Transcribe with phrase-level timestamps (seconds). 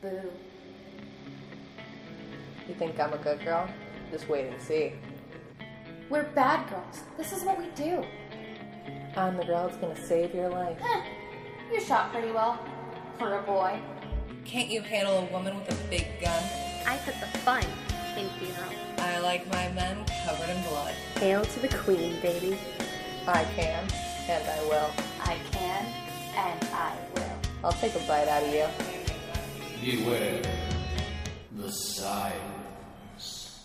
[0.00, 0.30] Boo.
[2.68, 3.68] You think I'm a good girl?
[4.12, 4.92] Just wait and see.
[6.08, 7.02] We're bad girls.
[7.16, 8.04] This is what we do.
[9.16, 10.78] I'm the girl that's gonna save your life.
[10.78, 11.02] Heh.
[11.72, 12.64] You shot pretty well.
[13.18, 13.80] For a boy.
[14.44, 16.42] Can't you handle a woman with a big gun?
[16.86, 17.64] I put the fun
[18.16, 18.72] in funeral.
[18.98, 20.94] I like my men covered in blood.
[21.16, 22.56] Hail to the queen, baby.
[23.26, 23.88] I can,
[24.28, 24.90] and I will.
[25.20, 25.86] I can,
[26.36, 27.38] and I will.
[27.64, 28.87] I'll take a bite out of you.
[29.80, 30.42] Beware
[31.52, 33.64] the sirens.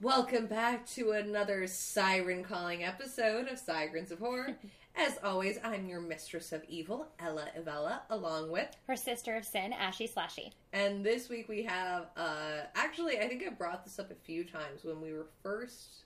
[0.00, 4.56] Welcome back to another siren calling episode of Sirens of Horror.
[4.96, 9.72] As always, I'm your mistress of evil, Ella Ivella, along with, Her sister of sin,
[9.72, 10.52] Ashy Slashy.
[10.72, 14.44] and this week we have, uh, actually, I think I brought this up a few
[14.44, 16.04] times when we were first,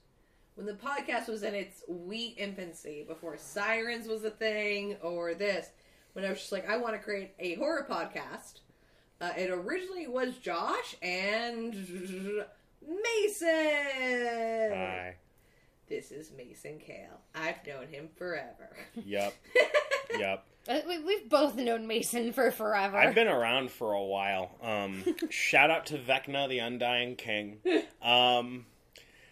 [0.55, 5.67] when the podcast was in its wee infancy, before Sirens was a thing, or this,
[6.13, 8.59] when I was just like, I want to create a horror podcast.
[9.23, 11.73] Uh, it originally was Josh and
[12.85, 13.47] Mason.
[14.73, 15.15] Hi.
[15.87, 17.21] This is Mason Kale.
[17.33, 18.75] I've known him forever.
[19.05, 19.33] Yep.
[20.19, 20.45] yep.
[20.67, 22.97] Uh, we, we've both known Mason for forever.
[22.97, 24.57] I've been around for a while.
[24.61, 27.59] Um, shout out to Vecna, the Undying King.
[28.01, 28.65] Um,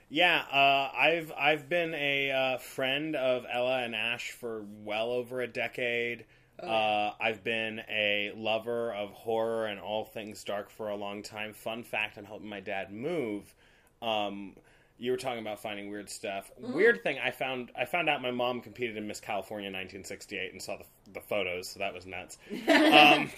[0.08, 5.42] yeah, uh, I've I've been a uh, friend of Ella and Ash for well over
[5.42, 6.23] a decade.
[6.64, 11.53] Uh, I've been a lover of horror and all things dark for a long time.
[11.53, 13.53] Fun fact: I'm helping my dad move.
[14.02, 14.56] Um,
[15.02, 16.52] you were talking about finding weird stuff.
[16.59, 20.62] Weird thing I found I found out my mom competed in Miss California 1968 and
[20.62, 22.38] saw the, the photos, so that was nuts.
[22.70, 23.31] um,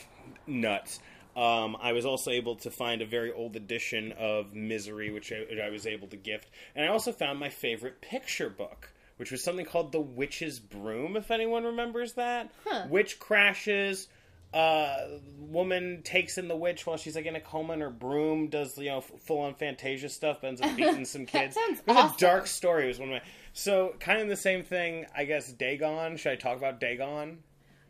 [0.46, 1.00] nuts.
[1.36, 5.46] Um, I was also able to find a very old edition of Misery, which I,
[5.50, 8.93] which I was able to gift, and I also found my favorite picture book,
[9.24, 11.16] which was something called The Witch's Broom.
[11.16, 12.52] If anyone remembers that,
[12.90, 14.10] witch crashes
[14.54, 14.98] uh,
[15.40, 18.78] woman takes in the witch while she's like in a coma, and her broom does
[18.78, 21.56] you know full on Fantasia stuff, ends up beating some kids.
[21.56, 22.16] sounds it was awesome.
[22.18, 22.84] a dark story.
[22.84, 23.22] It was one of my
[23.54, 25.06] so kind of the same thing.
[25.16, 26.18] I guess Dagon.
[26.18, 27.40] Should I talk about Dagon?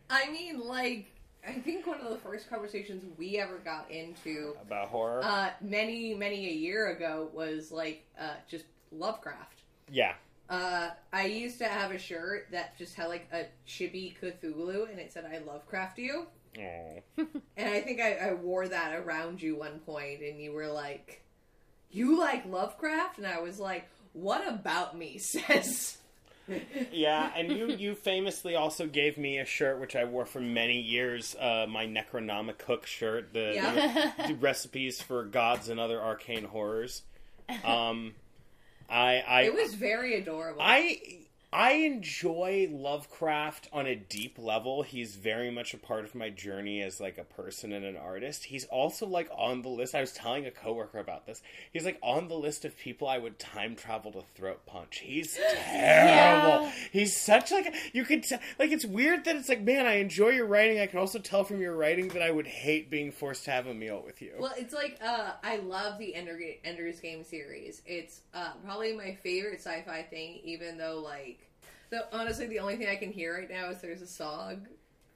[0.09, 1.07] I mean, like,
[1.47, 5.21] I think one of the first conversations we ever got into About horror?
[5.23, 9.63] uh, many, many a year ago was like uh, just Lovecraft.
[9.89, 10.13] yeah.
[10.49, 14.99] Uh, I used to have a shirt that just had like a chibi Cthulhu and
[14.99, 16.27] it said "I Lovecraft you,"
[16.59, 17.03] Oh.
[17.57, 21.21] and I think I, I wore that around you one point, and you were like,
[21.91, 25.97] "You like Lovecraft?" And I was like, "What about me?" Says.
[26.91, 30.81] Yeah, and you you famously also gave me a shirt which I wore for many
[30.81, 34.11] years, uh, my Necronomic Hook shirt, the, Yeah.
[34.27, 37.03] the recipes for gods and other arcane horrors.
[37.63, 38.13] Um,
[38.93, 40.61] I I It was very adorable.
[40.61, 40.99] I
[41.53, 44.81] I enjoy Lovecraft on a deep level.
[44.81, 48.45] He's very much a part of my journey as like a person and an artist.
[48.45, 49.93] He's also like on the list.
[49.93, 51.41] I was telling a coworker about this.
[51.71, 54.99] He's like on the list of people I would time travel to throat punch.
[55.03, 55.33] He's
[55.65, 56.65] terrible.
[56.65, 56.71] Yeah.
[56.91, 59.95] He's such like a, you could t- like it's weird that it's like man, I
[59.95, 60.79] enjoy your writing.
[60.79, 63.67] I can also tell from your writing that I would hate being forced to have
[63.67, 64.33] a meal with you.
[64.39, 67.81] Well, it's like uh, I love the Ender, Ender's Game series.
[67.85, 71.42] It's uh, probably my favorite sci-fi thing, even though like,
[71.93, 74.67] the honestly the only thing I can hear right now is there's a song,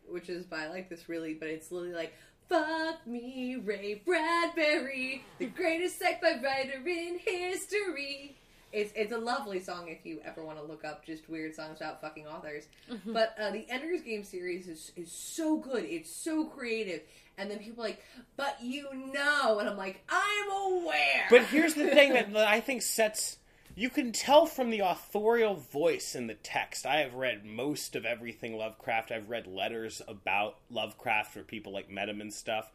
[0.07, 2.13] which is by like this really, but it's literally like.
[2.49, 8.37] Fuck me, Ray Bradbury, the greatest sci-fi writer in history.
[8.71, 11.81] It's it's a lovely song if you ever want to look up just weird songs
[11.81, 12.63] about fucking authors.
[13.05, 15.83] But uh, the Ender's Game series is is so good.
[15.83, 17.01] It's so creative.
[17.37, 18.01] And then people are like,
[18.37, 21.27] but you know, and I'm like, I'm aware.
[21.29, 23.39] But here's the thing that that I think sets.
[23.77, 26.83] You can tell from the authorial voice in the text.
[26.83, 29.11] I have read most of everything Lovecraft.
[29.11, 32.71] I've read letters about Lovecraft where people like met him and stuff.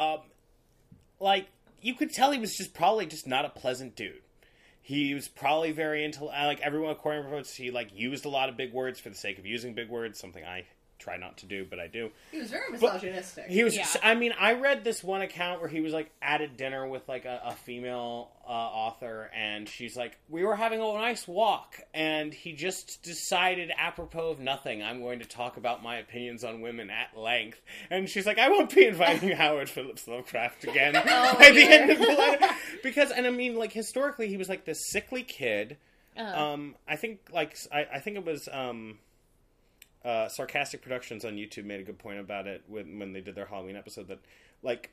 [0.00, 0.18] Um,
[1.20, 1.46] like
[1.80, 4.22] you could tell he was just probably just not a pleasant dude.
[4.82, 7.54] He was probably very into like everyone according to reports.
[7.54, 10.18] He like used a lot of big words for the sake of using big words,
[10.18, 10.64] something I
[10.98, 12.10] try not to do, but I do.
[12.30, 13.46] he was very misogynistic.
[13.46, 13.76] He was.
[13.76, 13.86] Yeah.
[14.02, 17.08] I mean, I read this one account where he was like at a dinner with
[17.08, 21.80] like a, a female uh, author, and she's like, "We were having a nice walk,
[21.94, 26.60] and he just decided, apropos of nothing, I'm going to talk about my opinions on
[26.60, 27.60] women at length."
[27.90, 31.98] And she's like, "I won't be inviting Howard Phillips Lovecraft again by the end of
[31.98, 32.48] the letter,"
[32.82, 35.76] because, and I mean, like historically, he was like this sickly kid.
[36.16, 38.98] Um, I think like I, I think it was um,
[40.06, 43.34] uh, sarcastic productions on YouTube made a good point about it when when they did
[43.34, 44.20] their Halloween episode that
[44.62, 44.90] like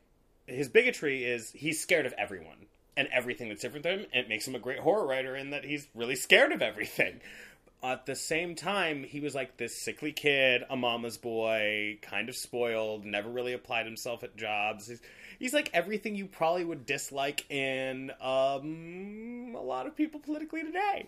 [0.48, 2.66] his bigotry is he's scared of everyone
[2.98, 5.52] and everything that's different than him, and it makes him a great horror writer in
[5.52, 7.20] that he's really scared of everything.
[7.84, 12.36] at the same time, he was like this sickly kid, a mama's boy, kind of
[12.36, 14.88] spoiled, never really applied himself at jobs.
[14.88, 15.02] He's,
[15.38, 21.08] he's like everything you probably would dislike in um, a lot of people politically today.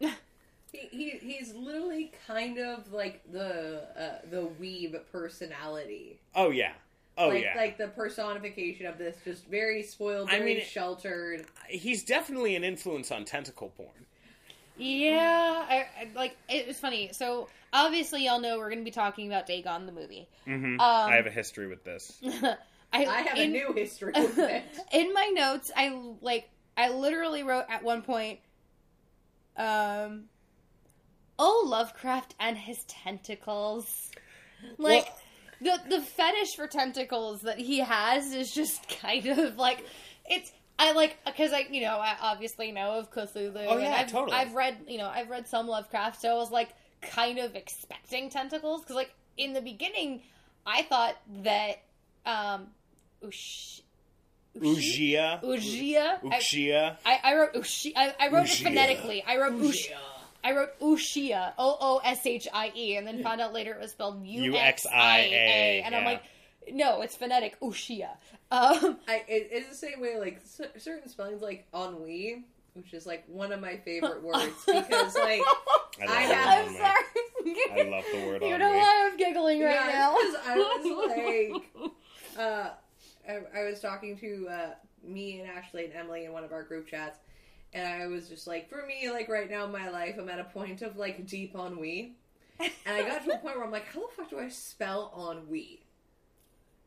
[0.72, 6.20] He, he he's literally kind of like the uh, the weeb personality.
[6.34, 6.72] Oh yeah,
[7.18, 7.54] oh like yeah.
[7.56, 11.46] like the personification of this just very spoiled, I very mean- sheltered.
[11.68, 13.88] he's definitely an influence on tentacle porn.
[14.76, 17.10] Yeah, I, I, like it was funny.
[17.12, 20.26] So obviously, y'all know we're going to be talking about Dagon the movie.
[20.46, 20.74] Mm-hmm.
[20.74, 22.18] Um, I have a history with this.
[22.92, 24.64] I have in, a new history with it.
[24.92, 25.70] in my notes.
[25.76, 28.40] I like I literally wrote at one point,
[29.56, 30.24] um,
[31.40, 34.10] oh Lovecraft and his tentacles,
[34.78, 35.06] like.
[35.60, 39.84] the the fetish for tentacles that he has is just kind of like
[40.28, 43.66] it's I like because I you know I obviously know of Cthulhu.
[43.66, 44.36] Oh, and yeah, I've, totally.
[44.36, 46.70] I've read you know I've read some Lovecraft, so I was like
[47.02, 50.22] kind of expecting tentacles because like in the beginning
[50.66, 51.82] I thought that
[52.24, 52.68] um
[53.22, 53.82] Ush,
[54.58, 55.42] Ugia.
[55.42, 56.96] Ushia.
[57.04, 57.92] I, I, I wrote Ushi.
[57.94, 58.60] I, I wrote Ushia.
[58.60, 59.22] it phonetically.
[59.26, 59.90] I wrote Ush.
[60.42, 63.80] I wrote Ushia, O O S H I E, and then found out later it
[63.80, 66.22] was spelled U X I A, and I'm like,
[66.70, 68.10] no, it's phonetic Ushia.
[68.50, 72.44] Um, I, it, it's the same way, like c- certain spellings, like ennui,
[72.74, 75.42] which is like one of my favorite words because, like,
[76.00, 76.66] I, love I have.
[76.68, 77.56] I'm sorry.
[77.72, 78.78] I love the word You on know me.
[78.78, 80.14] why I'm giggling right yeah, now?
[80.16, 81.52] because I was
[82.36, 82.70] like, uh,
[83.28, 84.70] I, I was talking to uh,
[85.04, 87.18] me and Ashley and Emily in one of our group chats,
[87.72, 90.40] and I was just like, for me, like right now in my life, I'm at
[90.40, 92.12] a point of like deep ennui,
[92.58, 95.12] and I got to a point where I'm like, how the fuck do I spell
[95.16, 95.80] ennui?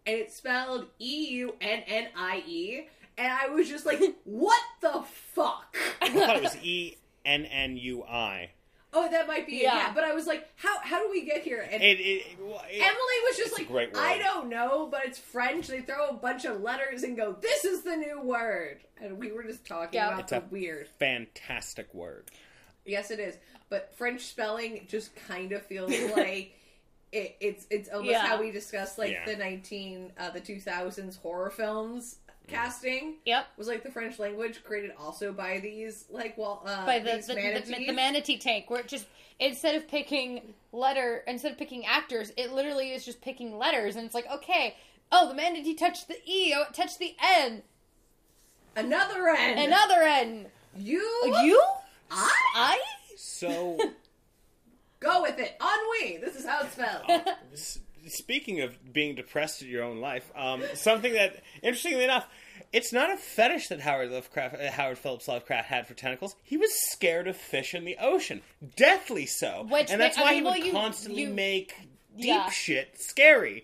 [0.06, 2.88] And it's spelled E U N N I E,
[3.18, 5.04] and I was just like, what the
[5.34, 5.78] fuck?
[6.02, 8.52] I thought it was E N N U I.
[8.96, 9.64] Oh, that might be it.
[9.64, 9.76] Yeah.
[9.76, 11.68] Yeah, but I was like, how how do we get here?
[11.72, 13.96] And It, it, it- Emily was just like, great.
[13.98, 15.68] I don't know, but it's French.
[15.68, 19.32] They throw a bunch of letters and go, "This is the new word," and we
[19.32, 20.08] were just talking Yeah.
[20.10, 20.88] about It's the a- weird.
[21.00, 22.30] fantastic word.
[22.86, 23.36] Yes, it is,
[23.70, 26.54] but French spelling just kind of feels like
[27.12, 28.26] it, it's it's almost Yeah.
[28.28, 29.26] how we discuss like Yeah.
[29.26, 32.18] the nineteen uh, the two thousands horror films
[32.48, 33.48] casting Yep.
[33.58, 37.28] was like the French language created also by these like well uh, By the these
[37.28, 37.88] the, the, manatees.
[37.88, 39.06] the manatee tank, where it just
[39.40, 44.06] instead of picking letter, instead of picking actors, it literally is just picking letters, and
[44.06, 44.76] it's like, okay,
[45.12, 47.62] oh, the manatee touched the E, oh, it touched the N,
[48.76, 50.48] Another n another N.
[50.76, 51.00] You
[51.44, 51.62] You?
[52.12, 52.80] I I?
[53.16, 53.78] So,
[55.00, 55.60] go with it.
[55.62, 56.18] Ennui.
[56.18, 57.28] This is how it's spelled.
[58.08, 62.28] Speaking of being depressed at your own life, um, something that, interestingly enough,
[62.72, 66.36] it's not a fetish that Howard Lovecraft, uh, Howard Phillips Lovecraft had for tentacles.
[66.44, 68.42] He was scared of fish in the ocean,
[68.76, 71.30] deathly so, Which and that's ma- I why mean, he well, would you- constantly you-
[71.30, 71.74] make
[72.18, 72.50] deep Yeah.
[72.50, 73.64] shit scary.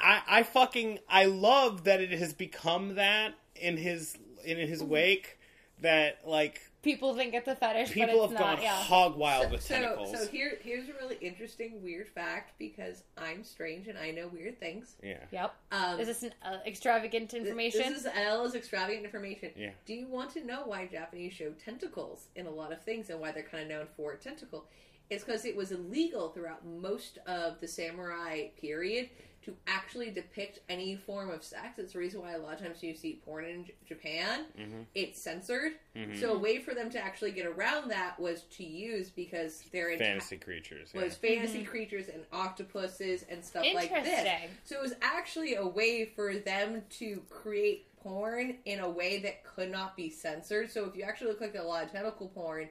[0.00, 5.38] I, I fucking I love that it has become that in his in his wake
[5.80, 8.54] that like People think it's a fetish, people but have it's not.
[8.56, 8.74] gone Yeah.
[8.82, 10.10] hog wild with tentacles.
[10.10, 14.28] so so here, here's a really interesting, weird fact because I'm strange and I know
[14.28, 14.96] weird things.
[15.02, 15.18] yeah.
[15.30, 15.54] Yep.
[15.70, 17.92] Um, Is this an uh, extravagant information?
[17.92, 19.50] This is L's extravagant information.
[19.54, 19.72] Yeah.
[19.84, 23.20] Do you want to know why Japanese show tentacles in a lot of things and
[23.20, 24.64] why they're kind of known for tentacle?
[25.10, 29.10] It's because it was illegal throughout most of the samurai period
[29.48, 31.78] to actually depict any form of sex.
[31.78, 34.80] It's the reason why a lot of times you see porn in J- Japan, Mm-hmm.
[34.94, 35.72] it's censored.
[36.20, 39.90] So a way for them to actually get around that was to use because they're
[39.90, 40.90] in Fantasy creatures.
[40.94, 41.02] Yeah.
[41.02, 44.28] was fantasy creatures and octopuses and stuff like this.
[44.64, 49.42] So it was actually a way for them to create porn in a way that
[49.42, 50.70] could not be censored.
[50.70, 52.68] So if you actually look like a lot of tentacle porn,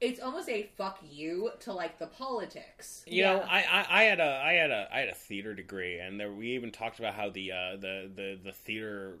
[0.00, 3.04] it's almost a fuck you to like the politics.
[3.06, 3.46] You know, Yeah.
[3.48, 6.32] I, I, I had a I had a I had a theater degree, and there
[6.32, 9.18] we even talked about how the uh, the the the theater.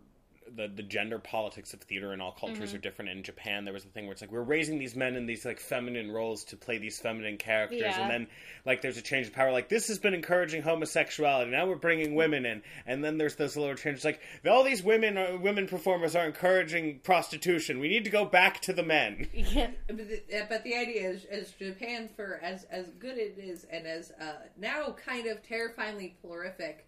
[0.56, 3.10] The, the gender politics of theater in all cultures are different.
[3.10, 5.44] In Japan, there was a thing where it's like we're raising these men in these
[5.44, 8.00] like feminine roles to play these feminine characters, Yeah.
[8.02, 8.26] and then
[8.64, 9.52] like there's a change of power.
[9.52, 11.50] Like this has been encouraging homosexuality.
[11.50, 13.96] Now we're bringing women in, and then there's this little change.
[13.96, 17.78] It's like all these women are, women performers are encouraging prostitution.
[17.80, 19.28] We need to go back to the men.
[19.34, 19.70] Yeah.
[19.86, 23.64] But the, uh, but the idea is, as Japan, for as as good it is,
[23.70, 26.86] and as uh, now kind of terrifyingly prolific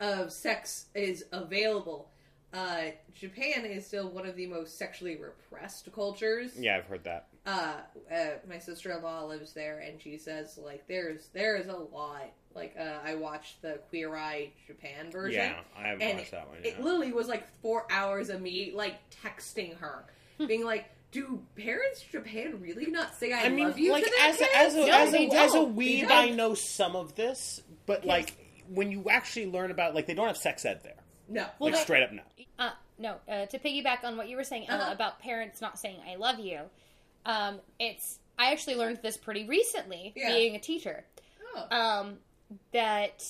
[0.00, 2.08] of sex is available,
[2.56, 2.80] uh,
[3.14, 6.52] Japan is still one of the most sexually repressed cultures.
[6.58, 7.26] Yeah, I've heard that.
[7.46, 7.74] uh,
[8.12, 11.76] uh, my sister in law lives there, and she says like there's there is a
[11.76, 12.24] lot.
[12.54, 15.40] Like uh, I watched the Queer Eye Japan version.
[15.40, 16.58] Yeah, I haven't watched that one.
[16.64, 20.04] It literally was like four hours of me like texting her,
[20.38, 24.10] being like, do parents Japan really not say "I, I mean, love you" like to
[24.10, 24.50] their as kids?
[24.50, 25.76] a, as a, No, as a, as a don't.
[25.76, 28.34] weeb, I know some of this, but like
[28.70, 30.94] when you actually learn about, like they don't have sex ed there,
[31.28, 31.46] no.
[31.58, 32.22] Well, like they- straight up no.
[32.58, 34.92] Uh, no, uh, to piggyback on what you were saying, Ella, Uh-huh.
[34.92, 36.60] about parents not saying "I love you,"
[37.26, 40.28] um, it's I actually learned this pretty recently, Yeah.
[40.32, 41.04] being a teacher.
[41.54, 41.76] Oh.
[41.76, 42.18] um,
[42.72, 43.24] that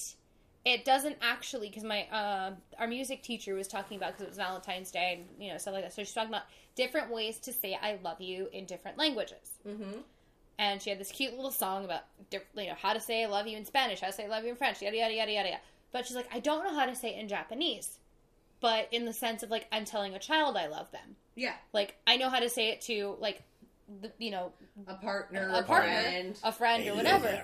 [0.65, 4.37] it doesn't actually because my uh, our music teacher was talking about because it was
[4.37, 5.93] Valentine's Day and you know stuff like that.
[5.93, 6.43] So she's talking about
[6.75, 9.51] different ways to say "I love you" in different languages.
[9.67, 10.01] mm-hmm.
[10.59, 13.47] And she had this cute little song about you know how to say "I love
[13.47, 15.49] you" in Spanish, how to say "I love you" in French, yada yada yada yada.
[15.51, 15.61] yada.
[15.97, 17.97] But she's like, I don't know how to say it in Japanese,
[18.61, 21.17] but in the sense of like I'm telling a child I love them.
[21.37, 23.41] Yeah, Like I know how to say it to like
[24.03, 24.53] the, you know
[24.87, 26.39] a partner, a partner, friend.
[26.45, 27.43] a friend, or whatever.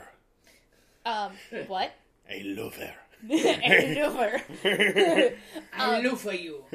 [1.07, 1.33] lover.
[1.57, 1.93] Um, what?
[2.29, 2.93] A lover.
[3.31, 4.43] And over.
[5.73, 6.63] I love for you.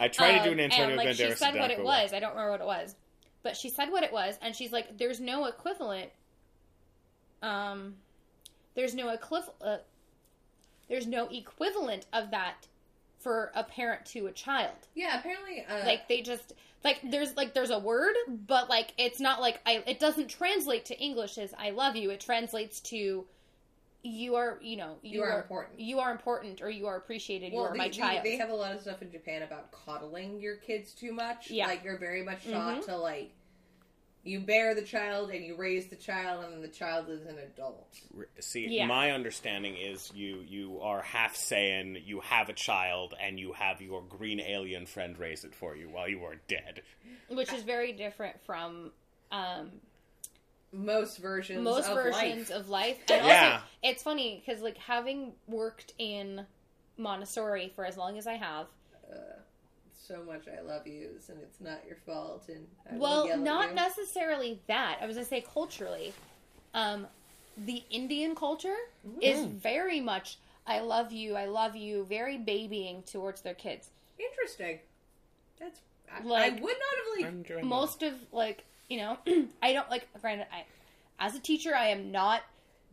[0.00, 1.28] I tried to do an Um, Antonio and, like, Banderas.
[1.28, 2.12] She said what it was.
[2.12, 2.96] I don't remember what it was,
[3.44, 6.10] but she said what it was, and she's like, "There's no equivalent.
[7.40, 7.94] Um,
[8.74, 9.54] there's no equivalent.
[9.62, 9.76] uh,
[10.92, 12.66] There's no equivalent of that
[13.18, 14.74] for a parent to a child.
[14.94, 16.52] Yeah, apparently, uh, Like they just
[16.84, 19.82] like there's like there's a word, but like it's not like I.
[19.86, 23.24] It doesn't translate to English as "I love you." It translates to
[24.02, 25.80] you are you know You are important.
[25.80, 28.50] you are important or you are appreciated well, you are they, my child They, have
[28.50, 31.50] a lot of stuff in Japan about coddling your kids too much.
[31.50, 31.68] Yeah.
[31.68, 32.84] like you're very much taught Mhm.
[32.86, 33.30] to like
[34.24, 37.38] you bear the child and you raise the child, and then the child is an
[37.38, 37.88] adult.
[38.40, 38.86] See, Yeah.
[38.86, 43.80] my understanding is you you are half saying you have a child and you have
[43.82, 46.82] your green alien friend raise it for you while you are dead.
[47.28, 48.92] which is very different from
[49.32, 49.70] um,
[50.72, 52.58] Most versions, most of versions life.
[52.58, 52.98] of life.
[53.10, 53.52] And Yeah.
[53.54, 56.46] also, it's funny because like having worked in
[56.96, 58.66] Montessori for as long as I have,
[60.12, 62.44] so much I love yous, and it's not your fault.
[62.48, 63.74] And I well, not you.
[63.74, 64.98] necessarily that.
[65.00, 66.12] I was gonna say culturally,
[66.74, 67.06] um,
[67.56, 68.76] the Indian culture
[69.20, 73.90] is very much "I love you, I love you," very babying towards their kids.
[74.18, 74.80] Interesting.
[75.58, 75.80] That's
[76.12, 79.16] I, Like- I would not have like I'm enjoying most of like you know
[79.62, 80.64] i don't like granted i
[81.18, 82.42] as a teacher i am not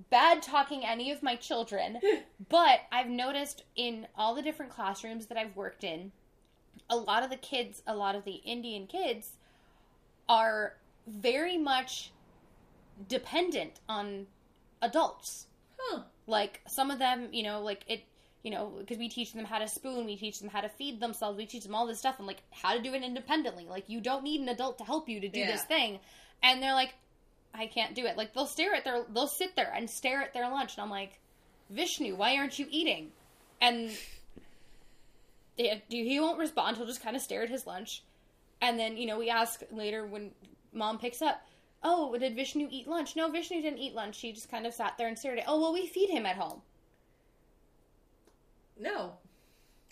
[0.10, 2.00] bad talking any of my children
[2.50, 6.12] but i've noticed in all the different classrooms that i've worked in
[6.90, 9.32] a lot of the kids a lot of the indian kids
[10.28, 10.76] are
[11.08, 12.12] very much
[13.08, 14.28] dependent on
[14.82, 15.48] adults.
[15.82, 16.02] Huh.
[16.28, 18.04] like some of them you know like it
[18.44, 21.00] you know because we teach them how to spoon we teach them how to feed
[21.00, 23.66] themselves we teach them all this stuff and like how to do it independently.
[23.66, 25.52] Like you don't need an adult to help you to do Yeah.
[25.52, 26.00] this thing.
[26.44, 26.94] And they're like
[27.54, 28.18] i can't do it.
[28.18, 30.90] Like they'll stare at their they'll sit there and stare at their lunch and i'm
[30.92, 31.20] like
[31.70, 33.12] vishnu why aren't you eating?
[33.62, 33.90] And
[35.60, 36.78] they, he won't respond.
[36.78, 38.04] He'll just kind of stare at his lunch.
[38.62, 40.32] And then you know we ask later when
[40.74, 41.42] mom picks up
[41.84, 43.16] oh did vishnu eat lunch?
[43.16, 44.20] No vishnu didn't eat lunch.
[44.20, 46.36] He just kind of sat there and stared at oh well we feed him at
[46.38, 46.62] home.
[48.80, 49.13] No.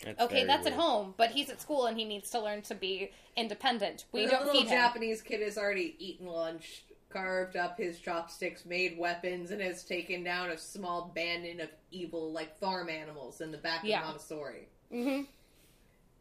[0.04, 2.62] That's okay very that's at home but he's at school and he needs to learn
[2.62, 4.04] to be independent.
[4.12, 4.78] We the don't little feed him.
[4.78, 10.22] Japanese kid has already eaten lunch, carved up his chopsticks, made weapons, and has taken
[10.22, 14.00] down a small bandit of evil, like farm animals, in the back Yeah.
[14.02, 14.68] of Montessori.
[14.90, 15.22] hmm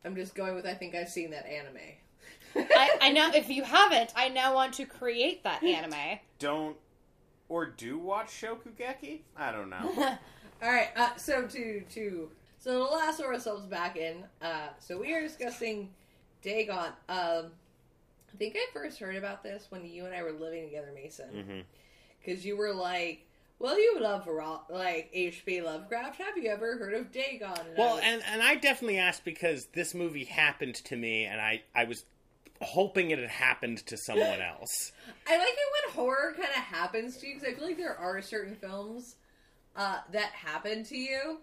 [0.05, 0.65] I'm just going with.
[0.65, 1.77] I think I've seen that anime.
[2.55, 6.75] I, I now if you haven't i now want to create that anime Don't
[7.49, 9.21] or do watch Shokugeki?
[9.35, 9.93] I don't know.
[10.61, 10.89] All right.
[10.95, 14.23] Uh, so to to so to lasso ourselves back in.
[14.41, 15.89] Uh, so we are discussing
[16.41, 16.91] Dagon.
[17.07, 17.51] Um,
[18.33, 21.63] I think I first heard about this when you and I were living together, Mason.
[22.19, 23.25] because you were like,
[23.59, 24.27] "Well, you love
[24.69, 25.61] like H.P.
[25.61, 26.17] Lovecraft.
[26.19, 29.67] Have you ever heard of Dagon?" And Well, was- and and I definitely asked because
[29.73, 32.05] this movie happened to me, and I I was
[32.61, 34.91] hoping it had happened to someone else.
[35.27, 37.97] I like it when horror kind of happens to you because I feel like there
[37.97, 39.15] are certain films
[39.75, 41.39] uh, that happen to you.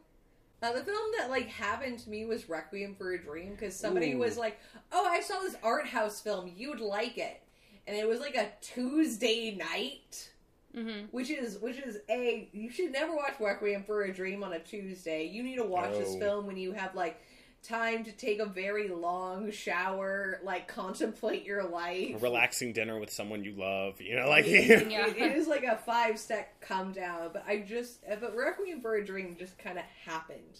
[0.63, 4.13] Uh, the film that like happened to me was Requiem for a Dream because somebody
[4.15, 4.19] Ooh.
[4.19, 4.59] was like,
[4.93, 6.51] "Oh, I saw this art house film.
[6.57, 7.43] You'd like it,"
[7.87, 10.31] and it was like a Tuesday night.
[10.75, 14.53] Hmm Which is which is a you should never watch Requiem for a Dream on
[14.53, 15.25] a Tuesday.
[15.27, 17.21] You need to watch this film when you have like
[17.63, 22.17] time to take a very long shower, like contemplate your life.
[22.17, 25.07] A relaxing dinner with someone you love, you know, like Yeah.
[25.07, 28.97] It- it is like a five step come down, but I just but Requiem for
[28.97, 30.59] a Dream just kind of happened,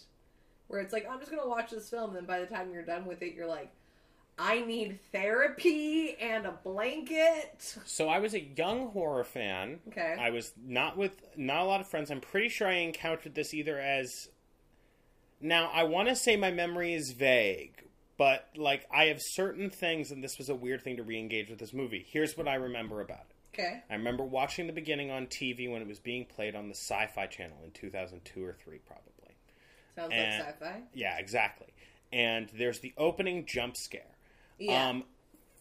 [0.67, 2.81] where it's like I'm just gonna watch this film, and then by the time you're
[2.83, 3.71] done with it, you're like,
[4.37, 7.77] I need therapy and a blanket.
[7.85, 9.79] So I was a young horror fan.
[9.87, 10.15] Okay.
[10.19, 12.11] I was not with not a lot of friends.
[12.11, 14.11] I'm pretty sure I encountered this either as
[15.39, 17.83] Now, I want to say my memory is vague,
[18.17, 21.59] but like I have certain things, and this was a weird thing to re-engage with
[21.59, 22.05] this movie.
[22.09, 23.35] Here's what I remember about it.
[23.57, 23.83] Okay.
[23.89, 27.27] I remember watching the beginning on TV when it was being played on the Sci-Fi
[27.27, 29.37] Channel in 2002 or three, probably.
[29.95, 30.81] Sounds And- like sci-fi.
[30.93, 31.67] Yeah, exactly.
[32.11, 34.14] And there's the opening jump scare.
[34.57, 34.89] Yeah.
[34.89, 35.03] Um,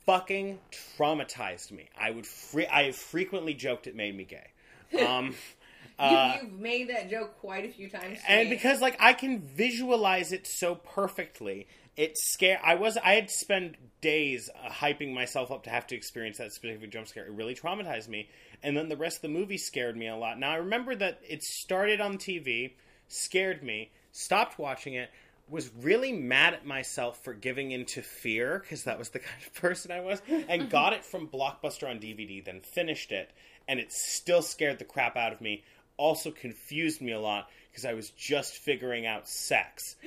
[0.07, 0.59] fucking
[0.99, 1.89] traumatized me.
[1.99, 5.05] I would fre- I have frequently joked it made me gay.
[5.05, 5.35] Um,
[5.99, 8.19] uh, you, you've made that joke quite a few times.
[8.29, 8.55] and me.
[8.55, 12.61] because like I can visualize it so perfectly, it scare.
[12.65, 16.53] I was I had spent days uh, hyping myself up to have to experience that
[16.53, 17.27] specific jump scare.
[17.27, 18.29] It really traumatized me,
[18.63, 20.39] and then the rest of the movie scared me a lot.
[20.39, 22.73] Now I remember that it started on TV,
[23.09, 25.11] scared me, stopped watching it.
[25.49, 29.55] Was really mad at myself for giving into fear because that was the kind of
[29.55, 32.45] person I was, and got it from Blockbuster on DVD.
[32.45, 33.31] Then finished it,
[33.69, 35.63] and it still scared the crap out of me.
[35.97, 39.97] Also confused me a lot because I was just figuring out sex.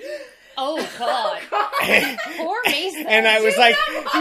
[0.59, 1.39] Oh God,
[2.35, 3.05] poor Mason.
[3.05, 3.75] and I was like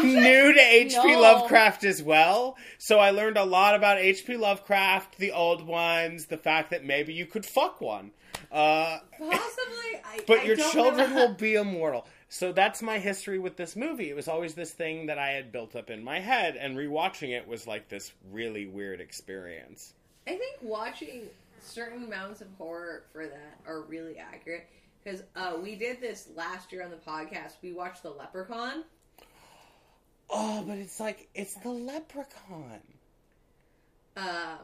[0.04, 1.12] new to H.P.
[1.12, 1.20] No.
[1.22, 2.58] Lovecraft as well.
[2.76, 4.36] So I learned a lot about H.P.
[4.36, 8.10] Lovecraft, the old ones, the fact that maybe you could fuck one.
[8.50, 12.06] Uh, possibly, I, but I your children will be immortal.
[12.28, 14.10] So that's my history with this movie.
[14.10, 17.30] It was always this thing that I had built up in my head, and rewatching
[17.30, 19.94] it was like this really weird experience.
[20.26, 21.22] I think watching
[21.60, 24.66] certain amounts of horror for that are really accurate
[25.02, 27.52] because uh, we did this last year on the podcast.
[27.62, 28.84] We watched The Leprechaun.
[30.28, 32.80] Oh, but it's like it's the leprechaun.
[34.16, 34.56] Uh,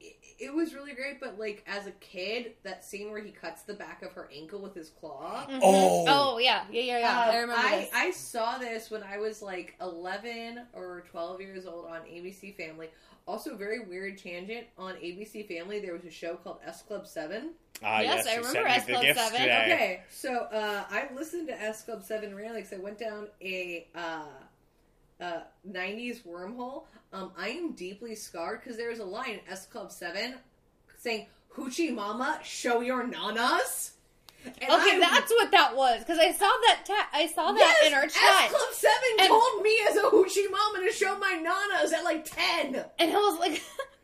[0.00, 3.62] it, it was really great, but like as a kid, that scene where he cuts
[3.62, 5.46] the back of her ankle with his claw.
[5.48, 5.60] Mhm.
[5.62, 6.04] Oh.
[6.08, 7.20] oh yeah, yeah, yeah, yeah.
[7.22, 7.90] Um, I remember I, this.
[7.94, 12.88] I saw this when I was like 11 or 12 years old on ABC Family.
[13.26, 15.80] Also, very weird tangent on ABC Family.
[15.80, 17.52] There was a show called S Club Seven.
[17.82, 19.32] Ah, Yes, I remember S Club 7.
[19.32, 19.72] today.
[19.72, 23.86] Okay, so uh, I listened to S Club Seven randomly because I went down a
[23.94, 24.24] uh,
[25.20, 26.84] uh, '90s wormhole.
[27.12, 30.34] Um, I am deeply scarred because there's a line in S Club Seven
[30.98, 33.90] saying "Hoochie Mama, show your nanas."
[34.44, 36.82] And okay, I- that's what that was because I saw that.
[36.84, 38.44] Ta- I saw that Yes, in our chat.
[38.44, 42.04] S Club Seven And- told me as a hoochie mama to show my nanas at
[42.04, 42.84] like ten.
[42.98, 43.62] and I was like,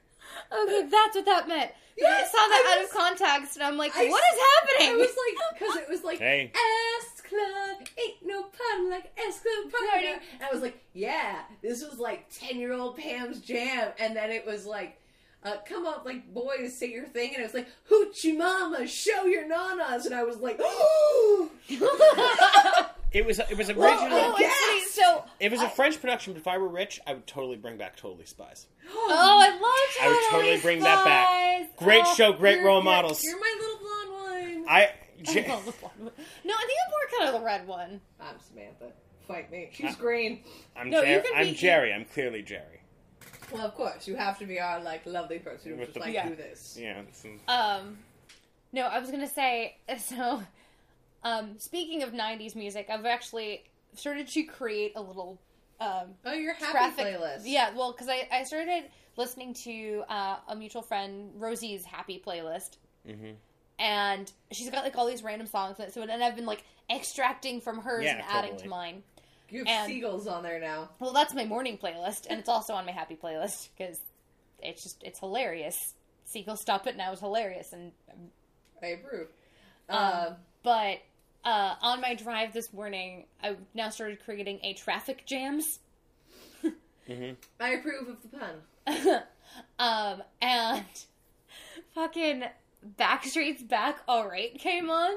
[0.53, 3.57] "Okay, that's what that meant." But Yes, I saw that I out was- of context,
[3.57, 4.41] and I'm like, I "What s- is
[4.89, 6.51] I was like, because it was like Hey.
[6.55, 10.09] S Club ain't no party like S Club party.
[10.09, 13.93] And I was like, yeah, this was like ten year old Pam's jam.
[13.99, 14.99] And then it was like,
[15.45, 17.33] uh, come up, like boys, say your thing.
[17.35, 20.05] And it was like, hoochie mama, show your nanas.
[20.07, 21.51] And I was like, oh,
[23.13, 24.95] It was it was oh, originally oh, it's.
[24.95, 26.33] So, it was a French production.
[26.33, 28.67] But if I were rich, I would totally bring back Totally Spies.
[28.93, 29.61] oh, I love.
[30.01, 31.27] I would totally bring that back.
[31.27, 31.67] Spies.
[31.77, 33.25] Great Oh, show, great role models.
[33.25, 34.69] You're my little blonde one.
[34.69, 34.91] I
[35.29, 36.13] I J- love the blonde one.
[36.45, 38.01] No, I think I'm more kind of the red one.
[38.21, 38.93] I'm Samantha.
[39.29, 39.69] Fight me.
[39.73, 40.41] She's green.
[40.77, 41.93] I'm No, you Jer- can I'm be- Jerry.
[41.93, 42.81] I'm clearly Jerry.
[43.53, 46.01] Well, of course, you have to be our like lovely person who With just the-
[46.01, 46.29] like Yeah.
[46.29, 46.77] do this.
[46.81, 47.01] Yeah.
[47.01, 47.99] it's- Um,
[48.73, 50.43] no, I was gonna say so.
[51.23, 55.39] Um, speaking of '90s music, I've actually started to create a little
[55.81, 57.43] um, Oh, your happy traffic playlist.
[57.45, 58.85] Yeah, well, because I, I started
[59.17, 62.77] listening to uh, a mutual friend Rosie's happy playlist,
[63.09, 63.35] Mhm.
[63.81, 65.79] And she's got like all these random songs.
[65.81, 69.03] in it, So and I've been like extracting from hers Yeah, and adding to mine.
[69.49, 70.91] You have And- seagulls on there now.
[71.01, 73.99] Well, that's my morning playlist, and it's also on my happy playlist because
[74.63, 75.77] it's just it's hilarious.
[76.27, 77.91] Seagull Stop It Now is hilarious, and
[78.81, 79.27] I approve.
[79.89, 80.99] Um, Uh, but
[81.45, 85.65] uh, on my drive this morning, I now started creating a traffic jams.
[87.59, 89.23] I approve of the pun.
[89.81, 90.85] um, and
[91.95, 92.45] fucking
[92.99, 95.17] Backstreet's Back Alright came on.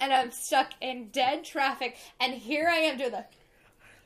[0.00, 3.24] And I'm stuck in dead traffic, and here I am doing the.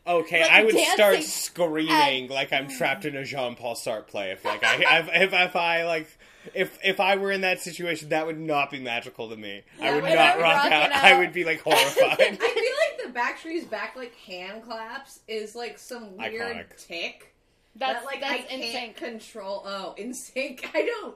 [0.06, 4.06] Okay, Like I would start dancing screaming like I'm trapped in a Jean Paul Sartre
[4.06, 4.30] play.
[4.32, 6.08] If like I if, if if I like
[6.54, 9.62] if if I were in that situation, that would not be magical to me.
[9.80, 10.92] I would would not be rock rocking out.
[10.92, 11.04] out.
[11.04, 12.20] I would be like horrified.
[12.20, 16.76] I feel like the Backstreet's back like hand claps is like some weird Iconic.
[16.78, 17.34] tick
[17.76, 18.96] That's that like that's I can't sync.
[18.96, 19.62] control.
[19.66, 20.70] Oh, in sync.
[20.74, 21.14] I don't.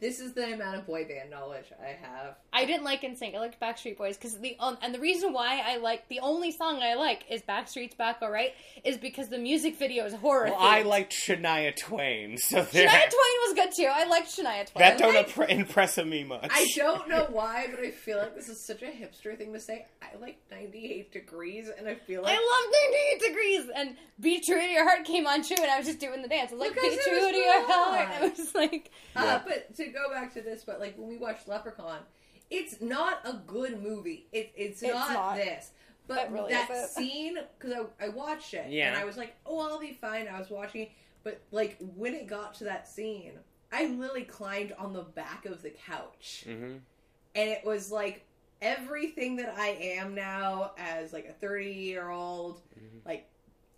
[0.00, 2.36] This is the amount of boy band knowledge I have.
[2.54, 3.34] I didn't like NSYNC.
[3.34, 6.52] I liked Backstreet Boys because the um, and the reason why I like the only
[6.52, 10.46] song I like is Backstreet's Back Alright is because the music video is horror.
[10.46, 13.90] well, I liked Shania Twain, so there, Shania Twain was good too.
[13.92, 14.78] I liked Shania Twain.
[14.78, 16.48] that don't impre- impress me much.
[16.50, 19.60] I don't know why, but I feel like this is such a hipster thing to
[19.60, 19.86] say.
[20.02, 24.58] I like 98 degrees, and I feel like I love 98 degrees and Be True
[24.60, 26.52] to Your Heart came on too, and I was just doing the dance.
[26.52, 27.66] I was like, Be True to Your.
[27.66, 28.08] Heart.
[28.14, 29.42] And I was like, Uh, Yeah.
[29.46, 31.98] but to go back to this, but like when we watched Leprechaun,
[32.50, 34.26] it's not a good movie.
[34.32, 35.36] It, it's, It's not, not.
[35.36, 35.70] this.
[36.08, 36.88] But That really that is it.
[36.90, 38.88] scene, because I, I watched it, Yeah.
[38.88, 40.26] and I was like, oh, I'll be fine.
[40.26, 40.90] I was watching it.
[41.22, 43.34] But, like, when it got to that scene,
[43.70, 46.42] I literally climbed on the back of the couch.
[46.46, 46.78] hmm
[47.36, 48.24] And it was like
[48.60, 52.60] everything that I am now as, like, a 30 year old,
[53.06, 53.28] like,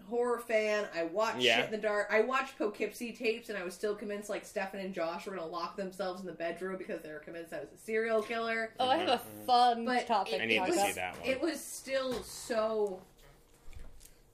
[0.08, 0.86] horror fan.
[0.94, 1.56] I watched Yeah.
[1.56, 2.08] shit in the dark.
[2.10, 5.48] I watched Poughkeepsie tapes, and I was still convinced, like, Stefan and Josh were going
[5.48, 8.72] to lock themselves in the bedroom because they were convinced I was a serial killer.
[8.78, 9.46] Oh, I have a mm-hmm.
[9.46, 10.34] fun But topic.
[10.34, 11.28] it, I need talk to was, see that one.
[11.28, 13.02] It was still so,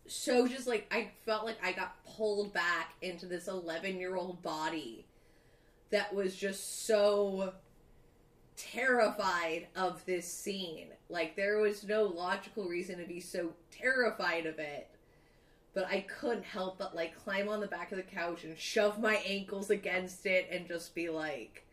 [0.06, 5.06] so just like I felt like I got pulled back into this eleven-year-old body
[5.90, 7.52] that was just so
[8.56, 10.88] terrified of this scene.
[11.08, 14.88] Like there was no logical reason to be so terrified of it.
[15.78, 18.98] But I couldn't help but like climb on the back of the couch and shove
[18.98, 21.64] my ankles against it and just be like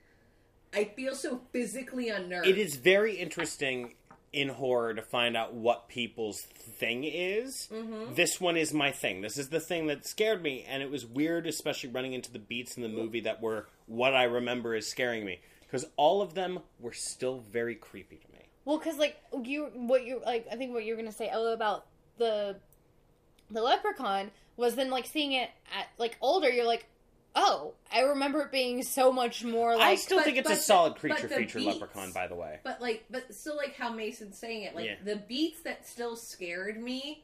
[0.72, 2.48] I feel so physically unnerved.
[2.48, 3.96] It is very interesting
[4.32, 7.68] in horror to find out what people's thing is.
[7.74, 8.13] Mm-hmm.
[8.13, 9.22] This one is my thing.
[9.22, 12.38] This is the thing that scared me, and it was weird, especially running into the
[12.38, 15.39] beats in the movie that were what I remember as scaring me.
[15.62, 18.46] Because all of them were still very creepy to me.
[18.65, 21.54] Well, because like you, what you like, I think what you were gonna say Ella,
[21.54, 21.88] about
[22.20, 22.58] the
[23.51, 26.49] the leprechaun was then like seeing it at like older.
[26.49, 26.86] You're like,
[27.36, 29.84] oh, I remember it being so much more like.
[29.86, 32.12] I still but- think it's a but the- solid but creature the feature beats- leprechaun,
[32.12, 32.60] by the way.
[32.63, 34.95] But like, but still, like how Mason's saying it, like Yeah.
[35.03, 37.23] the beats that still scared me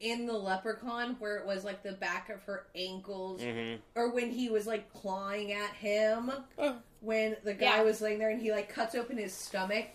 [0.00, 4.30] in the Leprechaun, where it was like the back of her ankles, hmm or when
[4.32, 6.74] he was like clawing at him, Ugh.
[7.00, 7.82] when the guy Yeah.
[7.82, 9.86] was laying there and he like cuts open his stomach,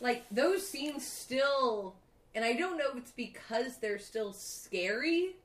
[0.00, 1.96] like those scenes still,
[2.36, 5.36] and I don't know if it's because they're still scary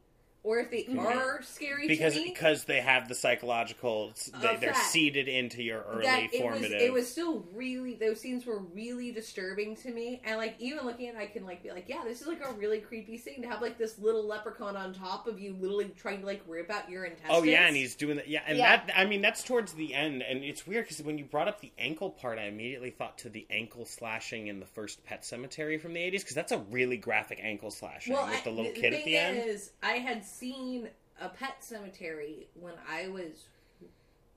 [0.43, 2.29] or if they are scary Because to me.
[2.33, 6.39] because they have the psychological, they, oh, they're seeded into your early that it was
[6.41, 6.81] formative.
[6.81, 11.07] it was still really those scenes were really disturbing to me and like even looking
[11.09, 13.41] at it I can like be like yeah this is like a really creepy scene
[13.43, 16.69] to have like this little leprechaun on top of you literally trying to like rip
[16.71, 18.27] out your intestines Oh yeah, and he's doing that.
[18.27, 18.77] Yeah, and Yeah.
[18.85, 21.61] that I mean that's towards the end, and it's weird because when you brought up
[21.61, 25.79] the ankle part, I immediately thought to the ankle slashing in the first Pet Sematary
[25.79, 28.73] from the '80s because that's a really graphic ankle slashing well with I- the little
[28.73, 29.37] the kid at the end.
[29.37, 30.89] is I had seen
[31.19, 33.45] a pet cemetery when I was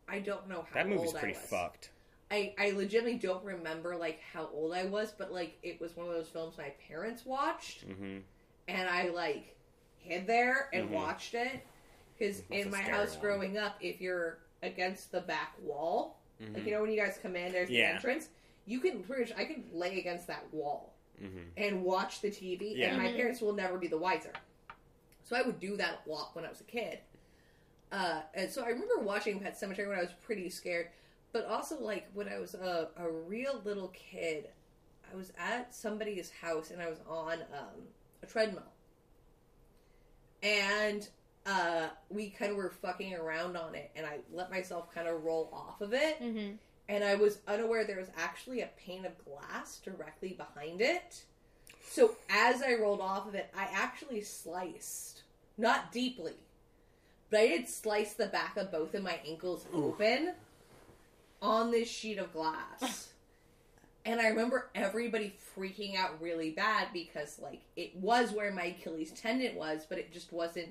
[0.09, 1.49] I don't know how That movie's old pretty I was.
[1.49, 1.91] fucked.
[2.31, 6.09] I, I legitimately don't remember like how old I was, but like it was one
[6.09, 8.19] of those films my parents watched, hmm
[8.69, 9.57] and I like
[9.99, 10.93] hid there and Mhm.
[10.93, 11.65] watched it
[12.19, 13.21] because in my house one.
[13.21, 17.19] growing up, if you're against the back wall, hmm like you know when you guys
[17.23, 17.89] come in, there's Yeah.
[17.91, 18.29] the entrance.
[18.67, 22.73] You can pretty much I can lay against that wall hmm and watch the TV,
[22.77, 22.89] Yeah.
[22.89, 23.17] and my Mhm.
[23.17, 24.33] parents will never be the wiser.
[25.25, 26.99] So I would do that a lot when I was a kid.
[27.91, 30.89] Uh, and so I remember watching Pet Sematary when I was pretty scared,
[31.33, 34.49] but also like when I was a, a real little kid,
[35.13, 37.83] I was at somebody's house and I was on um,
[38.23, 38.63] a treadmill,
[40.43, 41.09] and
[41.47, 45.23] uh, we kind of were fucking around on it, and I let myself kind of
[45.25, 46.57] roll off of it, Mhm.
[46.89, 51.25] and I was unaware there was actually a pane of glass directly behind it.
[51.87, 55.14] So as I rolled off of it, I actually sliced,
[55.57, 56.35] not deeply,
[57.31, 60.33] but I did slice the back of both of my ankles open
[61.43, 63.13] on this sheet of glass.
[64.05, 69.13] and I remember everybody freaking out really bad because, like, it was where my Achilles
[69.13, 70.71] tendon was, but it just wasn't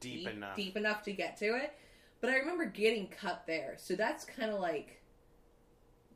[0.00, 0.56] Deep enough.
[0.56, 1.72] deep enough to get to it.
[2.20, 5.00] But I remember getting cut there, so that's kind of like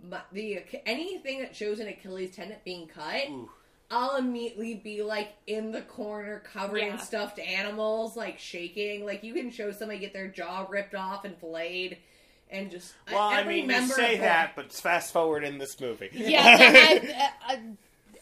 [0.09, 3.29] my, the anything that shows an Achilles tendon being cut.
[3.29, 3.51] Ooh.
[3.90, 6.96] I'll immediately be like in the corner covered in Yeah.
[6.98, 9.07] stuffed animals, like shaking.
[9.07, 11.96] Like you can show somebody get their jaw ripped off and filleted,
[12.51, 15.81] and just Well, I, every mean, you say of that, but fast forward in this
[15.81, 16.11] movie.
[16.12, 17.61] Yeah, I, I,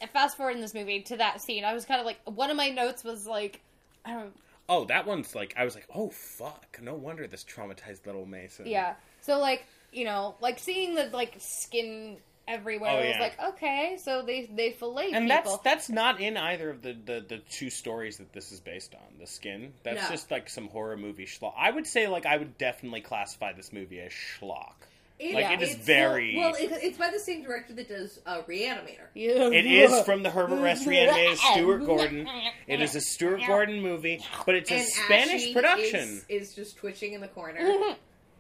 [0.03, 1.65] I, fast forward in this movie to that scene.
[1.65, 3.61] I was kind of like, one of my notes was like,
[4.05, 4.37] I don't.
[4.69, 8.67] oh, that one's like I was like, oh fuck, no wonder this traumatized little Mason.
[8.67, 8.95] Yeah.
[9.21, 12.19] So like, you know, like seeing the like skin
[12.49, 12.91] everywhere.
[12.91, 15.43] Oh, I was like, okay, so they they fillet And people.
[15.53, 18.95] that's that's not in either of the, the, the two stories that this is based
[18.95, 19.19] on.
[19.19, 19.73] The skin.
[19.83, 20.09] That's No.
[20.11, 21.55] just like some horror movie schlock.
[21.59, 24.75] I would say like I would definitely classify this movie as schlock.
[25.19, 26.55] It, Like, it is very- well.
[26.59, 29.07] it's, it's by the same director that does uh, Reanimator.
[29.15, 29.49] Yeah.
[29.49, 32.29] It is from the Herbert West reanimated Stuart Gordon.
[32.67, 36.23] It is a Stuart Gordon movie, but it's a and Spanish production.
[36.29, 37.59] Is, is just twitching in the corner.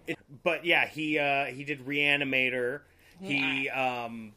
[0.06, 2.80] It, but yeah, he uh, he did Reanimator.
[3.20, 4.32] He um,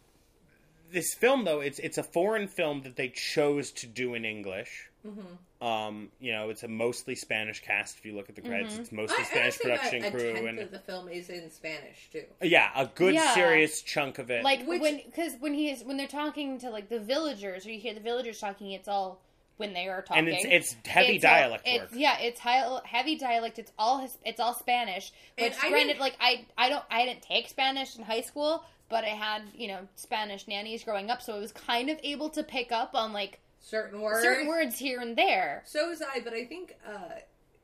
[0.92, 4.90] this film though it's it's a foreign film that they chose to do in English.
[5.06, 5.66] Mm-hmm.
[5.66, 7.98] Um, you know, it's a mostly Spanish cast.
[7.98, 10.12] If you look at the credits, it's mostly I, I Spanish think production a, a
[10.12, 12.24] crew, tenth and of the film is in Spanish too.
[12.42, 13.34] yeah, a good Yeah.
[13.34, 14.44] serious chunk of it.
[14.44, 17.80] like Which- when because when he's when they're talking to like the villagers or you
[17.80, 19.20] hear the villagers talking, it's all
[19.60, 20.28] when they are talking.
[20.28, 20.46] and it's
[20.76, 21.90] it's heavy It's all- dialect it's, work.
[21.94, 23.60] Yeah, it's high, heavy dialect.
[23.60, 25.12] It's all his, it's all Spanish.
[25.38, 28.22] And Which, I granted, didn't- like I I don't I didn't take Spanish in high
[28.22, 32.00] school, but I had you know Spanish nannies growing up, so I was kind of
[32.04, 34.24] able to pick up on like certain words.
[34.24, 35.62] certain words here and there.
[35.66, 37.20] So was I, but I think uh,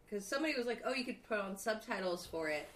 [0.10, 2.67] because somebody was like, "Oh, you could put on subtitles for it,"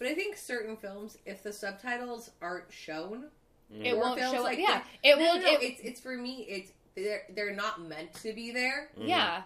[0.00, 3.26] but I think certain films, if the subtitles aren't shown,
[3.70, 4.42] It won't films show.
[4.42, 5.34] like yeah, that- it no, will.
[5.36, 6.44] No, no, it- it's it's for me.
[6.48, 9.08] It's they're they're not meant to be there, mm-hmm.
[9.08, 9.42] Yeah,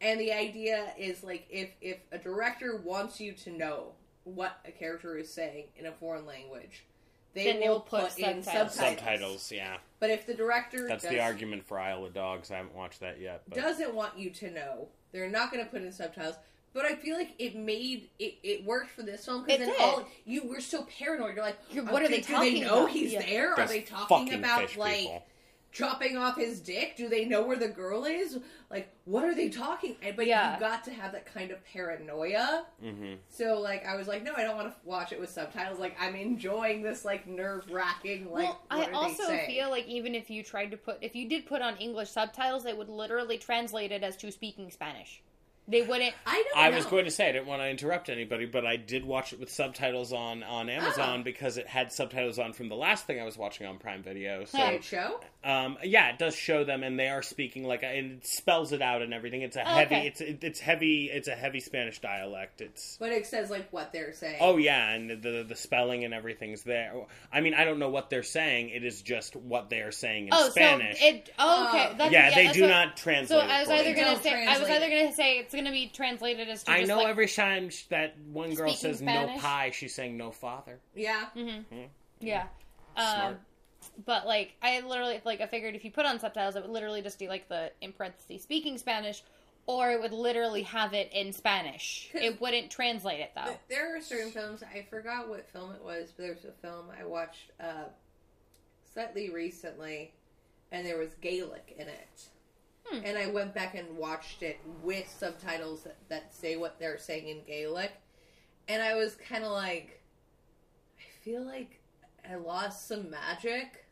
[0.00, 3.92] and the idea is like if if a director wants you to know
[4.24, 6.84] what a character is saying in a foreign language.
[7.34, 8.74] They Then will will put put, in subtitles.
[8.74, 8.74] subtitles.
[8.74, 9.76] Subtitles, yeah.
[10.00, 12.50] But if the director That's does, the argument for Isle of Dogs.
[12.50, 13.42] I haven't watched that yet.
[13.48, 16.36] But doesn't want you to know, they're not going to put in subtitles.
[16.72, 19.80] But I feel like it made it, it worked for this film because then did.
[19.80, 21.34] all you were so paranoid.
[21.36, 22.90] You're like, You're- what are do- they do talking they know about?
[22.90, 23.22] he's Yeah.
[23.22, 23.54] there?
[23.54, 25.26] Are they talking about like people.
[25.72, 26.96] Chopping off his dick?
[26.96, 28.38] Do they know where the girl is?
[28.70, 29.96] Like, what are they talking?
[30.02, 30.54] And- But Yeah.
[30.54, 32.66] you got to have that kind of paranoia.
[32.80, 35.78] hmm So like, I was like, no, I don't want to watch it with subtitles.
[35.78, 38.30] Like, I'm enjoying this like nerve wracking.
[38.30, 40.98] Like, well, what I are also they feel like even if you tried to put,
[41.02, 44.70] if you did put on English subtitles, it would literally translate it as to speaking
[44.70, 45.22] Spanish.
[45.68, 46.14] They wouldn't.
[46.26, 46.56] I don't.
[46.64, 46.76] I know.
[46.76, 49.38] was going to say I didn't want to interrupt anybody, but I did watch it
[49.40, 51.22] with subtitles on on Amazon Ah.
[51.22, 54.44] because it had subtitles on from the last thing I was watching on Prime Video.
[54.46, 55.20] So Did it show.
[55.44, 58.82] Um, yeah, it does show them, and they are speaking like, and it spells it
[58.82, 59.42] out and everything.
[59.42, 60.06] It's a Oh, heavy, okay.
[60.08, 62.60] it's it, it's heavy, it's a heavy Spanish dialect.
[62.60, 64.38] It's But it says like what they're saying.
[64.40, 66.92] oh yeah, and the the spelling and everything's there.
[67.32, 68.70] I mean, I don't know what they're saying.
[68.70, 70.98] It is just what they are saying in Oh, Spanish.
[70.98, 71.30] so it.
[71.38, 71.88] Oh, okay.
[71.92, 71.94] Oh.
[71.98, 73.40] That's, yeah, they that's do what- not translate.
[73.40, 75.88] So I was either gonna Don't say I was either gonna say it's gonna be
[75.88, 79.26] translated as to I just know like, every time that one girl Speaking says no
[79.38, 80.78] pie, she's saying no father.
[80.94, 81.26] Yeah.
[82.20, 82.46] yeah.
[82.96, 83.40] Um, Smart.
[84.04, 87.02] but like I literally like I figured if you put on subtitles, it would literally
[87.02, 89.22] just be like the in parentheses speaking Spanish,
[89.66, 92.10] or it would literally have it in Spanish.
[92.14, 93.56] It wouldn't translate it though.
[93.68, 97.04] There are certain films I forgot what film it was, but there's a film I
[97.04, 97.84] watched uh,
[98.92, 100.12] slightly recently,
[100.72, 102.22] and there was Gaelic in it.
[102.90, 103.00] Hmm.
[103.04, 107.28] And I went back and watched it with subtitles that, that say what they're saying
[107.28, 107.92] in Gaelic,
[108.68, 110.00] and I was kind of like,
[110.98, 111.80] I feel like
[112.30, 113.84] I lost some magic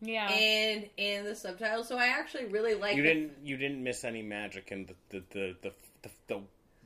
[0.00, 0.28] Yeah.
[0.30, 1.88] And in the subtitles.
[1.88, 2.96] So I actually really like.
[2.96, 6.40] You didn't you didn't miss any magic in the the the, the, the, the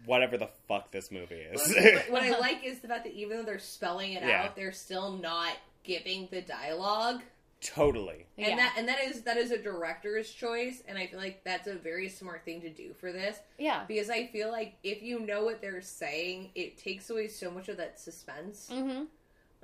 [0.04, 1.74] whatever the fuck this movie is.
[1.74, 4.44] what, what I like is the fact that even though they're spelling it Yeah.
[4.44, 7.22] out, they're still not giving the dialogue.
[7.62, 8.26] Totally.
[8.36, 8.48] yeah.
[8.48, 11.66] And that and that is that is a director's choice, and I feel like that's
[11.68, 13.84] a very smart thing to do for this yeah.
[13.88, 17.68] because I feel like if you know what they're saying, it takes away so much
[17.68, 18.68] of that suspense.
[18.72, 19.04] Mm-hmm.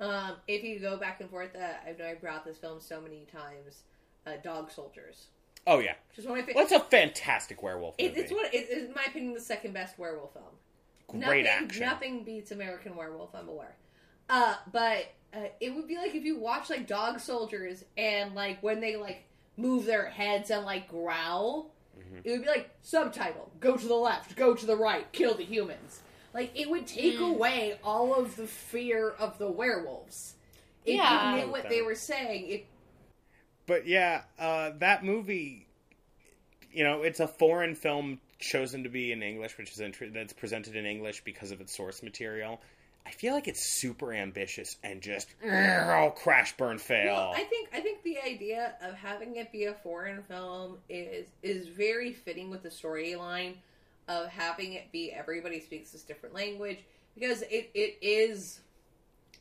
[0.03, 2.99] Um, if you go back and forth, uh, I know I brought this film so
[2.99, 3.83] many times.
[4.25, 5.27] Uh, Dog Soldiers,
[5.67, 5.95] Oh yeah.
[6.09, 6.77] which is one of my Well, favorite.
[6.77, 8.13] it's a fantastic werewolf movie.
[8.13, 8.45] It, it's one.
[8.45, 10.45] It, it's in my opinion the second best werewolf film.
[11.09, 11.85] Great nothing, action.
[11.85, 13.35] Nothing beats American Werewolf.
[13.35, 13.75] I'm aware.
[14.29, 18.61] Uh, but uh, it would be like if you watch like Dog Soldiers and like
[18.61, 19.23] when they like
[19.57, 22.21] move their heads and like growl, Mm-hmm.
[22.23, 25.43] it would be like subtitle: go to the left, go to the right, kill the
[25.45, 26.01] humans.
[26.33, 27.23] Like it would take Hmm.
[27.25, 30.33] away all of the fear of the werewolves.
[30.85, 31.35] If Yeah.
[31.37, 32.65] you knew what they were saying, it
[33.67, 35.67] But yeah, uh, that movie,
[36.71, 40.33] you know, it's a foreign film chosen to be in English, which is inter- that's
[40.33, 42.59] presented in English because of its source material.
[43.05, 47.13] I feel like it's super ambitious and just oh, crash burn fail.
[47.13, 51.27] Well, I think I think the idea of having it be a foreign film is
[51.41, 53.55] is very fitting with the storyline
[54.07, 56.79] of having it be everybody speaks this different language
[57.15, 58.59] because it, it is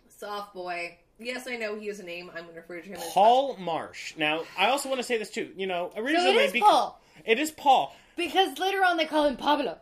[0.08, 0.96] soft boy.
[1.18, 2.30] Yes, I know he has a name.
[2.30, 4.14] I'm going to refer to him as Paul Marsh.
[4.16, 5.50] Now, I also want to say this too.
[5.56, 7.94] You know, originally it is beca- Paul It is Paul.
[8.16, 9.78] because later on they call him Pablo.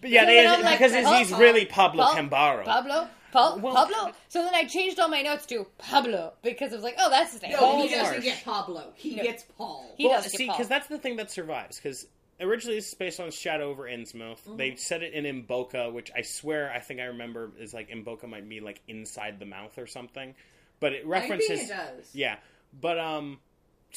[0.00, 2.64] But yeah, So they, then I'm like, because he's, Paul- really Pablo Paul- Cambaro.
[2.64, 3.08] Pablo.
[3.32, 4.12] Paul, Well- Pablo.
[4.28, 7.32] So then I changed all my notes to Pablo because it was like, oh, that's
[7.32, 7.52] his name.
[7.52, 8.24] No, Paul he doesn't Marsh.
[8.24, 8.92] get Pablo.
[8.94, 9.22] He No.
[9.22, 9.94] gets Paul.
[9.96, 11.76] He well, does get see, because that's the thing that survives.
[11.76, 12.06] Because
[12.40, 14.38] originally this is based on Shadow over Innsmouth.
[14.40, 14.56] Mm-hmm.
[14.56, 18.28] They said it in Imboca, which I swear I think I remember is like Imboca
[18.28, 20.34] might mean like inside the mouth or something.
[20.80, 22.14] But it I references, think it does.
[22.14, 22.36] yeah.
[22.78, 23.38] But um,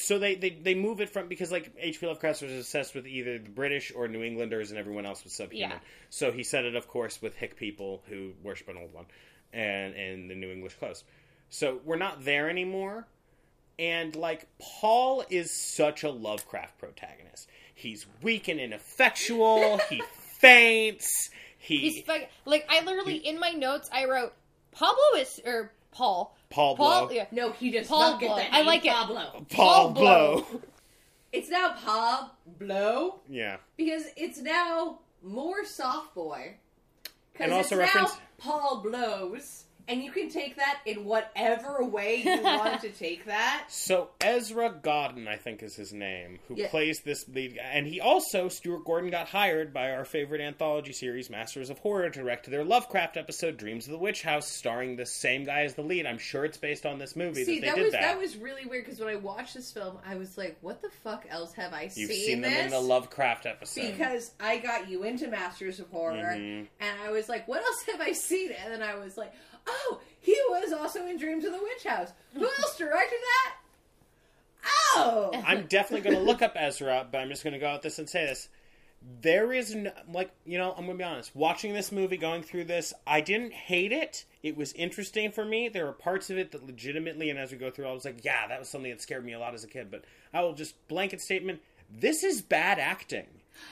[0.02, 2.06] so they, they they move it from because like H.P.
[2.06, 5.70] Lovecraft was obsessed with either the British or New Englanders, and everyone else was subhuman.
[5.70, 5.78] Yeah.
[6.08, 9.06] So he said it, of course, with hick people who worship an old one,
[9.52, 11.04] and and the New English close.
[11.50, 13.06] So we're not there anymore.
[13.78, 17.48] And like Paul is such a Lovecraft protagonist.
[17.74, 19.78] He's weak and ineffectual.
[19.90, 20.02] he
[20.38, 21.30] faints.
[21.58, 24.32] He He's fuck- like I literally in my notes I wrote
[24.72, 26.36] Pablo is or Paul.
[26.50, 27.06] Paul Paul.
[27.06, 27.14] Blow.
[27.16, 27.26] Yeah.
[27.30, 28.36] No, he just Paul not Blow.
[28.36, 28.92] that I name, like it.
[28.92, 29.30] Pablo.
[29.32, 30.46] Paul Paul Blow.
[30.50, 30.60] Blow.
[31.32, 33.56] it's now Pablo Yeah.
[33.76, 36.54] because it's now more soft boy.
[37.38, 42.22] And also it's reference- now Paul blows, and you can take that in whatever way
[42.24, 43.64] you want to take that.
[43.68, 46.68] So Ezra Godden, I think is his name, who Yeah.
[46.68, 51.30] plays this lead, and he also Stuart Gordon got hired by our favorite anthology series,
[51.30, 55.06] Masters of Horror, to direct their Lovecraft episode, Dreams of the Witch House, starring the
[55.06, 56.06] same guy as the lead.
[56.06, 58.00] I'm sure it's based on this movie See, that they that did was that.
[58.02, 58.18] that.
[58.18, 61.26] was really weird because when I watched this film, I was like, "What the fuck
[61.30, 63.92] else have I You've seen, seen them this?" in the Lovecraft episode.
[63.92, 66.66] because I got you into Masters of Horror, Mhm.
[66.80, 69.32] and I was like, "What else have I seen?" And then I was like,
[69.66, 72.12] "Oh, he was also in Dreams of the Witch House.
[72.34, 73.54] Who else directed that?"
[74.94, 77.82] Oh, I'm definitely going to look up Ezra, but I'm just going to go out
[77.82, 78.48] this and say this.
[79.22, 81.34] There is, no, like, you know, I'm going to be honest.
[81.34, 84.26] Watching this movie, going through this, I didn't hate it.
[84.42, 85.70] It was interesting for me.
[85.70, 88.22] There were parts of it that legitimately, and as we go through, I was like,
[88.24, 89.90] yeah, that was something that scared me a lot as a kid.
[89.90, 91.60] But I will just blanket statement
[91.92, 93.26] this is bad acting.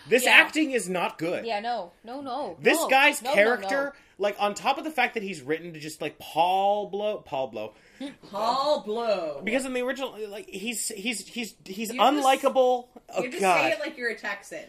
[0.09, 0.33] This Yeah.
[0.33, 1.47] acting is not good.
[1.47, 2.57] Yeah, no, no, no.
[2.61, 5.73] This no, guy's no, no, character, like, on top of the fact that he's written
[5.73, 7.75] to just, like, Paul Blow, Paul Blow,
[8.31, 9.41] Paul Blow.
[9.45, 12.87] because in the original, like, he's, he's, he's, he's You have to s- unlikable.
[13.11, 13.61] Oh, you have to God.
[13.63, 14.65] say it like you're a Texan.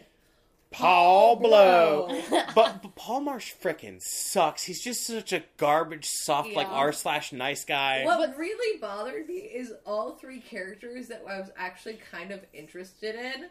[0.72, 2.06] Paul Blow.
[2.06, 2.42] Blow.
[2.54, 4.62] but, but Paul Marsh frickin' sucks.
[4.62, 8.04] He's just such a garbage, soft, like R slash nice guy.
[8.04, 13.16] What really bothered me is all three characters that I was actually kind of interested
[13.16, 13.48] in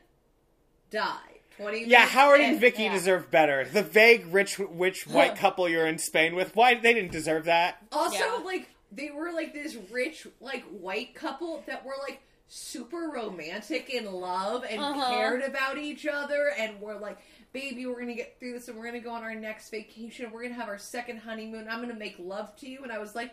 [0.91, 1.38] died.
[1.59, 1.85] Twenty.
[1.85, 2.51] Yeah, Howard in.
[2.51, 2.93] and Vicky yeah.
[2.93, 3.65] deserve better.
[3.65, 7.77] The vague rich witch white couple you're in Spain with, why they didn't deserve that?
[7.91, 8.41] Also, Yeah.
[8.45, 14.11] like they were like this rich, like white couple that were like super romantic in
[14.11, 15.09] love and Uh-huh.
[15.13, 17.17] cared about each other and were like,
[17.53, 20.31] "Baby, we're gonna get through this and we're gonna go on our next vacation.
[20.31, 21.67] We're gonna have our second honeymoon.
[21.69, 23.31] I'm gonna make love to you." And I was like,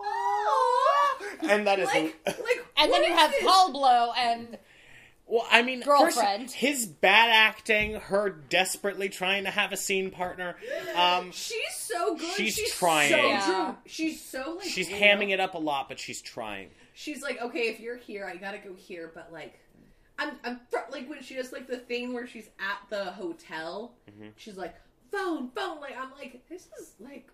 [0.00, 3.42] "Oh." And that is like, like, And then you have this?
[3.44, 4.58] Paul Blow and
[5.30, 6.44] Well, I mean, Girlfriend.
[6.50, 10.56] first, his bad acting, her desperately trying to have a scene partner.
[10.96, 12.34] Um, She's so good.
[12.34, 13.10] She's She's, trying.
[13.10, 13.44] So Yeah.
[13.44, 13.76] true.
[13.86, 14.68] She's so like.
[14.68, 14.98] she's real.
[15.00, 16.70] hamming it up a lot, but she's trying.
[16.94, 19.58] She's like, okay, if you're here, I gotta go here, but like,
[20.18, 24.30] I'm, I'm like when she does like the thing where she's at the hotel, Mm-hmm.
[24.36, 24.74] she's like,
[25.12, 25.80] phone, phone.
[25.80, 27.28] Like, I'm like, this is like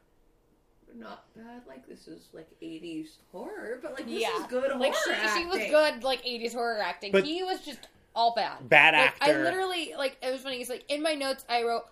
[0.98, 1.62] not bad.
[1.66, 5.16] Like, this is like 80s horror, but like, this yeah, is good like horror.
[5.34, 7.12] she, she was good, like '80s horror acting.
[7.12, 7.80] But- he was just
[8.14, 8.68] all bad.
[8.68, 9.24] Bad Like, actor.
[9.38, 10.56] I literally like it was funny.
[10.56, 11.84] It's like in my notes I wrote,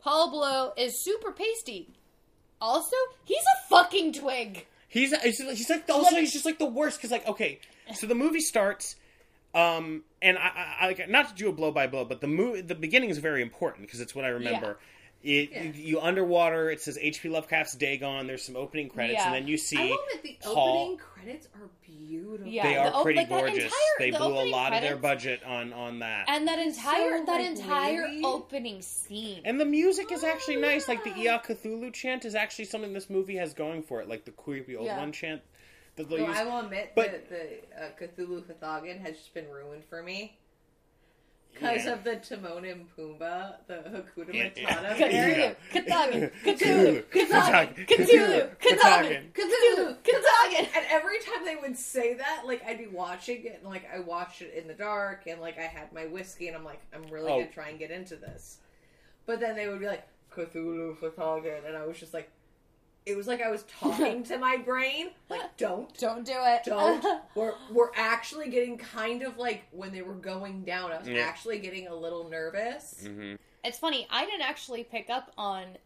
[0.00, 1.88] Paul Blow is super pasty.
[2.60, 4.66] Also, he's a fucking twig.
[4.88, 7.60] He's he's, he's like also he's just like the worst because like okay,
[7.94, 8.96] so the movie starts,
[9.54, 12.26] um, and I, I, I like not to do a blow by blow, but the
[12.26, 14.78] movie the beginning is very important because it's what I remember.
[15.22, 15.62] It Yeah.
[15.64, 16.70] you, you underwater.
[16.70, 17.28] It says H.P.
[17.28, 18.26] Lovecraft's Dagon.
[18.28, 19.26] There's some opening credits, Yeah.
[19.26, 22.46] and then you see I will admit the Paul- opening credits are beautiful.
[22.46, 22.62] Yeah.
[22.62, 23.64] they the are op- pretty like, gorgeous.
[23.64, 26.26] entire- they the blew a opening lot of their budget on on that.
[26.28, 28.22] And that entire so, that like, entire wavy.
[28.24, 29.42] opening scene.
[29.44, 30.86] And the music is actually Oh, nice.
[30.86, 31.36] Like the yeah.
[31.36, 34.08] Ea Cthulhu chant is actually something this movie has going for it.
[34.08, 34.98] Like the creepy old Yeah.
[34.98, 35.42] one chant
[35.96, 36.36] that they'll No, use.
[36.36, 40.37] I will admit But- that the uh, Cthulhu fhtagn has just been ruined for me.
[41.52, 41.92] Because Yeah.
[41.94, 45.10] of the Timon and Pumbaa, the Hakuna Yeah, Matata.
[45.10, 45.54] yeah.
[45.72, 49.32] Cthulhu, Cthulhu, Cthulhu, Cthulhu, Cthulhu, Cthulhu.
[49.32, 50.68] Cthulhu, Cthulhu.
[50.76, 53.98] And every time they would say that, like I'd be watching it, and like I
[53.98, 57.02] watched it in the dark, and like I had my whiskey, and I'm like, I'm
[57.10, 57.38] really Oh.
[57.40, 58.58] gonna try and get into this.
[59.26, 62.30] But then they would be like Cthulhu fhtagn, and I was just like,
[63.06, 66.62] it was like I was talking to my brain, like don't Don't do it.
[66.64, 67.04] don't.
[67.34, 70.92] we're we're actually getting kind of like when they were going down.
[70.92, 71.20] I was Yeah.
[71.22, 73.06] actually getting a little nervous.
[73.06, 73.34] hmm
[73.64, 74.06] It's funny.
[74.10, 75.78] I didn't actually pick up on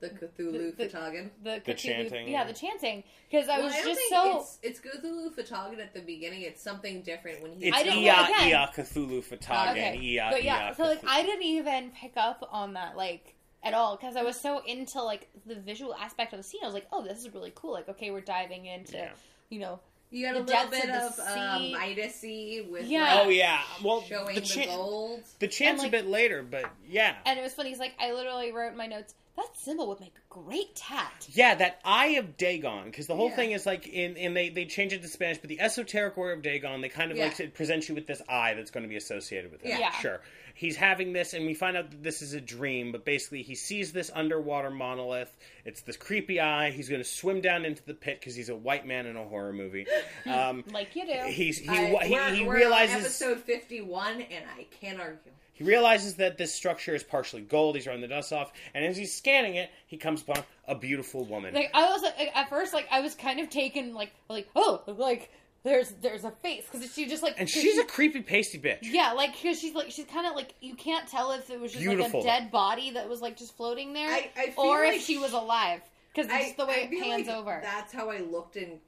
[0.00, 1.30] The Cthulhu The- the- fhtagn.
[1.42, 2.28] the The Cthulhu- chanting.
[2.28, 4.40] Yeah, the chanting because I Well, was I just so.
[4.40, 6.42] it's, it's Cthulhu fhtagn at the beginning.
[6.42, 7.66] It's something different when he.
[7.68, 9.70] It's I don't Ea again- Ea Cthulhu fhtagn.
[9.72, 11.08] Okay, Ea but yeah, Ea so like Cthulhu.
[11.08, 14.26] I didn't even pick up on that like at all because I mm.
[14.26, 16.60] was so into like the visual aspect of the scene.
[16.62, 17.72] I was like, oh, this is really cool.
[17.72, 19.10] Like, okay, we're diving into Yeah.
[19.50, 21.74] you know You got the a little bit of of, the sea.
[21.76, 23.02] Midasy with Yeah.
[23.14, 23.60] like, Oh yeah.
[23.82, 25.22] Well, showing the the, gold.
[25.38, 27.16] the chant's And, a like- bit later, but yeah.
[27.24, 27.70] And it was funny.
[27.70, 31.26] It's like I literally wrote in my notes that symbol would make a great tat.
[31.30, 33.36] Yeah, that Eye of Dagon, because the whole Yeah.
[33.36, 36.34] thing is like in, and they they change it to Spanish, but the Esoteric Order
[36.34, 37.24] of Dagon, they kind of Yeah.
[37.24, 39.68] like to present you with this eye that's going to be associated with it.
[39.70, 39.78] Yeah.
[39.78, 39.92] Yeah.
[39.92, 40.20] Sure,
[40.54, 43.54] he's having this, and we find out that this is a dream, but basically he
[43.54, 45.34] sees this underwater monolith.
[45.64, 46.70] It's this creepy eye.
[46.70, 49.24] He's going to swim down into the pit because he's a white man in a
[49.24, 49.86] horror movie.
[50.26, 51.20] Um, Like you do.
[51.30, 55.18] he's he I- he, we're, he we're realizes on episode fifty-one, and I can't argue.
[55.52, 57.74] he realizes that this structure is partially gold.
[57.76, 61.24] He's running the dust off, and as he's scanning it, he comes upon a beautiful
[61.24, 61.54] woman.
[61.54, 64.82] Like I was like, at first like I was kind of taken like like oh
[64.86, 65.30] like
[65.64, 68.78] there's there's a face because she just like and she's she- a creepy pasty bitch.
[68.82, 71.72] yeah like because she's like she's kind of like you can't tell if it was
[71.72, 72.20] just Beautiful.
[72.20, 74.94] like a dead body that was like just floating there I- I feel or like
[74.96, 75.80] if she was alive
[76.14, 77.60] because it's just the way I it pans like over.
[77.62, 78.78] That's how I looked in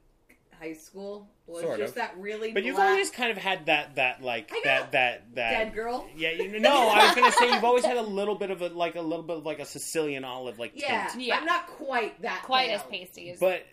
[0.59, 1.27] high school.
[1.47, 1.95] Was Sort just of.
[1.97, 2.51] that really.
[2.53, 6.07] But you've always kind of had that that like that that that dead girl.
[6.17, 8.69] Yeah, you, no, I was gonna say you've always had a little bit of a
[8.69, 11.23] like a little bit of like a Sicilian olive like Yeah, tint.
[11.23, 11.37] Yeah.
[11.37, 12.77] I'm not quite that Quite pale.
[12.77, 13.63] as pasty as But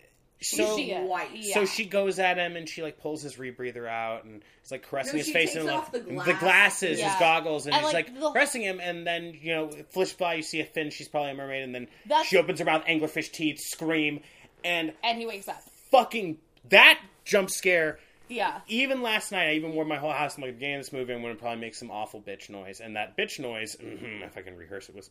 [0.41, 1.29] so she white.
[1.35, 1.53] Yeah.
[1.53, 4.83] so she goes at him and she like pulls his rebreather out and is like
[4.83, 6.39] caressing No, his face and like, the glass.
[6.39, 7.09] glasses, Yeah.
[7.11, 8.79] his goggles, and, And, she's like, like the- caressing him.
[8.81, 10.89] And then you know, flish by, you see a fin.
[10.89, 14.21] She's probably a mermaid, and then That's- she opens her mouth, anglerfish teeth, scream,
[14.65, 15.61] and and he wakes up.
[15.91, 16.37] fucking
[16.69, 17.99] that jump scare.
[18.29, 18.61] Yeah.
[18.67, 20.37] Even last night, I even wore my whole house.
[20.37, 22.79] I'm like, beginning of this movie, I'm going to probably make some awful bitch noise.
[22.79, 25.09] And that bitch noise, mhm, if I can rehearse it, was,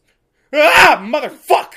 [0.52, 1.72] ah, motherfuck!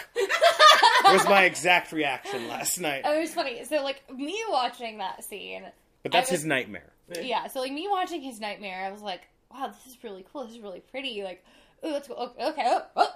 [1.13, 3.03] was my exact reaction last night.
[3.05, 3.63] It was funny.
[3.65, 5.63] So like me watching that scene.
[6.03, 6.91] But that's was- his nightmare.
[7.21, 7.47] Yeah.
[7.47, 9.21] So like me watching his nightmare, I was like,
[9.51, 10.45] wow, this is really cool.
[10.45, 11.23] This is really pretty.
[11.23, 11.43] Like,
[11.83, 12.15] oh, let's go.
[12.15, 13.15] Okay, okay oh, oh.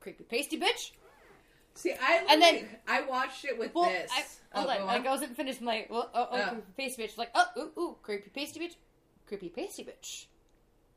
[0.00, 0.92] creepy pasty bitch.
[1.74, 4.10] See, I And then- I watched it with Well, this.
[4.12, 4.78] I, Oh, hold on.
[4.78, 5.60] go Like I wasn't finished.
[5.60, 6.48] My well, oh, oh, Oh.
[6.48, 7.18] creepy pasty bitch.
[7.18, 8.76] Like, oh, ooh, ooh, creepy pasty bitch,
[9.26, 10.24] creepy pasty bitch.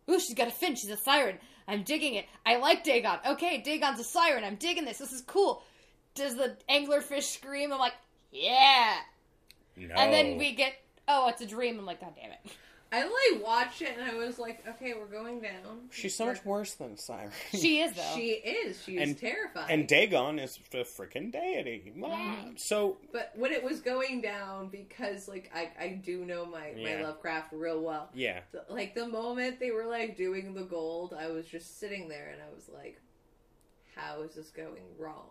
[0.10, 0.76] Ooh, she's got a fin.
[0.76, 1.38] She's a siren.
[1.68, 2.26] I'm digging it.
[2.46, 3.20] I like Dagon.
[3.26, 4.44] Okay, Dagon's a siren.
[4.44, 4.98] I'm digging this.
[4.98, 5.64] This is cool.
[6.16, 7.72] Does the anglerfish scream?
[7.72, 7.94] I'm like,
[8.32, 8.98] yeah.
[9.78, 9.94] No.
[9.96, 10.74] And then we get,
[11.08, 11.80] oh, it's a dream.
[11.80, 12.40] I'm like, god damn it.
[12.94, 15.88] I like watched it and I was like, okay, we're going down.
[15.92, 17.32] She's so much worse than Siren.
[17.52, 18.12] She is though.
[18.16, 18.84] She is.
[18.84, 19.68] She's And- terrifying.
[19.70, 21.94] and Dagon is the freaking deity.
[22.58, 26.98] So, but when it was going down, because like I, I do know my, Yeah.
[26.98, 28.10] my Lovecraft real well.
[28.14, 28.42] yeah.
[28.52, 32.30] the- like the moment they were like doing the gold, I was just sitting there
[32.34, 33.00] and I was like,
[33.96, 35.30] "How is this going wrong?"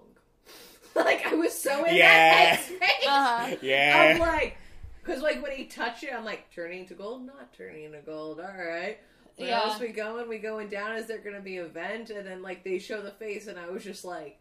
[0.96, 2.56] like I was so in Yeah.
[2.56, 3.06] that headspace.
[3.06, 3.56] Uh-huh.
[3.62, 4.12] Yeah.
[4.14, 4.56] I'm like,
[5.02, 8.40] because like when he touched it, I'm like, turning to gold, not turning to gold.
[8.40, 8.98] All right.
[9.36, 9.62] Where Yeah.
[9.62, 10.28] else we going?
[10.28, 10.96] We going down?
[10.96, 12.10] Is there gonna be a vent?
[12.10, 14.38] And then like they show the face, and I was just like,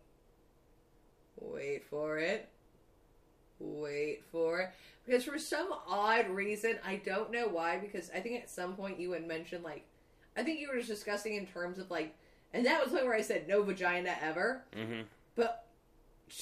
[1.38, 2.50] wait for it,
[3.60, 4.70] wait for it.
[5.06, 7.78] Because for some odd reason, I don't know why.
[7.80, 9.86] Because I think at some point you had mentioned like,
[10.38, 12.16] I think you were just discussing in terms of like,
[12.54, 14.64] and that was the point where I said no vagina ever.
[14.76, 15.02] hmm
[15.36, 15.66] But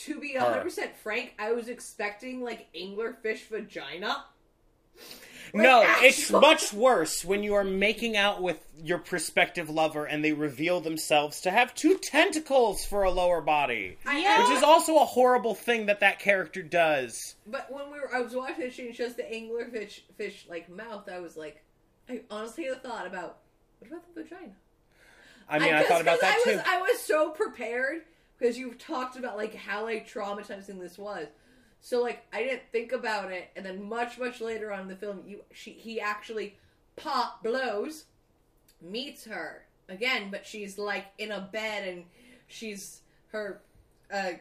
[0.06, 4.26] to be 100% frank, I was expecting like anglerfish vagina.
[5.54, 10.24] No, Like, it's much worse when you are making out with your prospective lover and
[10.24, 13.98] they reveal themselves to have two tentacles for a lower body.
[14.06, 17.36] I- Which is also a horrible thing that that character does.
[17.46, 20.68] But when we were, I was watching it, and it shows the anglerfish fish like
[20.70, 21.08] mouth.
[21.10, 21.64] I was like,
[22.10, 23.38] I honestly had a thought about
[23.80, 24.52] what about the vagina?
[25.50, 26.58] I mean, I thought about that I too.
[26.58, 28.02] Was, I was so prepared
[28.38, 31.28] because you've talked about like how like traumatizing this was.
[31.82, 34.96] So like I didn't think about it, and then much much later on in the
[34.96, 36.58] film, you she he actually
[36.96, 38.06] pop blows,
[38.82, 42.04] meets her again, but she's like in a bed and
[42.48, 43.62] she's her
[44.12, 44.32] uh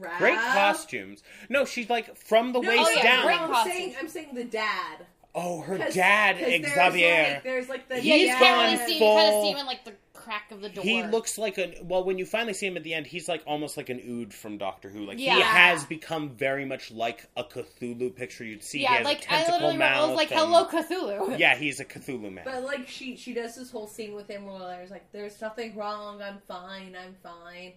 [0.00, 0.18] crab.
[0.18, 1.22] Great costumes.
[1.48, 3.24] No, she's like from the No, waist oh, yeah, down.
[3.26, 3.74] great I'm costumes.
[3.76, 5.06] saying I'm saying the dad.
[5.36, 7.32] Oh, her 'Cause- dad, 'cause there's, Xavier.
[7.34, 8.94] Like, there's like the Yeah, you He's can't really gone see.
[8.94, 9.92] You kind of full- see him in like the
[10.24, 10.82] crack of the door.
[10.82, 12.02] He looks like a well.
[12.04, 14.58] When you finally see him at the end, he's like almost like an Ood from
[14.58, 15.04] Doctor Who.
[15.06, 18.78] Like he has become very much like a Cthulhu picture you'd see.
[18.78, 20.08] he Yeah, has like a I tentacle literally wrote, I mouth.
[20.10, 22.44] was like, and- "Hello, Cthulhu." Yeah, he's a Cthulhu man.
[22.44, 25.76] But like she she does this whole scene with him where there's like there's nothing
[25.76, 27.72] wrong, I'm fine, I'm fine.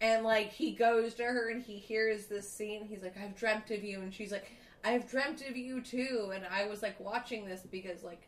[0.00, 3.70] And like he goes to her and he hears this scene, he's like, I've dreamt
[3.70, 4.50] of you and she's like,
[4.84, 8.22] I've dreamt of you too and I was like watching this because like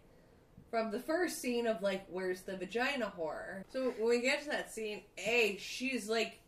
[0.74, 3.64] from the first scene of like where's the vagina horror.
[3.72, 6.40] So when we get to that scene, A, she's like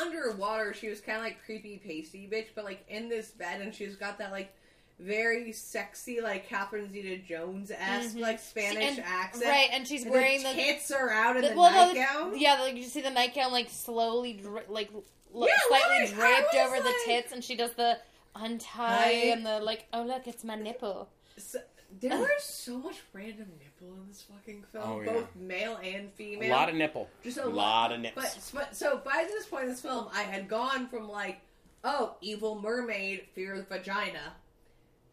[0.00, 3.94] underwater, she was kinda like creepy pasty bitch, but like in this bed and she's
[3.94, 4.54] got that like
[4.98, 8.20] very sexy, like Catherine Zeta Jones esque, Mhm.
[8.20, 9.44] like Spanish And- accent.
[9.44, 12.30] right, and she's And wearing the the, tits are out in the- the, well, nightgown.
[12.30, 16.14] the- yeah, like you see the nightgown like slowly, dra- like l- Yeah, slightly like,
[16.14, 17.98] draped over the tits, and she does the
[18.34, 19.84] untie I- and the like.
[19.92, 21.10] Oh look, it's my nipple.
[21.36, 21.58] So,
[22.00, 25.12] there was so much random nipple in this fucking film, Oh, yeah.
[25.12, 26.50] both male and female.
[26.50, 27.08] a lot of nipple.
[27.22, 28.14] just a lot of nips.
[28.16, 31.40] But, but so by this point in this film, I had gone from like,
[31.84, 34.32] oh, evil mermaid, fear of vagina,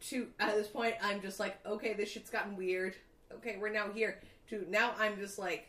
[0.10, 2.96] to at this point, I'm just like, okay, this shit's gotten weird.
[3.36, 4.20] Okay, we're now here.
[4.50, 5.68] To now, I'm just like,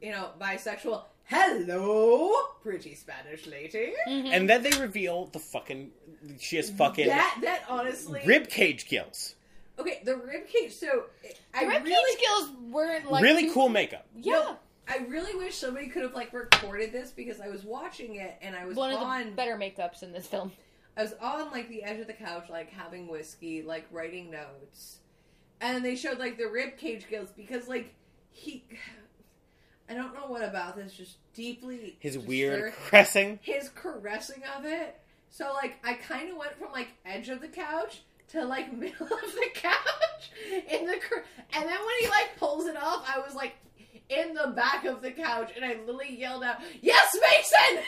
[0.00, 1.02] you know, bisexual.
[1.24, 2.30] Hello,
[2.62, 3.92] pretty Spanish lady.
[4.06, 5.90] and then they reveal the fucking.
[6.38, 9.34] She has fucking That that honestly, rib cage gills.
[9.78, 10.72] Okay, the rib cage.
[10.74, 11.04] So
[11.54, 14.06] I The rib really, cage skills weren't like really too- cool makeup.
[14.16, 14.56] Yeah, No,
[14.88, 18.54] I really wish somebody could have like recorded this because I was watching it and
[18.54, 20.52] I was one of the better makeups in this film.
[20.96, 25.00] I was on like the edge of the couch, like having whiskey, like writing notes,
[25.60, 27.92] and they showed like the rib cage gills because like
[28.30, 28.64] he,
[29.88, 33.38] I don't know what about this, just deeply His disturbed- weird caressing.
[33.42, 34.98] his caressing of it.
[35.28, 39.06] So like I kind of went from like edge of the couch to like middle
[39.06, 40.30] of the couch
[40.70, 41.24] in the cr-
[41.54, 43.54] and then when he like pulls it off, I was like
[44.08, 47.82] in the back of the couch and I literally yelled out, "Yes, Mason!"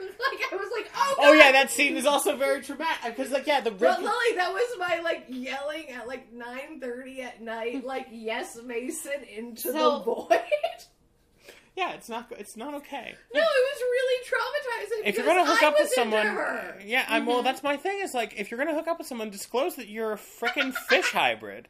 [0.00, 3.30] like I was like, "Oh, Oh yeah, that scene is also very traumatic uh, because
[3.30, 4.00] like yeah, the But.
[4.00, 9.22] Lily, that was my like yelling at like nine thirty at night, like "Yes, Mason"
[9.36, 10.40] into So- the void.
[11.76, 13.14] Yeah, it's not it's not okay.
[13.34, 15.08] no, it was really traumatizing.
[15.08, 16.38] If you're gonna hook I up with someone,
[16.86, 17.42] yeah, I'm well.
[17.42, 17.98] That's my thing.
[18.00, 21.10] Is like if you're gonna hook up with someone, disclose that you're a freaking fish
[21.10, 21.66] hybrid.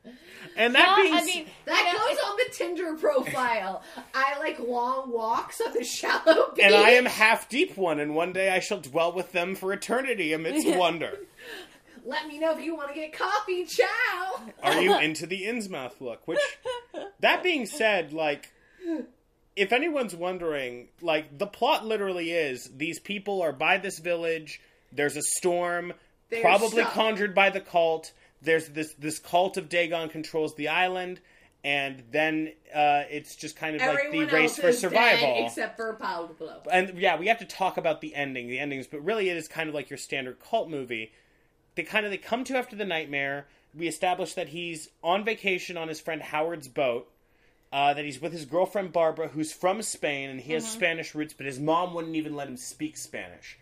[0.56, 3.82] And that Well, being, I s- mean, That you goes on the Tinder profile.
[4.14, 6.62] I like long walks on the shallow beach.
[6.64, 9.72] and I am half deep one, and one day I shall dwell with them for
[9.72, 11.18] eternity amidst wonder.
[12.04, 13.64] Let me know if you want to get coffee.
[13.64, 14.42] Ciao.
[14.62, 16.28] Are you into the Innsmouth look?
[16.28, 16.38] Which,
[17.20, 18.52] that being said, like,
[19.56, 24.60] if anyone's wondering, like, the plot literally is these people are by this village.
[24.92, 25.92] There's a storm,
[26.30, 26.92] They're probably stuck.
[26.92, 28.12] conjured by the cult.
[28.42, 31.20] There's this this cult of Dagon controls the island,
[31.64, 35.44] and then uh, it's just kind of Everyone like the race for survival.
[35.46, 36.62] except for Pablo.
[36.70, 39.48] and yeah, we have to talk about the ending, the endings, but really it is
[39.48, 41.12] kind of like your standard cult movie.
[41.74, 43.46] They kind of they come to after the nightmare.
[43.74, 47.10] We establish that he's on vacation on his friend Howard's boat.
[47.74, 51.34] Uh, that he's with his girlfriend Barbara, who's from Spain, and he has Spanish roots,
[51.34, 53.58] but his mom wouldn't even let him speak Spanish.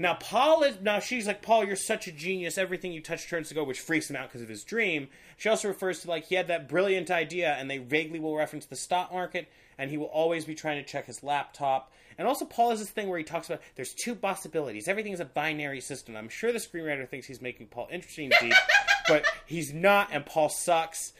[0.00, 2.58] Now Paul is now she's like Paul, you're such a genius.
[2.58, 5.06] Everything you touch turns to gold, which freaks him out because of his dream.
[5.36, 8.66] She also refers to like he had that brilliant idea, and they vaguely will reference
[8.66, 9.46] the stock market,
[9.78, 11.92] and he will always be trying to check his laptop.
[12.18, 14.88] And also, Paul has this thing where he talks about there's two possibilities.
[14.88, 16.16] Everything is a binary system.
[16.16, 18.54] I'm sure the screenwriter thinks he's making Paul interesting deep,
[19.06, 21.12] but he's not, and Paul sucks.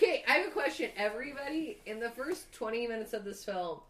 [0.00, 0.90] Okay, I have a question.
[0.96, 3.80] Everybody, in the first 20 minutes of this film,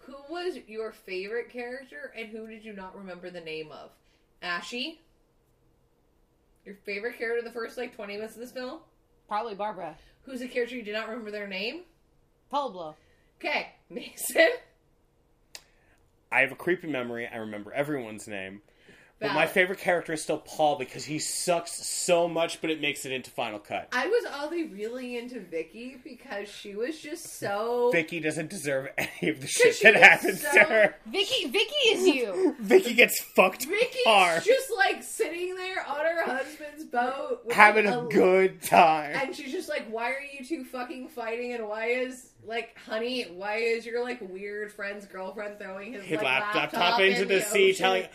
[0.00, 3.92] who was your favorite character and who did you not remember the name of?
[4.42, 5.00] Ashy?
[6.66, 8.80] Your favorite character in the first, like, 20 minutes of this film?
[9.28, 9.96] Probably Barbara.
[10.22, 11.82] Who's a character you did not remember their name?
[12.50, 12.96] Pablo.
[13.38, 14.48] Okay, Mason.
[16.32, 17.28] I have a creepy memory.
[17.32, 18.62] I remember everyone's name.
[19.20, 23.04] But my favorite character is still Paul because he sucks so much, but it makes
[23.04, 23.88] it into Final Cut.
[23.92, 27.90] I was oddly really into Vicky because she was just so.
[27.92, 30.94] Vicky doesn't deserve any of the shit that happens so- to her.
[31.06, 32.56] Vicky, Vicky is you.
[32.60, 37.84] Vicky gets fucked Vicky's hard, just like sitting there on her husband's boat, with, having
[37.84, 39.12] like, a good time.
[39.14, 41.52] And she's just like, "Why are you two fucking fighting?
[41.52, 46.16] And why is like, honey, why is your like weird friend's girlfriend throwing his, His
[46.16, 48.06] like, lap- laptop, laptop into in the sea, telling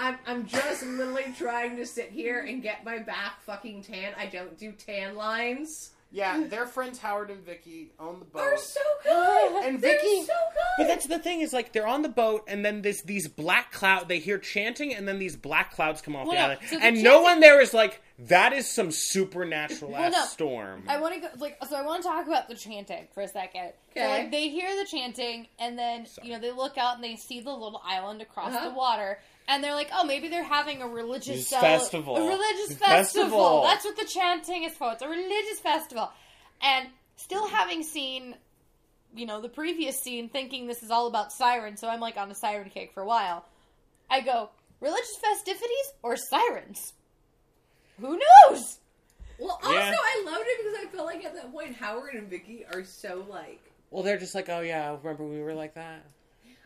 [0.00, 4.12] I'm I'm just literally trying to sit here and get my back fucking tan.
[4.18, 5.90] I don't do tan lines.
[6.12, 8.38] Yeah, their friends Howard and Vicky on the boat.
[8.42, 10.62] They're so good, And They're Vicky- so good.
[10.78, 13.70] But that's the thing is like they're on the boat and then this these black
[13.70, 16.60] cloud they hear chanting and then these black clouds come off Well, the no, island
[16.68, 20.10] so the and no chanting- one there is like that is some supernatural ass Well,
[20.10, 20.26] no.
[20.26, 20.82] storm.
[20.88, 21.76] I want to go like so.
[21.76, 23.72] I want to talk about the chanting for a second.
[23.94, 24.08] So, Okay.
[24.22, 27.40] like they hear the chanting, and then you know they look out and they see
[27.40, 28.68] the little island across Uh-huh.
[28.68, 29.20] the water,
[29.50, 32.16] and they're like, "Oh, maybe they're having a religious cel- uh, festival.
[32.16, 32.88] A religious Festival.
[33.28, 33.62] festival.
[33.64, 34.92] That's what the chanting is for.
[34.92, 36.10] It's a religious festival."
[36.62, 38.34] And still having seen,
[39.14, 42.30] you know, the previous scene, thinking this is all about sirens, so I'm like on
[42.30, 43.44] a siren kick for a while.
[44.08, 44.48] I go
[44.80, 46.92] religious festivities or sirens.
[48.00, 48.78] Who knows?
[49.38, 49.94] well, also Yeah.
[49.94, 53.24] I loved it because I felt like at that point Howard and Vicky are so
[53.28, 53.60] like.
[53.90, 56.04] well, they're just like, oh yeah, remember we were like that?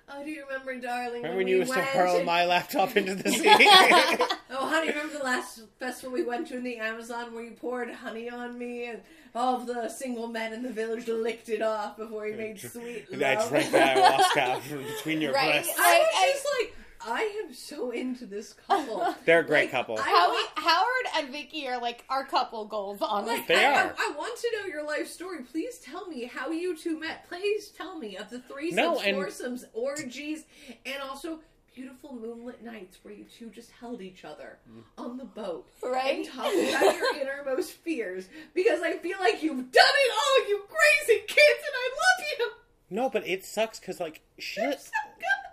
[0.09, 1.23] Oh, do you remember, darling?
[1.23, 4.27] Remember when when we you used to went hurl and- my laptop into the sea?
[4.57, 7.91] Oh, honey, remember the last festival we went to in the Amazon where you poured
[7.91, 9.01] honey on me and
[9.35, 13.11] all of the single men in the village licked it off before you made sweet
[13.11, 13.21] love?
[13.23, 15.51] I drank the ayahuasca from between your Right.
[15.65, 15.75] breasts.
[15.77, 16.77] I was I- just like,
[17.07, 19.15] I am so into this couple.
[19.25, 19.99] They're a great Like, couple.
[19.99, 23.83] I Howie, want- Howard and Vicky are like our couple goals on Like, They I,
[23.83, 23.95] are.
[23.99, 25.43] I, I want to know your life story.
[25.43, 27.29] Please tell me how you two met.
[27.29, 30.45] Please tell me of the threesomes, No, and- foursomes, orgies,
[30.87, 31.41] and also
[31.75, 34.83] beautiful moonlit nights where you two just held each other mm.
[34.97, 36.19] on the boat Right?
[36.19, 38.29] and talked about your innermost fears.
[38.55, 42.51] Because I feel like you've done it all, you crazy kids, and I love you.
[42.91, 44.63] No, but it sucks because like shit.
[44.63, 45.44] You're so good.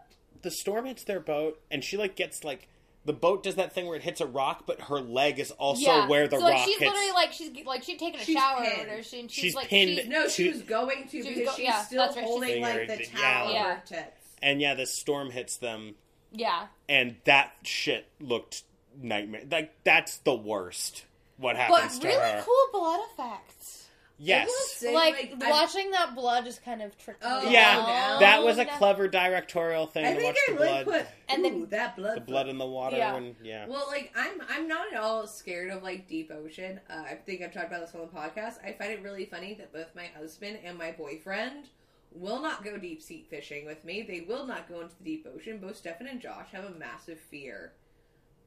[0.42, 2.68] The storm hits their boat and she like gets like
[3.04, 6.06] the boat does that thing where it hits a rock, but her leg is also
[6.08, 6.92] where the so, like, rock she's hits.
[6.92, 8.74] literally like she's like she'd taken a She's shower pinned.
[8.76, 11.10] or whatever, she, and she's, She's like pinned- she's- No, she She- was going to
[11.10, 13.20] She was because go- she's yeah, still that's right, she's- holding like the yeah.
[13.22, 13.76] towel of Yeah.
[13.76, 14.28] her tits.
[14.44, 15.96] and yeah, the storm hits them,
[16.32, 16.68] yeah.
[16.88, 18.64] and that shit looked
[19.02, 19.44] nightmare.
[19.50, 21.06] Like that's the worst.
[21.38, 22.44] What But happens to really her?
[22.46, 23.81] cool blood effects.
[24.24, 24.44] Yes.
[24.44, 27.22] I will say, like, I- watching that blood just kind of trickle.
[27.28, 28.20] Oh, Yeah, down.
[28.20, 31.08] that was a clever directorial thing I to think watch I the like blood, put
[31.30, 32.18] And then- that blood.
[32.18, 33.16] the blood in the water, Yeah.
[33.16, 33.66] and yeah.
[33.68, 36.80] Well, like I'm, I'm not at all scared of like deep ocean.
[36.90, 38.64] Uh, I think I've talked about this on the podcast.
[38.64, 41.70] I find it really funny that both my husband and my boyfriend
[42.14, 44.02] will not go deep sea fishing with me.
[44.04, 45.58] They will not go into the deep ocean.
[45.60, 47.74] Both Stefan and Josh have a massive fear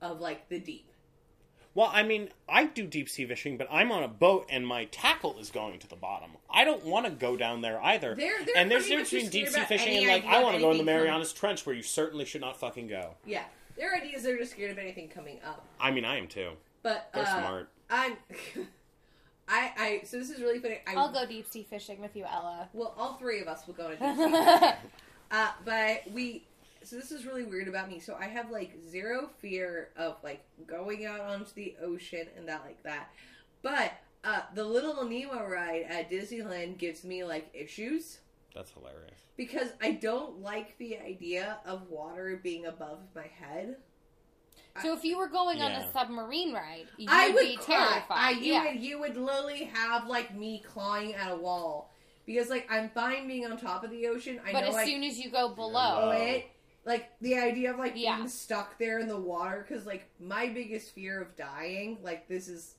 [0.01, 0.91] of like the deep.
[1.75, 4.85] Well, I mean, I do deep sea fishing, but I'm on a boat and my
[4.87, 6.31] tackle is going to the bottom.
[6.49, 8.15] I don't want to go down there either.
[8.15, 10.55] They're- they're and there's pretty a difference between deep sea fishing and like I want
[10.57, 13.15] to go in the anything coming- Marianas Trench where you certainly should not fucking go.
[13.27, 13.43] Yeah,
[13.77, 15.67] their ideas they're just scared of anything coming up.
[15.81, 16.53] I mean, I am too.
[16.85, 17.69] But They're uh, smart.
[17.91, 18.17] I'm.
[19.49, 20.79] I I so this is really funny.
[20.87, 22.69] I, I'll go deep sea fishing with you, Ella.
[22.73, 24.71] Well, all three of us will go to deep sea.
[25.31, 26.45] Uh, but we,
[26.85, 27.99] so this is really weird about me.
[27.99, 32.63] So I have like zero fear of like going out onto the ocean and that
[32.65, 33.11] like that.
[33.63, 33.93] But
[34.25, 38.19] uh, the Little Nemo ride at Disneyland gives me like issues
[38.55, 39.19] That's hilarious.
[39.37, 43.77] because I don't like the idea of water being above my head.
[44.83, 47.77] So if you were going on a submarine ride, you'd I would be cry.
[47.77, 48.07] terrified.
[48.11, 48.73] I, you yeah.
[48.73, 51.93] would you would literally have like me clawing at a wall
[52.27, 54.41] because like I'm fine being on top of the ocean.
[54.45, 56.51] I but know as like, soon as you go below, it
[56.85, 58.17] like the idea of like Yeah.
[58.17, 62.49] being stuck there in the water because like my biggest fear of dying like this
[62.49, 62.75] is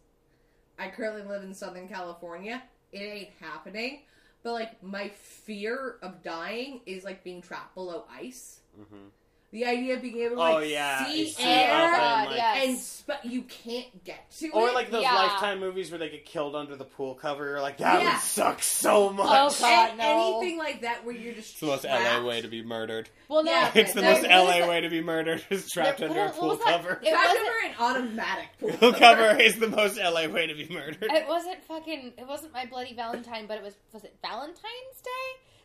[0.78, 2.62] i currently live in southern california.
[2.92, 4.04] It ain't happening.
[4.44, 8.60] But like my fear of dying is like being trapped below ice.
[8.76, 9.08] Hmm
[9.56, 12.38] the idea of being able to Oh like yeah, see see air up and, like,
[12.38, 12.66] yes.
[12.68, 14.54] and sp- you can't get to it.
[14.54, 15.16] or it like those Yeah.
[15.16, 17.46] lifetime movies where they get killed under the pool cover.
[17.46, 18.14] You're like, that Yeah.
[18.16, 19.28] would suck so oh, much.
[19.30, 19.90] Oh, God.
[19.92, 20.40] And no.
[20.42, 22.20] anything like that where you're just It's the most trapped.
[22.22, 23.10] LA way to be murdered.
[23.30, 25.46] well, no, Yeah, It's the There- most there- LA that- way to be murdered.
[25.50, 27.00] Is trapped there- under a pool cover.
[27.02, 30.54] It trapped wasn't- under an automatic pool, Pool cover is the most LA way to
[30.54, 30.98] be murdered.
[31.04, 32.14] It wasn't fucking.
[32.18, 33.76] It wasn't my bloody Valentine, but it was.
[33.94, 35.10] Was it Valentine's Day?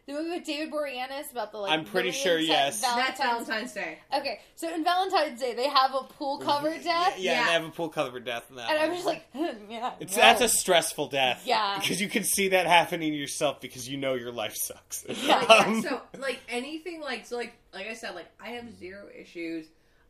[0.06, 1.72] The movie with David Boreanaz about the like.
[1.72, 2.80] I'm pretty sure, se- yes.
[2.80, 7.32] that's valentine's day Okay, so in Valentine's Day they have a pool cover death, Yeah,
[7.32, 7.46] Yeah.
[7.46, 8.70] they have a pool cover death in that.
[8.70, 9.24] and I'm just like,
[9.68, 10.22] yeah, It's no.
[10.22, 11.42] that's a stressful death.
[11.44, 11.78] Yeah.
[11.78, 15.04] Because you can see that happening yourself because you know your life sucks.
[15.08, 18.76] Yeah, yeah, Um, so like anything like so like like I said like I have
[18.78, 19.66] zero issues.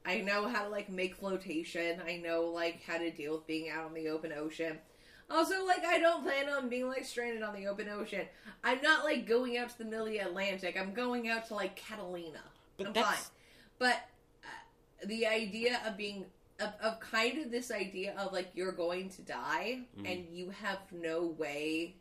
[0.07, 2.01] I know how to like make flotation.
[2.07, 4.79] I know like how to deal with being out on the open ocean.
[5.31, 8.23] Also, like I don't plan on being like stranded on the open ocean.
[8.65, 10.77] I'm not like going out to the middle of the Atlantic.
[10.79, 12.41] I'm going out to like Catalina.
[12.77, 13.31] But I'm that's- fine.
[13.79, 13.97] But
[14.45, 16.27] uh, the idea of being
[16.59, 20.13] of, of kind of this idea of like you're going to die Mhm.
[20.13, 21.95] and you have no way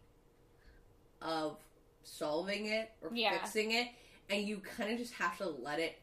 [1.21, 1.57] of
[2.03, 3.37] solving it or Yeah.
[3.39, 3.87] fixing it
[4.29, 5.97] and you kind of just have to let it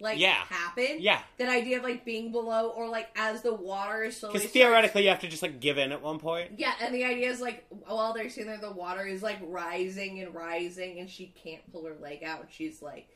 [0.00, 0.34] like Yeah.
[0.48, 1.20] happen yeah.
[1.38, 4.52] that idea of like being below or like as the water is slowly Because starts-
[4.52, 6.52] theoretically, you have to just like give in at one point.
[6.58, 10.20] yeah and the idea is like while they're sitting there the water is like rising
[10.20, 13.06] and rising and she can't pull her leg out and she's like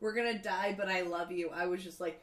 [0.00, 2.20] we're gonna die but i love you i was just like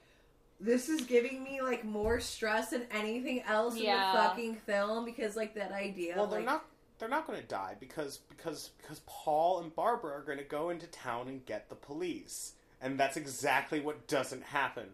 [0.60, 3.94] this is giving me like more stress than anything else Yeah.
[4.10, 6.66] in the fucking film because like that idea Well, they're like, not.
[6.98, 10.70] They're not going to die because because because Paul and Barbara are going to go
[10.70, 14.86] into town and get the police, and that's exactly what doesn't happen.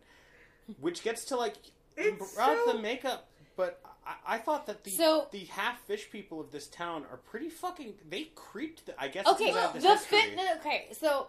[0.79, 1.55] Which gets to like
[1.97, 6.09] It's brought so- the makeup, but I, I thought that the So- the half fish
[6.11, 7.93] people of this town are pretty fucking.
[8.09, 8.85] They creeped.
[8.87, 9.25] The, I guess.
[9.27, 10.35] it's Okay, 'cause I have this the fit.
[10.35, 11.27] no, Okay, so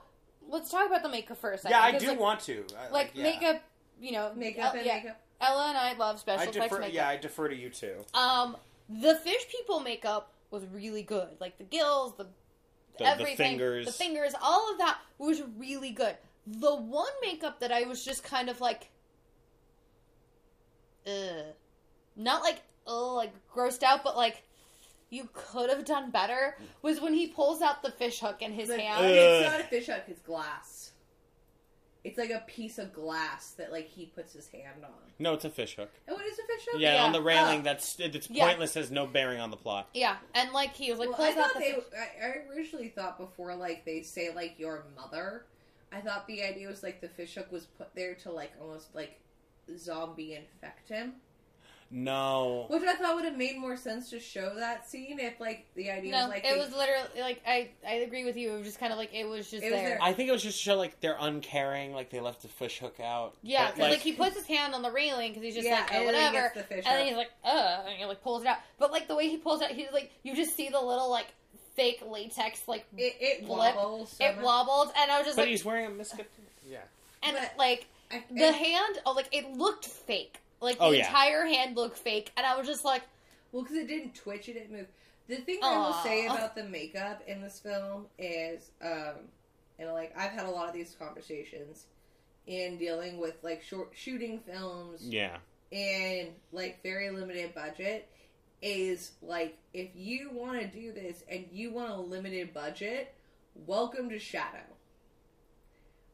[0.48, 1.64] let's talk about the makeup first.
[1.68, 2.64] Yeah, I because, do like, want to.
[2.78, 3.22] I, like yeah.
[3.24, 3.62] makeup.
[4.00, 6.78] You know, makeup El- and yeah, makeup Ella and I love special I effects defer.
[6.80, 6.94] makeup.
[6.94, 8.04] Yeah, I defer to you too.
[8.14, 8.56] Um,
[8.88, 11.28] the fish people makeup was really good.
[11.40, 12.30] Like the gills, the, The,
[12.98, 13.86] the everything, fingers.
[13.86, 16.16] the fingers, all of that was really good.
[16.46, 18.88] The one makeup that I was just kind of like,
[21.06, 21.46] ugh,
[22.16, 24.42] not like oh like grossed out, but like
[25.10, 28.68] you could have done better was when he pulls out the fish hook in his
[28.68, 29.04] But hand.
[29.06, 30.90] it's not a fish hook it's glass
[32.02, 34.90] it's like a piece of glass that like he puts his hand on
[35.20, 35.90] No, it's a fish hook.
[36.08, 37.04] oh it is a fish hook Yeah, Yeah.
[37.04, 37.60] on the railing.
[37.60, 37.62] Oh.
[37.62, 38.46] That's it's Yeah.
[38.46, 38.74] pointless.
[38.74, 39.88] Has no bearing on the plot.
[39.94, 41.72] yeah, and like he was like well, I pulls out thought the they.
[41.72, 41.84] fish-
[42.22, 45.46] I, I originally thought before, like they say, like your mother.
[45.92, 48.94] I thought the idea was like the fish hook was put there to like almost
[48.94, 49.20] like
[49.76, 51.14] zombie infect him,
[51.90, 52.66] No.
[52.68, 55.90] which I thought would have made more sense to show that scene if like the
[55.90, 58.52] idea No, was like it they- was literally like I I agree with you.
[58.52, 59.88] It was just kind of like it was just It was there.
[59.90, 59.98] there.
[60.02, 62.78] I think it was just to show like they're uncaring, like they left the fish
[62.80, 63.36] hook out.
[63.42, 65.80] Yeah, But, because like, he puts his hand on the railing because he's just Yeah,
[65.80, 66.54] like, and oh, then he whatever.
[66.54, 68.58] gets the fish and then he's like, uh, and he like pulls it out.
[68.78, 71.08] But like the way he pulls it out, he's like, you just see the little
[71.10, 71.26] like
[71.76, 73.76] fake latex like it, it blip.
[73.76, 74.12] wobbles.
[74.12, 74.44] so it much.
[74.44, 76.24] wobbled, and I was just but like, he's wearing a miscut.
[76.68, 76.78] Yeah.
[77.22, 80.38] and but- like I, The and- hand, oh, like it looked fake.
[80.60, 81.06] Like the Oh, yeah.
[81.06, 83.02] entire hand looked fake, and I was just like,
[83.52, 84.86] Well, because it didn't twitch, it didn't move.
[85.28, 89.14] The thing I will say about the makeup in this film is, um,
[89.78, 91.84] and like I've had a lot of these conversations
[92.46, 95.36] in dealing with like short shooting films Yeah.
[95.72, 98.08] and like very limited budget.
[98.68, 103.14] Is like if you want to do this and you want a limited budget,
[103.54, 104.66] welcome to Shadow.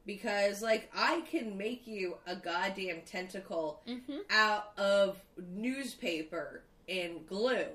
[0.05, 4.19] Because like I can make you a goddamn tentacle mm-hmm.
[4.29, 7.69] out of newspaper and glue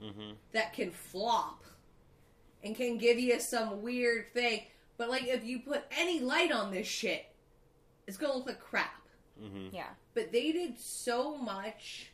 [0.00, 1.64] hmm that can flop
[2.62, 4.60] and can give you some weird thing.
[4.96, 7.26] But like if you put any light on this shit,
[8.06, 9.08] it's gonna look like crap.
[9.42, 12.12] hmm yeah, But they did so much.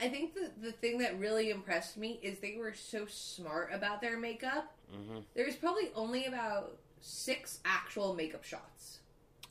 [0.00, 4.00] I think the the thing that really impressed me is they were so smart about
[4.00, 4.72] their makeup.
[4.90, 9.00] hmm There's probably only about six actual makeup shots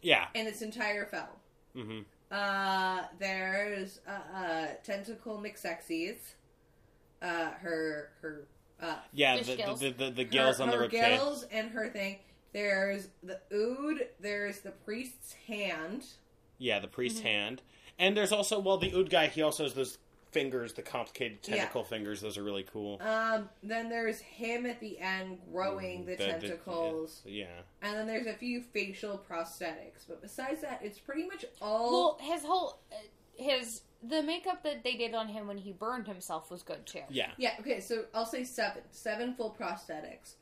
[0.02, 0.28] Yeah.
[0.34, 1.28] in this entire film.
[1.76, 2.00] hmm
[2.32, 6.18] Uh, there's uh, uh tentacle McSexies.
[7.22, 8.48] Uh, her her
[8.82, 9.38] uh Yeah.
[9.38, 9.80] Fish The, gills.
[9.80, 11.18] the, the, the, the her, gills on the her ribcage.
[11.18, 12.20] gills and her thing.
[12.54, 14.08] There's the ood.
[14.20, 16.06] There's the priest's hand.
[16.58, 17.28] Yeah, the priest's Mm-hmm.
[17.28, 17.62] hand.
[18.00, 19.98] And there's also, well, the Ood guy, he also has those
[20.38, 21.56] fingers, the complicated Yeah.
[21.58, 22.22] tentacle fingers.
[22.22, 23.02] Those are really cool.
[23.02, 27.48] Um, then there's him at the end growing the, tentacles, yeah.
[27.82, 30.06] and then there's a few facial prosthetics.
[30.08, 31.92] But besides that, it's pretty much all.
[31.92, 32.96] well, his whole, uh,
[33.36, 37.02] his the makeup that they did on him when he burned himself was good too.
[37.10, 37.32] Yeah.
[37.38, 38.84] Yeah, okay, so I'll say seven.
[38.92, 40.36] Seven full prosthetics.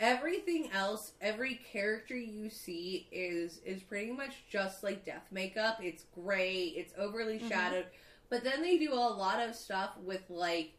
[0.00, 5.78] Everything else, every character you see is is pretty much just like death makeup.
[5.80, 7.48] It's gray, it's overly Mhm.
[7.48, 7.86] shadowed.
[8.28, 10.72] But then they do a lot of stuff with like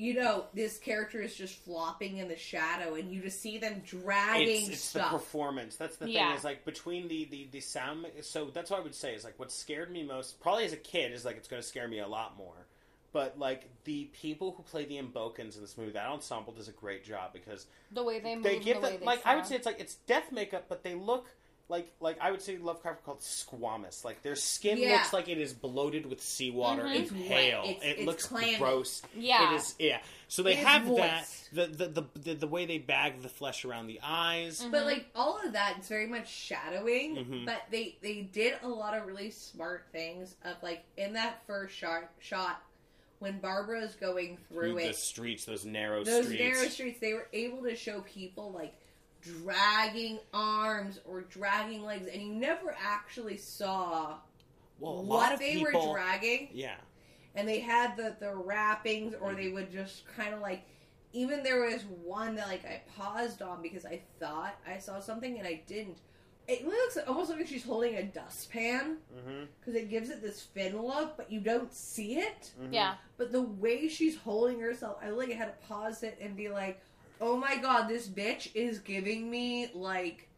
[0.00, 3.82] you know, this character is just flopping in the shadow and you just see them
[3.84, 5.76] dragging It's, it's the performance.
[5.76, 6.14] That's the thing.
[6.14, 6.34] Yeah.
[6.34, 8.06] Is like between the, the the sound.
[8.22, 10.78] So that's what I would say is like what scared me most, probably as a
[10.78, 12.66] kid, is like it's going to scare me a lot more.
[13.12, 16.72] But like the people who play the Imbocans in this movie, that ensemble does a
[16.72, 19.36] great job because The way they move, they give the way them they like I
[19.36, 21.26] would say it's like it's death makeup, but they look
[21.70, 24.04] like like I would say Lovecraft called squamous.
[24.04, 24.94] Like their skin Yeah.
[24.96, 26.94] looks like it is bloated with seawater Mhm.
[26.96, 27.62] and It's pale.
[27.64, 28.58] It's- it it's looks clammy.
[28.58, 29.00] gross.
[29.14, 29.52] Yeah.
[29.52, 30.02] It is yeah.
[30.28, 33.28] So they It is have that the, the the the the way they bag the
[33.28, 34.60] flesh around the eyes.
[34.62, 34.70] Mhm.
[34.72, 37.16] But like all of that, it's very much shadowing.
[37.16, 37.46] Mhm.
[37.46, 40.36] But they they did a lot of really smart things.
[40.44, 42.62] Of like in that first shot shot
[43.20, 46.16] when Barbara's going through Through it, the streets, those narrow streets.
[46.18, 46.42] those streets.
[46.56, 48.72] narrow streets, they were able to show people like
[49.22, 54.16] dragging arms or dragging legs, and you never actually saw
[54.78, 56.48] well, what they people, were dragging.
[56.52, 56.76] Yeah.
[57.34, 60.62] and they had the the wrappings or they would just kind of like
[61.12, 65.38] even there was one that like I paused on because I thought I saw something
[65.38, 65.98] and I didn't.
[66.48, 69.44] It looks almost like she's holding a dustpan Mm-hmm.
[69.60, 72.50] because it gives it this fin look, but you don't see it.
[72.72, 76.48] yeah, But the way she's holding herself, I like had to pause it and be
[76.48, 76.80] like,
[77.20, 80.28] "Oh my god, this bitch is giving me like."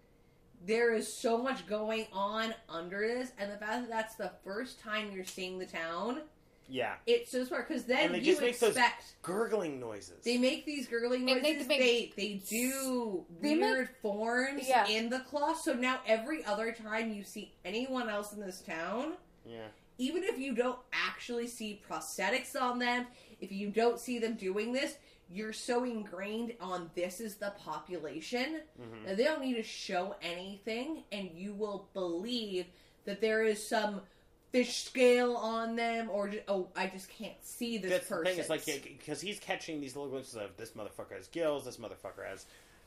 [0.65, 4.79] There is so much going on under this, and the fact that that's the first
[4.79, 6.23] time you're seeing the town,
[6.69, 6.95] Yeah.
[7.05, 10.23] it's so smart because then And they you just make those- expect Gurgling noises.
[10.23, 11.43] they make these gurgling noises.
[11.43, 14.87] they They make- they, do They weird forms Yeah.
[14.87, 15.61] in the cloth.
[15.63, 19.67] So now every other time you see anyone else in this town, yeah.
[19.99, 23.09] even if you don't actually see prosthetics on them,
[23.41, 24.97] if you don't see them doing this,
[25.31, 29.07] you're so ingrained on this is the population Mhm.
[29.07, 32.67] that they don't need to show anything, and you will believe
[33.05, 34.03] that there is some
[34.51, 38.33] fish scale on them, or just, oh, I just can't see this That's the person.
[38.33, 38.41] thing.
[38.41, 42.27] It's like because he's catching these little glimpses of this motherfucker has gills, this motherfucker
[42.29, 42.45] has,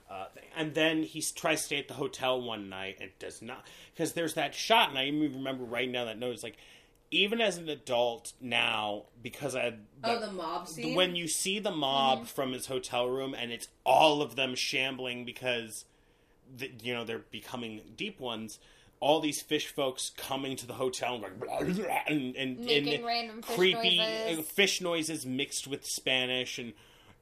[0.08, 3.66] uh, and then he tries to stay at the hotel one night and does not
[3.94, 6.34] because there's that shot, and I even remember writing down that note.
[6.36, 6.58] It's like
[7.12, 10.96] even as an adult now because I oh, the mob scene.
[10.96, 12.26] when you see the mob Mm-hmm.
[12.28, 15.86] from his hotel room and it's all of them shambling because
[16.58, 18.60] the, you know they're becoming deep ones
[19.00, 22.94] all these fish folks coming to the hotel and like blah, blah, and, and, Making
[22.96, 24.40] and random fish creepy noises.
[24.40, 26.74] uh, fish noises mixed with spanish and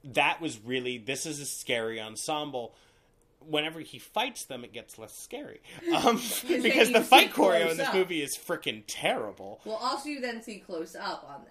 [0.04, 2.76] that was really this is a scary ensemble
[3.48, 5.62] whenever he fights them it gets less scary
[5.96, 6.16] um,
[6.48, 7.94] because the fight choreo in this up.
[7.94, 11.50] movie is freaking terrible well, also you then see close up on them.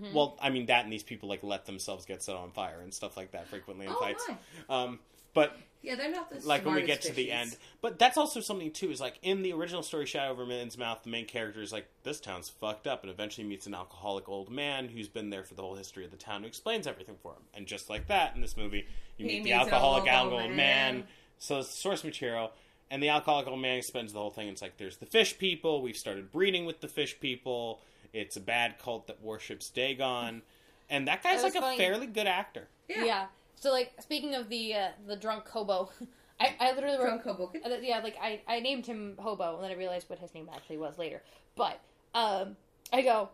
[0.00, 0.12] Mhm.
[0.12, 2.94] well, I mean that, and these people like let themselves get set on fire and
[2.94, 4.24] stuff like that frequently in Oh, fights.
[4.68, 4.82] my.
[4.82, 5.00] Um,
[5.34, 8.16] but Yeah, they're not the like when we get smartest to the end, but that's
[8.16, 8.92] also something too.
[8.92, 12.20] Is like in the original story, Shadow Over Innsmouth, the main character is like, "This
[12.20, 15.62] town's fucked up," and eventually meets an alcoholic old man who's been there for the
[15.62, 17.42] whole history of the town, who explains everything for him.
[17.54, 20.50] And just like that, in this movie, you He meet the alcoholic old, alcoholic old
[20.56, 20.94] man.
[20.98, 21.06] man.
[21.42, 22.52] So it's source material.
[22.88, 24.46] And the alcoholic old man spends the whole thing.
[24.46, 25.82] It's like there's the fish people.
[25.82, 27.80] We've started breeding with the fish people.
[28.12, 30.42] It's a bad cult that worships Dagon,
[30.88, 31.78] and that guy's That was like a funny.
[31.78, 32.68] fairly good actor.
[32.88, 33.04] Yeah.
[33.04, 33.26] yeah.
[33.56, 35.90] So like speaking of the uh, the drunk hobo,
[36.40, 37.60] I, I literally wrote Drunk Hoboken.
[37.66, 40.48] Uh, yeah, like I, I named him Hobo, and then I realized what his name
[40.54, 41.22] actually was later.
[41.56, 41.80] But
[42.14, 42.56] um,
[42.92, 43.30] I go,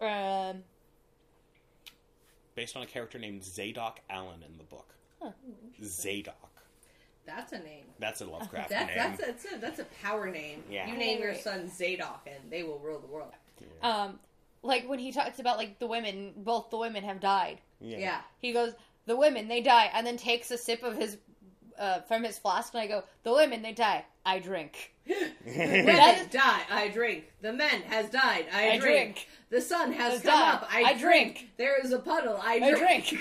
[0.00, 0.62] um,
[2.54, 4.94] Based on a character named Zadok Allen in the book.
[5.82, 6.51] Zadok.
[7.26, 7.84] That's a name.
[7.98, 8.96] That's a Lovecraft That, name.
[8.96, 10.62] that's that's a that's a power name.
[10.70, 10.88] Yeah.
[10.90, 13.32] You name your son Zadok, and they will rule the world.
[13.82, 14.18] um,
[14.62, 17.60] like when he talks about like the women, both the women have died.
[17.80, 18.20] Yeah.
[18.38, 18.72] He goes,
[19.06, 21.18] the women they die, and then takes a sip of his
[21.78, 24.92] uh, from his flask, and I go, the women they die, I drink.
[25.06, 27.24] Women That is- die, I drink.
[27.40, 28.82] The men has died, I, I drink.
[29.14, 29.28] drink.
[29.50, 31.34] The sun has Has come died, up, I, I drink.
[31.38, 31.50] drink.
[31.56, 33.16] There is a puddle, I I drink.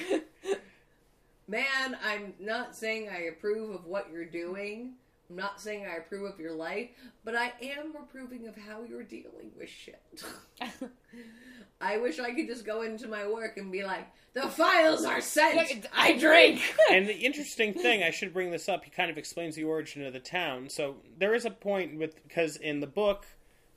[1.51, 1.65] Drink.
[1.65, 4.93] Man, I'm not saying I approve of what you're doing.
[5.29, 6.89] I'm not saying I approve of your life,
[7.23, 10.01] but I am approving of how you're dealing with shit.
[11.81, 15.21] I wish I could just go into my work and be like, the files are
[15.21, 15.87] sent.
[15.95, 16.61] I drink.
[16.91, 18.83] and the interesting thing, I should bring this up.
[18.83, 20.69] He kind of explains the origin of the town.
[20.69, 23.25] So there is a point with because in the book,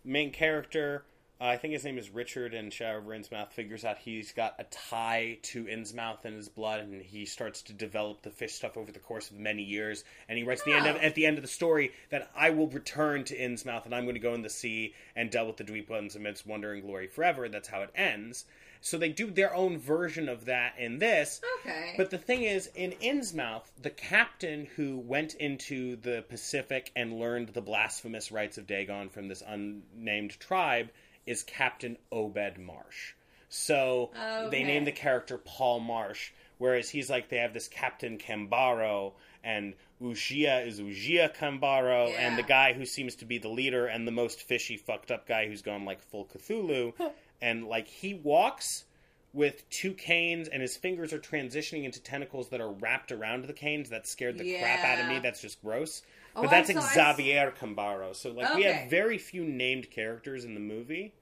[0.04, 1.04] main character,
[1.40, 4.54] uh, I think his name is Richard, and Shadow over Innsmouth figures out he's got
[4.58, 8.76] a tie to Innsmouth in his blood, and he starts to develop the fish stuff
[8.76, 10.04] over the course of many years.
[10.28, 11.00] And he writes the end of, Oh.
[11.00, 14.14] at the end of the story that I will return to Innsmouth, and I'm going
[14.14, 17.08] to go in the sea and delve with the Dweep ones amidst wonder and glory
[17.08, 17.48] forever.
[17.48, 18.44] That's how it ends.
[18.80, 21.40] So they do their own version of that in this.
[21.60, 21.94] Okay.
[21.96, 27.48] But the thing is, in Innsmouth, the captain who went into the Pacific and learned
[27.48, 30.90] the blasphemous rites of Dagon from this unnamed tribe
[31.26, 33.14] is Captain Obed Marsh.
[33.48, 34.10] So
[34.50, 39.12] they name the character Paul Marsh, whereas he's like they have this Captain Cambarro
[39.44, 44.08] and Uxía is Uxía Cambarro, and the guy who seems to be the leader and
[44.08, 46.94] the most fishy, fucked up guy who's gone like full Cthulhu,
[47.42, 48.84] and like he walks
[49.32, 53.52] with two canes and his fingers are transitioning into tentacles that are wrapped around the
[53.52, 55.18] canes that scared the crap out of me.
[55.18, 56.02] That's just gross
[56.36, 58.14] Oh, but I that's saw- Xavier Cambarro.
[58.14, 61.14] So like we have very few named characters in the movie.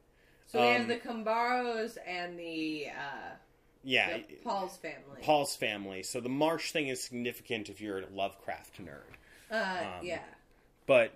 [0.46, 3.34] So we um, have the Cambarros and the, uh,
[3.82, 5.20] yeah the Paul's family.
[5.22, 6.02] Paul's family.
[6.02, 9.02] So the Marsh thing is significant if you're a Lovecraft nerd.
[9.50, 10.20] Uh, um, yeah.
[10.86, 11.12] but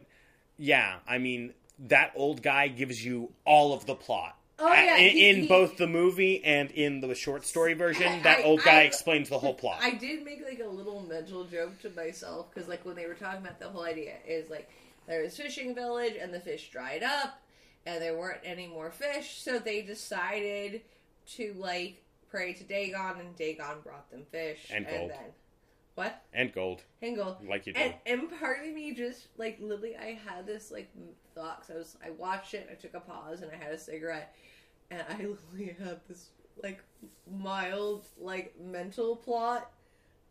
[0.59, 5.11] yeah I mean that old guy gives you all of the plot Oh, yeah, in,
[5.11, 8.63] he- in he- both the movie and in the short story version, I- that old
[8.63, 9.79] guy I- explains the whole plot.
[9.83, 13.15] I did make like a little mental joke to myself because like when they were
[13.15, 14.71] talking about the whole idea is like
[15.07, 17.39] there was fishing village and the fish dried up
[17.85, 20.81] and there weren't any more fish so they decided
[21.27, 25.11] to like pray to Dagon and Dagon brought them fish And gold.
[25.11, 25.19] then
[25.97, 27.81] what and gold, and gold like you do.
[27.81, 31.71] and, and part of me just like literally I had this like m- thought 'cause
[31.75, 34.35] I was I watched it I took a pause and I had a cigarette
[34.91, 36.29] and I literally had this
[36.63, 36.83] like
[37.31, 39.71] mild like mental plot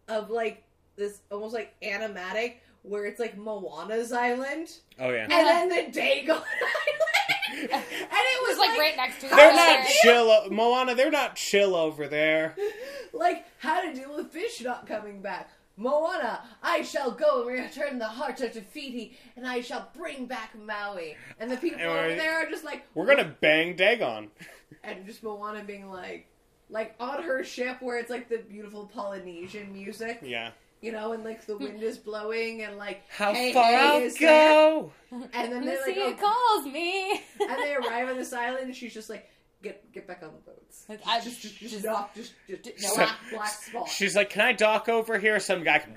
[0.07, 0.63] of like
[0.95, 6.35] this almost like animatic where it's like Moana's island oh yeah, and then the Dagon
[6.37, 9.87] island and it It was was like right next to they're not other.
[10.01, 10.93] chill, o- Moana.
[10.93, 12.55] They're not chill over there.
[13.13, 15.49] like how to deal with fish not coming back.
[15.77, 20.25] Moana, I shall go and return the heart of Te Fiti, and I shall bring
[20.25, 21.15] back Maui.
[21.39, 24.29] And the people And over there are just like, We're gonna bang Dagon.
[24.83, 26.27] and just Moana being like,
[26.69, 30.51] like on her ship where it's like the beautiful Polynesian music, Yeah.
[30.81, 34.01] you know, and like the wind is blowing and like, How hey, far hey, I'll
[34.01, 34.91] is there- go?
[35.11, 37.21] And then The they like, sea oh, calls me.
[37.41, 39.29] and they arrive on this island, and she's just like,
[39.65, 40.85] get get back on the boats.
[41.05, 43.89] I- just, just, just, just- knock, just, just, no, black, black spot.
[43.89, 45.79] She's like, "Can I dock over here?" Some guy.
[45.79, 45.93] Can...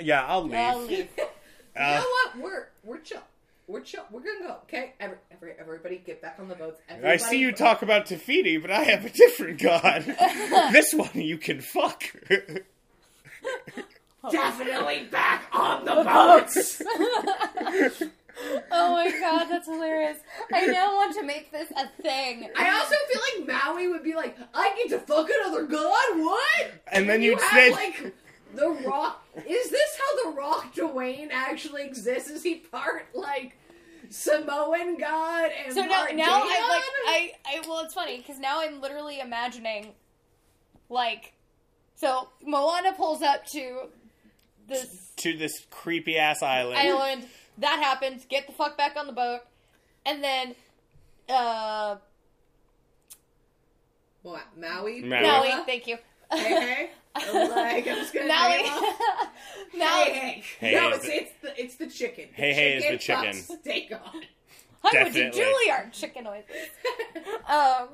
[0.00, 0.54] Yeah, I'll leave.
[0.54, 1.08] I'll leave.
[1.18, 1.24] you
[1.76, 2.38] Uh, know what?
[2.38, 3.22] We're we're chill.
[3.66, 4.04] We're chill.
[4.12, 4.56] We're gonna go.
[4.64, 6.80] Okay, every, every, everybody, get back on the boats.
[7.04, 10.02] I see you talk about Te Fiti, but I have a different god.
[10.72, 12.04] this one you can fuck.
[14.30, 16.82] Definitely back on the boats.
[18.70, 20.18] Oh my god, that's hilarious.
[20.52, 22.48] I now want to make this a thing.
[22.56, 26.18] I also feel like Maui would be like, I get to fuck another god.
[26.18, 26.72] What?
[26.92, 28.14] And then you you'd have say, like
[28.54, 29.24] the Rock.
[29.36, 32.30] Is this how the Rock Dwayne actually exists?
[32.30, 33.56] Is he part like
[34.10, 36.48] Samoan god and So now, part now Dagon?
[36.50, 39.94] I like I, I well, it's funny because now I'm literally imagining,
[40.88, 41.32] like,
[41.94, 43.88] so Moana pulls up to
[44.68, 46.78] this to this creepy ass island.
[46.78, 47.24] island.
[47.58, 48.24] That happens.
[48.28, 49.40] Get the fuck back on the boat,
[50.04, 50.54] and then,
[51.28, 51.96] uh,
[54.22, 55.02] what Maui?
[55.02, 55.22] Maui.
[55.22, 55.64] Maui.
[55.64, 55.98] Thank you.
[56.32, 56.90] Hey, hey.
[57.14, 58.82] I'm like, I'm just gonna now, name off.
[59.74, 60.42] now, Hey, hey.
[60.58, 62.28] Hey, no, it's, is it's the it's the chicken.
[62.30, 63.58] The Hey, hey is the chicken chicken.
[63.60, 64.22] Steak on.
[64.82, 65.42] Hi, would you Definitely.
[65.42, 66.50] Juilliard chicken noises.
[67.48, 67.88] um,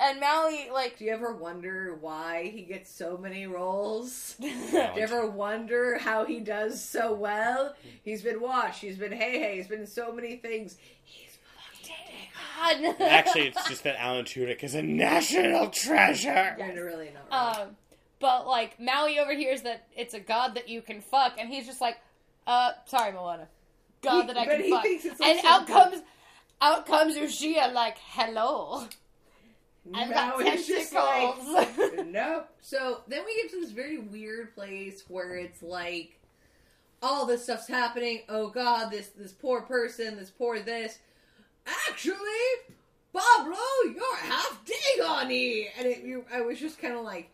[0.00, 4.34] and Maui like Do you ever wonder why he gets so many roles?
[4.40, 7.74] Do you ever wonder how he does so well?
[8.04, 8.80] He's been washed.
[8.80, 10.76] he's been Hey Hey, he's been in so many things.
[11.04, 11.38] He's
[11.82, 12.96] fucking God.
[13.00, 16.56] Actually, it's just that Alan Tudyk is a national treasure.
[16.58, 17.68] you're really not wrong.
[17.68, 17.76] Um,
[18.20, 21.80] but like Maui overhears that it's a god that you can fuck, and he's just
[21.80, 21.96] like,
[22.46, 23.48] "Uh, sorry, Moana,
[24.02, 25.72] god He- that I but can he fuck." thinks it's and also out good.
[25.72, 26.02] comes,
[26.60, 28.86] out comes Uxía like, "Hello,
[29.94, 32.48] I've got Now it's just like, tentacles." nope.
[32.60, 36.18] So then we get to this very weird place where it's like
[37.02, 38.22] all this stuff's happening.
[38.28, 40.98] Oh God, this this poor person, this poor this.
[41.88, 42.16] Actually,
[43.12, 47.30] Pablo, you're half Dagoni, and it, you, I was just kind of like,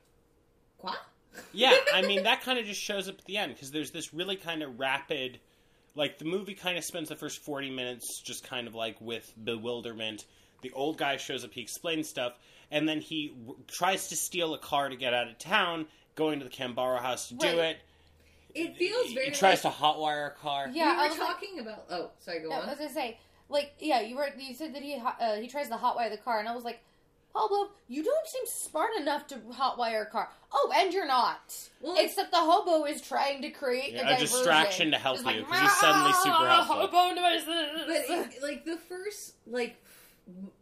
[0.79, 0.97] what?
[1.53, 4.15] Yeah, I mean that kind of just shows up at the end because there's this
[4.15, 5.39] really kind of rapid,
[5.95, 9.31] like the movie kind of spends the first forty minutes just kind of like with
[9.45, 10.25] bewilderment.
[10.63, 12.35] The old guy shows up, he explains stuff,
[12.71, 16.39] and then he w- tries to steal a car to get out of town, going
[16.41, 17.59] to the Cambarro house to do Right.
[17.59, 17.79] it.
[18.55, 19.27] It feels very.
[19.27, 20.69] He tries like, to hotwire a car.
[20.73, 21.85] Yeah, we I were was like- talking about.
[21.91, 22.69] Oh, sorry, go No, I on.
[22.69, 23.19] was gonna say,
[23.51, 26.17] like, yeah, you were you said that he hot- uh, he tries to hotwire the
[26.17, 26.81] car, and I was like,
[27.35, 30.31] Pablo, you don't seem smart enough to hotwire a car.
[30.55, 31.55] Oh, and you're not.
[31.83, 34.27] Well, It's that the hobo is trying to create Yeah, a, a diversion.
[34.39, 37.45] distraction to help Just you, like, 'cause he's suddenly super "Ah, helpful." Hobo noises.
[37.47, 39.77] but it, like the first like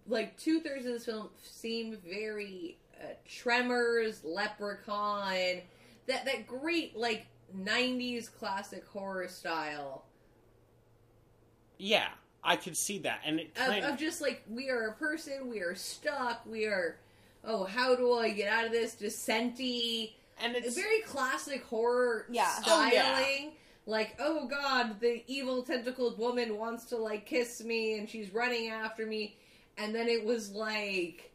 [0.07, 5.63] like two thirds of this film seem very uh, Tremors, Leprechaun,
[6.07, 10.05] that that great like '90s classic horror style
[11.79, 12.09] Yeah,
[12.43, 15.49] I could see that, and it of, kind of just like we are a person,
[15.49, 16.99] we are stuck, we are.
[17.47, 18.95] Oh, how do I get out of this?
[18.95, 20.13] Descenty.
[20.41, 22.49] and It's it's very classic horror Yeah.
[22.49, 22.93] styling.
[22.93, 23.51] Oh, yeah.
[23.87, 28.69] Like, oh god, the evil tentacled woman wants to like kiss me and she's running
[28.71, 29.37] after me.
[29.77, 31.33] And then it was like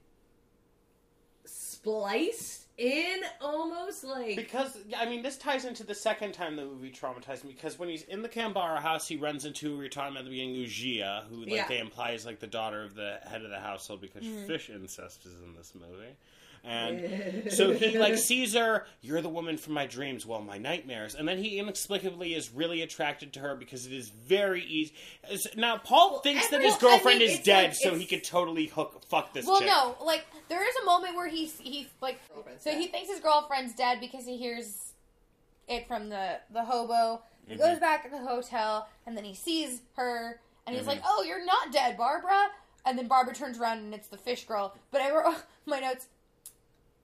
[1.46, 6.92] spliced in almost like Because I mean, this ties into the second time the movie
[6.92, 7.54] traumatized me.
[7.54, 10.26] Because when he's in the Cambarro house, he runs into we were talking about at
[10.26, 11.68] the beginning, Uxía who like Yeah.
[11.68, 14.48] they imply is like the daughter of the head of the household because mm-hmm.
[14.48, 16.16] fish incest is in this movie.
[16.64, 18.86] And so he like sees her.
[19.02, 21.16] You're the woman from my dreams, well, my nightmares.
[21.16, 24.94] And then he inexplicably is really attracted to her because it is very easy.
[25.56, 28.06] Now Paul Well, thinks that every- his I girlfriend mean, is dead, like- so he
[28.06, 29.68] could totally hook fuck this Well, chick.
[29.68, 33.20] no, like there is a moment where he's he's like, Girlfriend's so he thinks his
[33.20, 34.94] girlfriend's dead because he hears
[35.68, 37.22] it from the the hobo.
[37.48, 37.64] He Mm-hmm.
[37.64, 40.90] goes back to the hotel and then he sees her and he's Mm-hmm.
[40.90, 42.50] like, "Oh, you're not dead, Barbara."
[42.86, 44.76] And then Barbara turns around and it's the fish girl.
[44.92, 46.08] But I wrote my notes.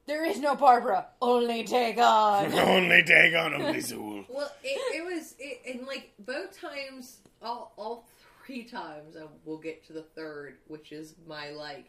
[0.08, 2.53] There is no Barbara, only Dagon.
[2.53, 4.26] Only Dagon, only Zuul.
[4.30, 8.06] Well, it, it was, it, and like both times, all all
[8.45, 11.86] three times, and we'll get to the third, which is my like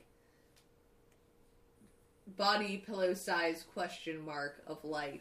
[2.39, 5.21] body pillow size question mark of life.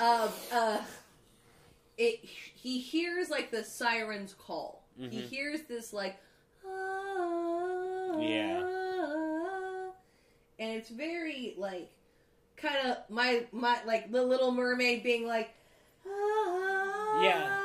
[0.00, 0.80] Um, uh,
[1.96, 4.82] it he hears like the sirens call.
[4.98, 6.16] He hears this like,
[6.66, 8.58] ah, Yeah.
[10.58, 11.88] and it's very like
[12.60, 15.50] kind of my my like the Little Mermaid being like,
[16.06, 17.64] ah, Yeah.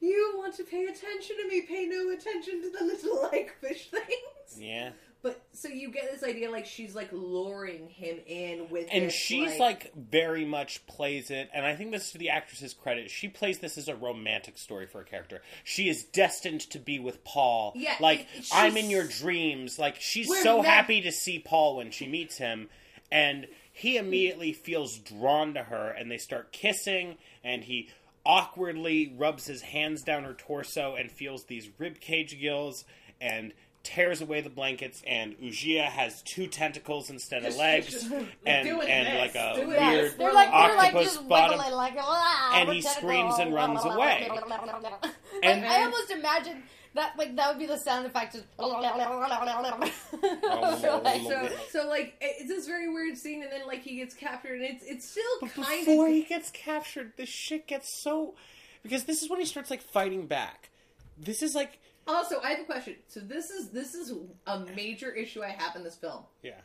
[0.00, 1.62] You want to pay attention to me?
[1.62, 4.58] Pay no attention to the little like fish things.
[4.58, 4.90] Yeah.
[5.22, 9.14] But so you get this idea like she's like luring him in with, and this,
[9.14, 13.08] she's like, very much plays it and i think this is to the actress's credit
[13.08, 16.98] she plays this as a romantic story for a character she is destined to be
[16.98, 21.76] with paul Yeah, like i'm in your dreams like she's so happy to see paul
[21.76, 22.68] when she meets him
[23.12, 27.88] and he immediately feels drawn to her and they start kissing and he
[28.24, 32.84] awkwardly rubs his hands down her torso and feels these rib cage gills
[33.20, 33.52] and
[33.82, 38.68] tears away the blankets and Uxía has two tentacles instead of Just- legs just and
[38.68, 40.14] and this, like a doing weird this.
[40.14, 41.58] They're like they're like octopus just bottom.
[41.58, 43.08] wiggling like ah, And he tentacle.
[43.10, 44.28] screams and runs away.
[44.38, 45.12] Like,
[45.42, 46.62] And- I almost imagine
[46.94, 48.34] that like that would be the sound effect.
[48.34, 48.70] Just oh,
[51.02, 54.60] Like- so so like it's this very weird scene, and then like he gets captured,
[54.60, 58.34] and it's it's still But kind before of he gets captured, this shit gets so
[58.82, 60.70] because this is when he starts like fighting back.
[61.18, 62.96] This is like Also, I have a question.
[63.08, 64.12] So this is this is
[64.46, 66.24] a major issue I have in this film.
[66.42, 66.60] yeah.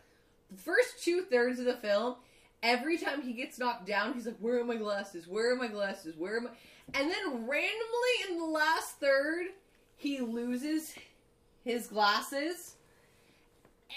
[0.49, 2.15] The first two thirds of the film,
[2.63, 5.27] every time he gets knocked down, he's like, "Where are my glasses?
[5.27, 6.15] Where are my glasses?
[6.17, 9.47] Where am I?" And then randomly in the last third,
[9.97, 10.93] he loses
[11.65, 12.75] his glasses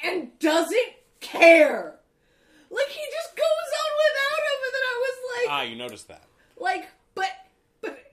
[0.03, 1.95] and doesn't care.
[2.71, 6.09] Like he just goes on without him, and then I was like ah, you noticed
[6.09, 6.23] that.
[6.59, 7.31] like but
[7.81, 8.13] but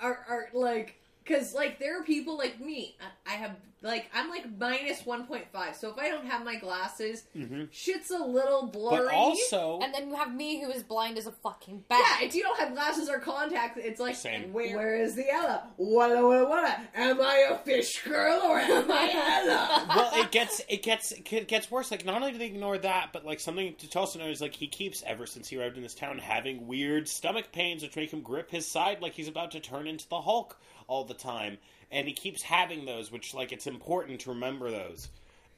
[0.00, 2.96] are are like because like there are people like me
[3.26, 7.24] I, I have like i'm like minus 1.5 so if i don't have my glasses
[7.70, 9.06] shit's a little blurry Mm-hmm.
[9.06, 11.98] But also, And then you have me who is blind as a fucking bat.
[12.00, 12.22] yeah bat.
[12.28, 14.52] if you don't have glasses or contacts it's like Same.
[14.52, 18.90] where, where is the ella walla walla walla am i a fish girl or am
[18.90, 21.90] i ella well, it gets it gets it gets worse.
[21.90, 24.54] Like, not only do they ignore that, but like something to also know is like
[24.54, 28.12] he keeps ever since he arrived in this town having weird stomach pains, which make
[28.12, 30.58] him grip his side like he's about to turn into the Hulk
[30.88, 31.58] all the time,
[31.92, 35.08] and he keeps having those, which like it's important to remember those.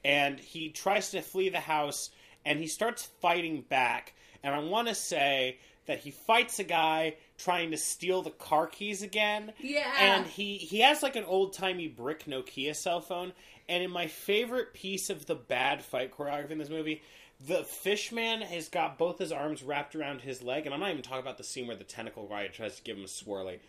[0.03, 2.11] And he tries to flee the house,
[2.45, 4.13] and he starts fighting back.
[4.43, 5.57] And I want to say
[5.87, 9.53] that he fights a guy trying to steal the car keys again.
[9.59, 9.91] Yeah.
[9.99, 13.33] And he he has like an old timey brick Nokia cell phone.
[13.67, 17.01] And in my favorite piece of the bad fight choreography in this movie,
[17.47, 20.91] the fish man has got both his arms wrapped around his leg, and I'm not
[20.91, 23.59] even talking about the scene where the tentacle guy tries to give him a swirly.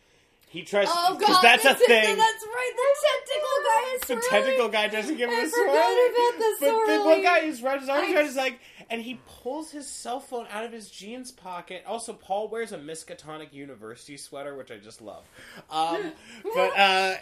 [0.56, 2.16] He tries Oh because god, that's a thing.
[2.16, 2.72] That's right.
[2.76, 6.08] The tentacle guy is The tentacle guy to give him I a swirly.
[6.10, 9.02] about the But the one guy is right his arms I- around his leg, and
[9.02, 11.84] he pulls his cell phone out of his jeans pocket.
[11.86, 15.24] Also, Paul wears a Miskatonic University sweater, which I just love.
[15.70, 16.12] Um,
[16.54, 17.14] but uh,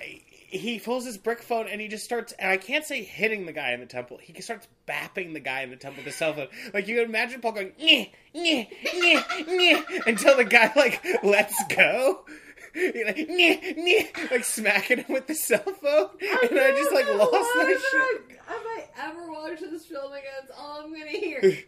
[0.47, 2.32] he pulls his brick phone and he just starts.
[2.39, 4.18] And I can't say hitting the guy in the temple.
[4.22, 6.47] He starts bapping the guy in the temple with his cell phone.
[6.72, 11.61] Like you can imagine Paul going nyeh, nyeh, nyeh, nyeh, until the guy like lets
[11.74, 12.24] go.
[13.05, 17.51] Like nyeh, nyeh, like smacking him with the cell phone, and I just like lost
[17.57, 18.22] my shit.
[18.31, 21.41] If I ever watch this film again, it's all I'm gonna hear.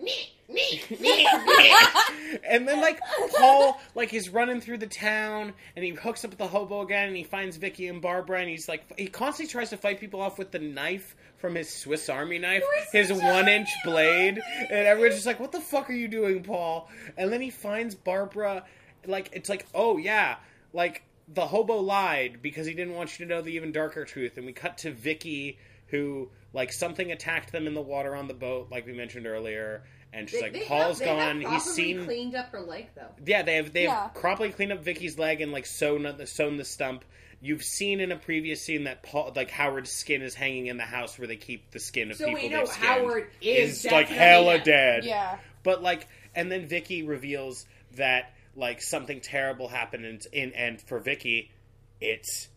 [2.48, 3.00] and then like
[3.36, 7.08] Paul like is running through the town and he hooks up with the hobo again
[7.08, 10.20] and he finds Vicky and Barbara and he's like he constantly tries to fight people
[10.20, 15.14] off with the knife from his Swiss Army knife, his one inch blade, and everyone's
[15.14, 18.64] just like, "What the fuck are you doing, Paul?" And then he finds Barbara,
[19.06, 20.36] like it's like, "Oh yeah,
[20.76, 24.36] like the hobo lied because he didn't want you to know the even darker truth."
[24.36, 25.58] And we cut to Vicky,
[25.88, 29.82] who like something attacked them in the water on the boat, like we mentioned earlier,
[30.12, 31.52] and she's They- like, they have- "Paul's they have gone.
[31.52, 33.10] He's seen." cleaned up her leg though.
[33.24, 34.08] Yeah, they have they've Yeah.
[34.14, 37.04] properly cleaned up Vicky's leg and like sewn the sewn the stump.
[37.40, 40.84] You've seen in a previous scene that Paul, like Howard's skin is hanging in the
[40.84, 42.66] house where they keep the skin of So people we know.
[42.66, 44.64] Howard is like hella dead.
[44.64, 45.04] dead.
[45.04, 45.38] Yeah.
[45.62, 47.66] But like, and then Vicky reveals
[47.96, 51.50] that like something terrible happened in, in and for Vicky,
[52.00, 52.48] it's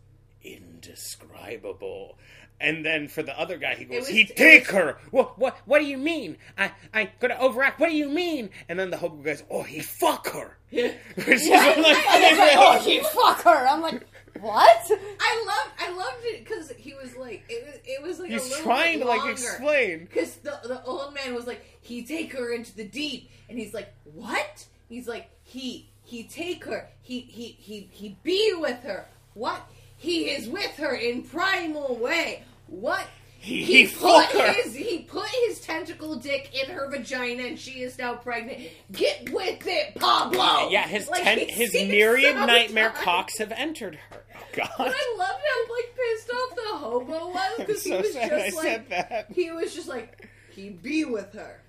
[0.42, 2.18] indescribable.
[2.62, 4.98] And then for the other guy, he goes, was- "He take was- her.
[5.10, 5.38] What?
[5.38, 5.56] What?
[5.64, 6.36] What do you mean?
[6.58, 7.80] I I gonna overact?
[7.80, 10.88] What do you mean?" And then the hobo goes, "Oh, he fuck her." Which
[11.26, 13.66] is one of my like, oh, he fuck her.
[13.66, 14.06] I'm like,
[14.40, 14.90] what?
[15.20, 18.34] I loved, I loved it because he was like, it was, it was like a
[18.34, 20.00] He's little trying bit to like explain.
[20.04, 23.74] Because the the old man was like, he take her into the deep, and he's
[23.74, 24.66] like, what?
[24.88, 29.06] He's like, he he take her, he he he he be with her.
[29.34, 29.62] What?
[29.96, 32.42] He is with her in primal way.
[32.66, 33.06] What?
[33.38, 34.52] He- he he put fuck her.
[34.52, 38.60] his he put his tentacle dick in her vagina, and she is now pregnant.
[38.92, 40.68] Get with it, Pablo.
[40.68, 43.02] Yeah, his Like, ten, his myriad so nightmare tired.
[43.04, 44.24] cocks have entered her.
[44.36, 44.92] Oh But God.
[44.94, 49.30] I loved how like pissed off the hobo was because he was just I like
[49.32, 51.62] he was just like he be with her,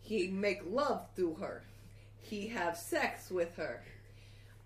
[0.00, 1.62] he make love to her,
[2.30, 3.82] he have sex with her.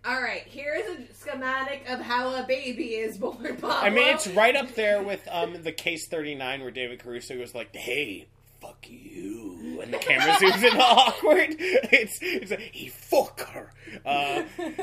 [0.06, 3.56] All right, here's a schematic of how a baby is born.
[3.56, 3.70] Pablo.
[3.70, 7.36] I mean, it's right up there with um, the case thirty nine where David Caruso
[7.38, 8.26] was like, "Hey,
[8.60, 11.56] fuck you," and the camera zooms in awkward.
[11.58, 13.72] It's it's like he fuck her.
[14.04, 14.42] Uh,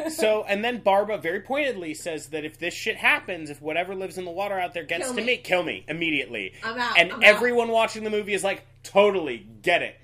[0.10, 4.18] so and then Barbara very pointedly says that if this shit happens, if whatever lives
[4.18, 5.28] in the water out there gets Kill to me.
[5.28, 6.54] me, kill me immediately.
[6.64, 7.24] I'm out, And I'm out.
[7.24, 9.98] everyone watching the movie is like, totally get it.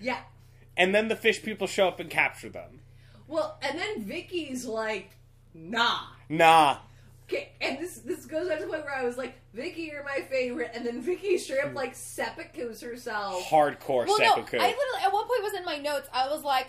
[0.00, 0.20] yeah.
[0.76, 2.80] And then the fish people show up and capture them.
[3.28, 5.10] Well, and then Vicky's like,
[5.54, 6.00] nah.
[6.28, 6.78] Nah.
[7.28, 10.04] Okay, and this this goes back to the point where I was like, Vicky, you're
[10.04, 13.42] my favorite, and then Vicky straight up like seppukus herself.
[13.44, 14.34] Hardcore Well, no.
[14.34, 16.08] I literally at one point was in my notes.
[16.12, 16.66] I was like,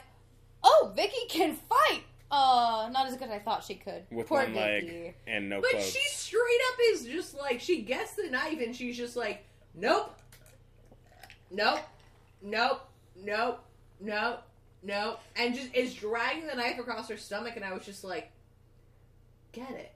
[0.63, 4.05] "Oh, Vicky can fight." Uh, not as good as I thought she could.
[4.09, 5.91] with Poor one leg and no But clothes.
[5.91, 9.43] she straight up is just like she gets the knife and she's just like,
[9.75, 10.17] nope,
[11.51, 11.80] nope,
[12.41, 12.81] nope,
[13.15, 13.63] nope,
[14.03, 14.41] nope,
[14.84, 17.55] no, and just is dragging the knife across her stomach.
[17.55, 18.30] And I was just like,
[19.51, 19.91] get it.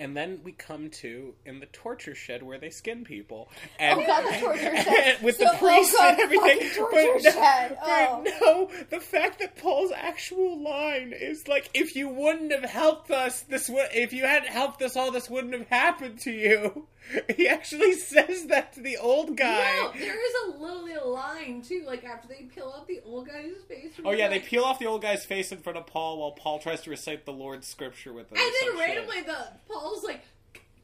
[0.00, 3.48] And then we come to in the torture shed where they skin people.
[3.80, 5.22] And, Oh, God, the torture shed.
[5.24, 6.60] with So- the priest oh, and everything.
[6.70, 7.78] fucking But no, shed.
[7.80, 8.24] but Oh.
[8.70, 13.40] no, the fact that Paul's actual line is like, "If you wouldn't have helped us,
[13.40, 13.88] this would.
[13.92, 16.86] If you hadn't helped us, all this wouldn't have happened to you."
[17.36, 19.76] He actually says that to the old guy.
[19.76, 21.84] No, there is a little line too.
[21.86, 23.94] Like after they peel off the old guy's face.
[23.94, 26.32] from Oh yeah, they peel off the old guy's face in front of Paul while
[26.32, 28.38] Paul tries to recite the Lord's scripture with him.
[28.38, 28.88] And then shit.
[28.88, 30.22] randomly, the Paul's like,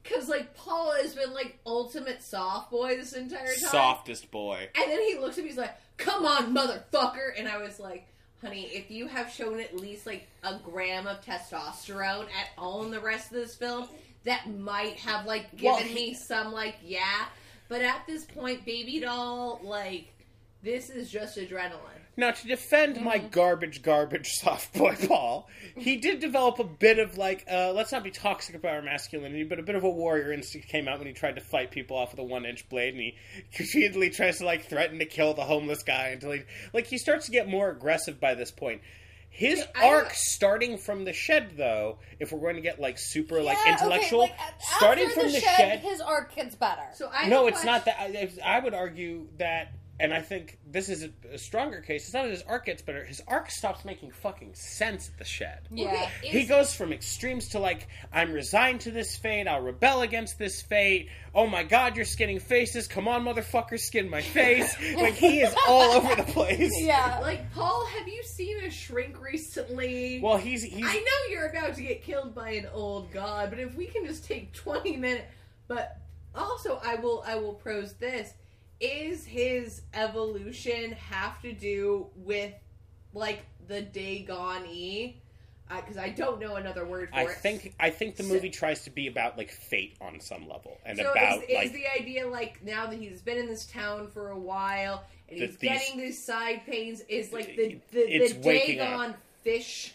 [0.02, 3.70] because like Paul has been like ultimate soft boy this entire time.
[3.70, 4.68] softest boy.
[4.74, 8.06] And then he looks at me, he's like, "Come on, motherfucker!" And I was like,
[8.40, 12.90] "Honey, if you have shown at least like a gram of testosterone at all in
[12.90, 13.88] the rest of this film,
[14.24, 17.26] that might have like given he- me some like yeah."
[17.68, 20.12] But at this point, baby doll, like
[20.62, 22.00] this is just adrenaline.
[22.16, 23.28] Now, to defend my Mm-hmm.
[23.28, 28.04] garbage, garbage soft boy Paul, he did develop a bit of like, uh, let's not
[28.04, 31.08] be toxic about our masculinity, but a bit of a warrior instinct came out when
[31.08, 33.16] he tried to fight people off with a one inch blade, and he
[33.58, 36.42] repeatedly tries to like threaten to kill the homeless guy until he
[36.72, 38.80] like he starts to get more aggressive by this point.
[39.36, 42.80] His Yeah, I arc don't- starting from the shed, though, if we're going to get
[42.80, 45.78] like super like Yeah, intellectual, okay, like, a- starting after from the the shed, shed
[45.80, 46.82] his arc gets better.
[46.92, 47.96] So I no, have a it's not that.
[47.98, 52.04] I, I would argue that, and I think this is a, a stronger case.
[52.06, 53.04] It's not that his arc gets better.
[53.04, 55.60] His arc stops making fucking sense at the shed.
[55.70, 56.08] yeah.
[56.18, 59.46] Okay, He goes from extremes to like, I'm resigned to this fate.
[59.46, 61.08] I'll rebel against this fate.
[61.34, 62.88] Oh my god, you're skinning faces.
[62.88, 64.74] Come on, motherfucker, skin my face.
[64.96, 66.72] like he is all over the place.
[66.80, 67.18] yeah.
[67.24, 70.20] Like Paul, have you seen a shrink recently?
[70.22, 73.58] Well, he's he's I know you're about to get killed by an old god, but
[73.60, 75.24] if we can just take 20 minutes.
[75.68, 75.98] But
[76.34, 78.32] also, I will I will prose this:
[78.84, 82.52] Is his evolution have to do with
[83.12, 85.20] like the Dagon E?
[85.70, 87.30] Uh, because I don't know another word for I it.
[87.38, 90.78] think I think the So- movie tries to be about like fate on some level
[90.84, 91.10] and so.
[91.10, 94.28] about is, is like the idea like now that he's been in this town for
[94.30, 97.00] a while and he's these- getting these side pains?
[97.08, 98.34] Is like the the, the.
[98.42, 99.94] Dagon fish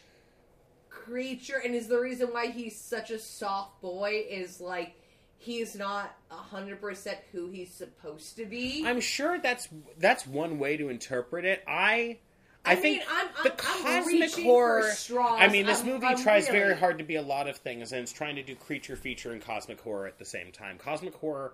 [0.90, 4.94] creature, and is the reason why he's such a soft boy is like
[5.40, 8.84] he's not hundred percent who he's supposed to be.
[8.86, 9.68] I'm sure that's
[9.98, 11.64] that's one way to interpret it.
[11.68, 12.20] I
[12.66, 14.91] I, I think mean, I'm- the I'm- I'm cosmic horror.
[15.40, 17.94] I mean, this I'm- movie tries really- very hard to be a lot of things,
[17.94, 20.78] and it's trying to do creature feature and cosmic horror at the same time.
[20.78, 21.53] Cosmic horror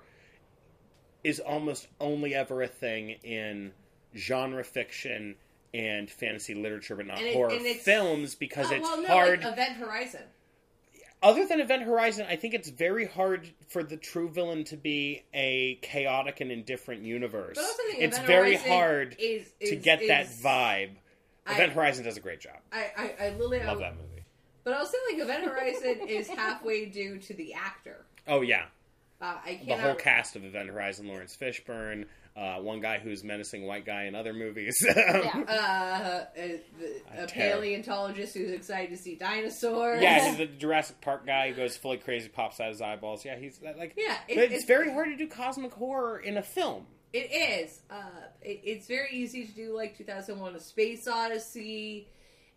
[1.23, 3.71] is almost only ever a thing in
[4.15, 5.35] genre fiction
[5.75, 9.43] and fantasy literature, but not it- horror films because Oh, it's well, no, hard.
[9.43, 10.23] Like Event Horizon.
[11.23, 15.23] Other than Event Horizon, I think it's very hard for the true villain to be
[15.33, 17.55] a chaotic and indifferent universe.
[17.55, 20.91] But also think It's Event very Horizon hard is, is, to get that vibe.
[21.47, 22.57] I- Event Horizon does a great job.
[22.71, 24.23] I, I, I literally Love that movie.
[24.63, 28.05] But I'll say like Event Horizon is halfway due to the actor.
[28.27, 28.65] Oh yeah,
[29.21, 32.05] Uh, I the whole cast of Event Horizon: Laurence Fishburne,
[32.35, 34.75] uh, one guy who's menacing white guy in other movies.
[34.85, 35.43] Yeah.
[35.47, 36.61] uh, a,
[37.17, 40.01] A a paleontologist who's excited to see dinosaurs.
[40.01, 43.23] yeah, he's the Jurassic Park guy who goes fully crazy, pops out his eyeballs.
[43.25, 43.93] Yeah, he's like.
[43.97, 46.85] Yeah, it- but it's, it's- very hard to do cosmic horror in a film.
[47.13, 47.79] It is.
[47.89, 48.03] Uh,
[48.41, 52.09] it, it's very easy to do like 2001: A Space Odyssey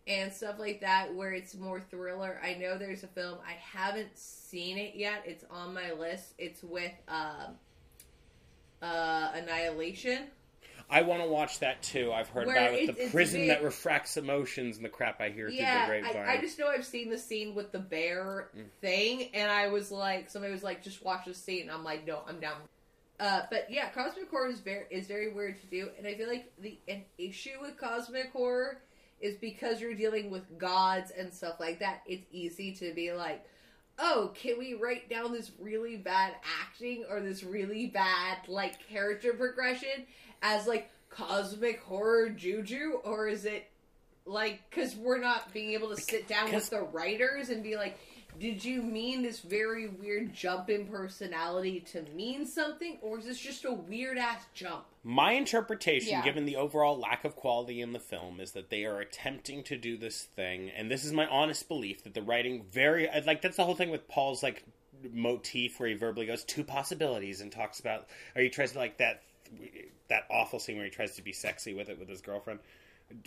[0.09, 2.41] and stuff like that, where it's more thriller.
[2.43, 5.23] I know there's a film I haven't seen it yet.
[5.27, 6.35] It's on my list.
[6.39, 7.55] It's with um
[8.83, 10.27] uh, Annihilation.
[10.91, 12.13] I want to watch that too.
[12.13, 12.97] I've heard Where about it.
[12.97, 16.01] The it's prison big- that refracts emotions and the crap I hear Yeah, through the
[16.03, 16.29] grapevine.
[16.29, 18.49] I, I just know I've seen the scene with the bear
[18.81, 21.63] thing, and I was like, somebody was like, just watch the scene.
[21.63, 22.57] And I'm like, no, I'm down.
[23.21, 26.29] Uh, but yeah, cosmic horror is very is very weird to do, and I feel
[26.29, 28.79] like the an issue with cosmic horror
[29.21, 32.03] is because you're dealing with gods and stuff like that.
[32.07, 33.45] It's easy to be like,
[33.99, 39.33] oh, can we write down this really bad acting or this really bad like character
[39.33, 40.07] progression
[40.43, 43.71] as like cosmic horror juju, or is it
[44.25, 47.99] like because we're not being able to sit down with the writers and be like
[48.39, 53.39] did you mean this very weird jump in personality to mean something or is this
[53.39, 54.85] just a weird ass jump?
[55.03, 56.23] My interpretation, Yeah.
[56.23, 59.77] given the overall lack of quality in the film, is that they are attempting to
[59.77, 63.57] do this thing, and this is my honest belief that the writing very like that's
[63.57, 64.65] the whole thing with Paul's like
[65.13, 68.99] motif where he verbally goes two possibilities and talks about or he tries to like
[68.99, 69.23] that
[70.09, 72.59] that awful scene where he tries to be sexy with it with his girlfriend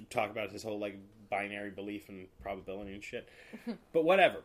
[0.10, 0.98] talk about his whole like
[1.30, 3.28] binary belief and probability and shit.
[3.94, 4.38] But whatever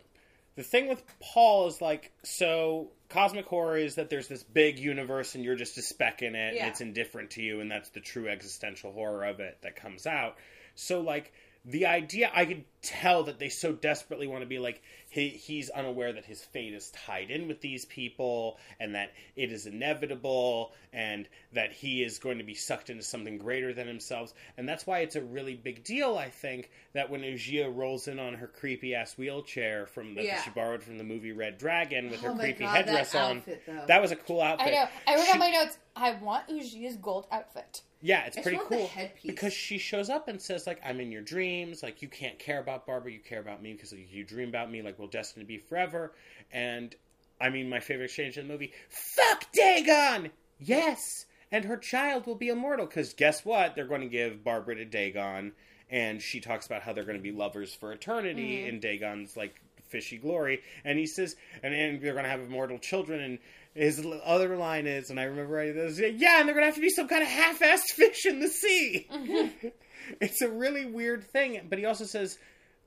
[0.56, 5.34] the thing with Paul is like so cosmic horror is that there's this big universe
[5.36, 6.62] and you're just a speck in it Yeah.
[6.64, 10.06] and it's indifferent to you and that's the true existential horror of it that comes
[10.06, 10.36] out.
[10.74, 11.32] So like
[11.64, 15.70] the idea I could tell that they so desperately want to be like he, he's
[15.70, 20.72] unaware that his fate is tied in with these people and that it is inevitable
[20.92, 24.86] and that he is going to be sucked into something greater than himself and that's
[24.86, 28.46] why it's a really big deal i think that when Uxía rolls in on her
[28.46, 30.40] creepy ass wheelchair from that Yeah.
[30.42, 33.22] she borrowed from the movie red dragon with her Oh my creepy God, headdress that
[33.30, 33.84] on outfit, though.
[33.88, 34.88] that was a cool outfit I know.
[35.06, 35.78] I wrote She- on my notes.
[35.98, 37.80] I want Uxía's gold outfit.
[38.02, 39.22] yeah, it's I pretty cool the headpiece.
[39.30, 41.82] because she shows up and says like, "I'm in your dreams.
[41.82, 44.82] Like you can't care about Barbara, you care about me because you dream about me.
[44.82, 46.12] Like we're destined to be forever."
[46.52, 46.94] And
[47.40, 52.34] I mean, my favorite exchange in the movie: "Fuck Dagon." Yes, and her child will
[52.34, 53.74] be immortal because guess what?
[53.76, 55.52] They're going to give Barbara to Dagon,
[55.90, 58.68] and she talks about how they're going to be lovers for eternity Mm-hmm.
[58.68, 59.54] in Dagon's like
[59.88, 60.62] fishy glory.
[60.84, 63.20] And he says, and, and they're going to have immortal children.
[63.20, 63.38] And
[63.74, 66.74] his other line is, and I remember writing this, yeah, and they're going to have
[66.74, 69.06] to be some kind of half-assed fish in the sea.
[70.20, 71.60] it's a really weird thing.
[71.68, 72.36] But he also says,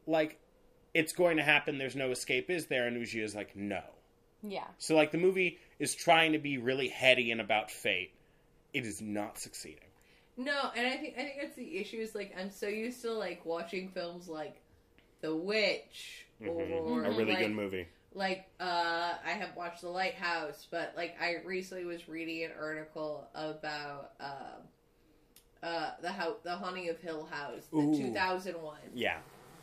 [0.07, 0.39] like,
[0.93, 1.77] it's going to happen.
[1.77, 2.87] There's no escape, is there?
[2.87, 3.81] And Uxía is like, no.
[4.43, 4.65] Yeah.
[4.77, 8.11] So like the movie is trying to be really heady and about fate.
[8.73, 9.83] It is not succeeding.
[10.37, 11.97] No, and I think I think that's the issue.
[11.97, 14.55] Is like I'm so used to like watching films like
[15.21, 17.05] The Witch or Mm-hmm.
[17.05, 17.87] A really like, good movie.
[18.13, 23.27] Like uh, I have watched The Lighthouse, but like I recently was reading an article
[23.35, 24.63] about um
[25.61, 28.77] uh, the how the Haunting of Hill House, the 2001.
[28.93, 29.17] Yeah.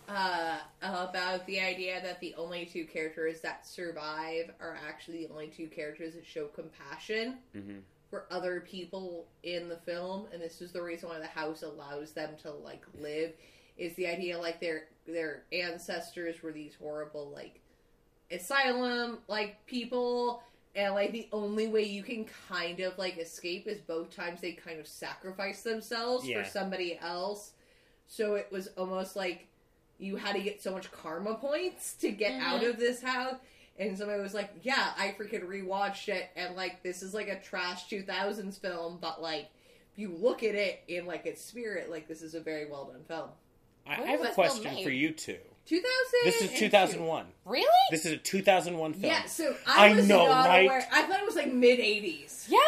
[0.09, 5.49] Uh, about the idea that the only two characters that survive are actually the only
[5.49, 7.83] two characters that show compassion Mhm.
[8.11, 12.13] for other people in the film, and this is the reason why the house allows
[12.13, 13.33] them to like live.
[13.77, 17.61] Is the idea like their their ancestors were these horrible like
[18.31, 20.43] asylum like people
[20.75, 24.53] and like the only way you can kind of like escape is both times they
[24.53, 26.43] kind of sacrifice themselves Yeah.
[26.43, 27.53] for somebody else
[28.09, 29.47] so it was almost like
[29.99, 33.37] you had to get so much karma points to get out of this house
[33.79, 37.41] and somebody was like yeah i freaking rewatched it and like this is like a
[37.41, 39.49] trash 2000s film but like
[39.93, 42.85] if you look at it in like its spirit like this is a very well
[42.87, 43.29] done film
[43.87, 45.39] I, I have a question for you two.
[45.67, 45.85] 2000
[46.25, 47.27] This is 2001.
[47.45, 47.67] Really?
[47.93, 49.05] This is a 2001 film.
[49.05, 50.65] yeah so i, I was know, not right?
[50.67, 52.59] aware i thought it was like mid 80s Yeah.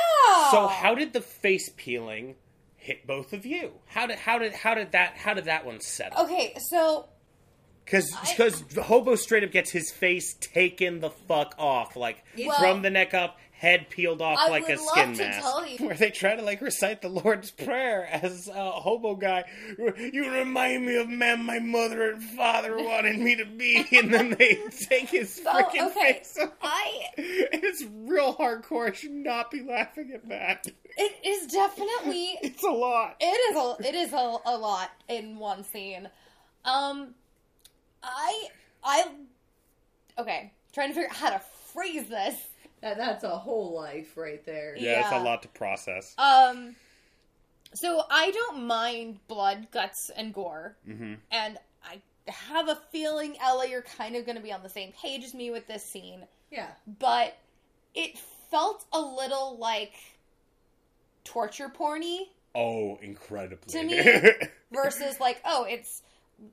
[0.51, 2.37] So how did the face peeling
[2.77, 3.73] hit both of you?
[3.87, 6.25] How did how did how did that how did that one settle?
[6.25, 7.07] Okay, so
[7.91, 12.83] Because because Hobo straight up gets his face taken the fuck off, like Well- from
[12.83, 15.81] the neck up, head peeled off I like a skin mask.
[15.81, 19.45] Where they try to like recite the Lord's Prayer as a hobo guy.
[19.77, 24.31] You remind me of man my mother and father wanted me to be, and then
[24.39, 24.59] they
[24.89, 26.51] take his So, freaking okay, face off.
[26.63, 28.91] I it's real hardcore.
[28.91, 30.67] I should not be laughing at that.
[30.97, 33.17] it is definitely It's a lot.
[33.19, 36.09] it is a it is a, a lot in one scene.
[36.65, 37.15] Um,
[38.03, 38.49] I
[38.85, 39.07] I
[40.19, 41.41] okay trying to figure out how to
[41.73, 42.37] phrase this.
[42.83, 45.23] that, that's a whole life right there Yeah, it's Yeah.
[45.23, 46.15] a lot to process.
[46.19, 46.75] Um,
[47.75, 53.69] so I don't mind blood, guts, and gore, hmm and I have a feeling Ella,
[53.69, 56.27] you're kind of going to be on the same page as me with this scene,
[56.51, 56.69] yeah
[56.99, 57.37] but
[57.95, 58.19] it
[58.51, 59.95] felt a little like
[61.25, 62.21] torture porny
[62.55, 63.73] Oh, incredibly.
[63.73, 66.03] To me- versus like oh it's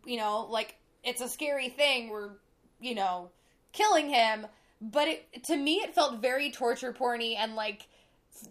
[0.05, 0.75] you know like
[1.05, 2.31] it's a scary thing we're
[2.79, 3.29] you know
[3.71, 4.47] killing him.
[4.81, 7.87] But it to me it felt very torture porny and like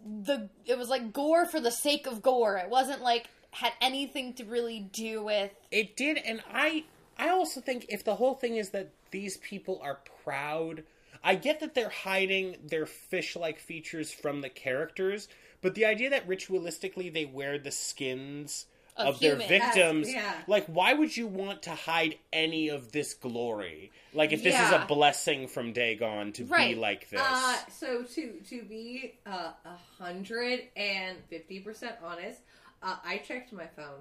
[0.04, 2.56] the it was like gore for the sake of gore.
[2.56, 6.84] It wasn't like had anything to really do with It did, and I
[7.18, 10.82] I also think if the whole thing is that these people are proud,
[11.22, 15.28] I get that they're hiding their fish-like features from the characters,
[15.60, 19.48] but the idea that ritualistically they wear the skins of, Of their humans.
[19.48, 20.34] victims, Yeah.
[20.46, 23.90] like why would you want to hide any of this glory?
[24.12, 27.20] Like if this is a blessing from Dagon to be like this.
[27.20, 32.40] Uh, so to to be uh, a hundred and fifty percent honest,
[32.82, 34.00] uh, I checked my phone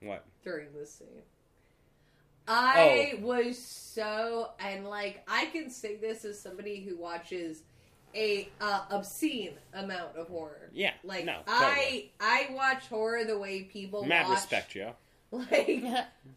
[0.00, 0.24] what?
[0.42, 1.22] during this scene.
[2.46, 3.20] I Oh.
[3.26, 7.62] was so and like I can say this as somebody who watches
[8.14, 10.70] a uh, obscene amount of horror.
[10.72, 14.94] Yeah, like no, I I watch horror the way people Mad watch respect, Joe.
[15.30, 15.84] like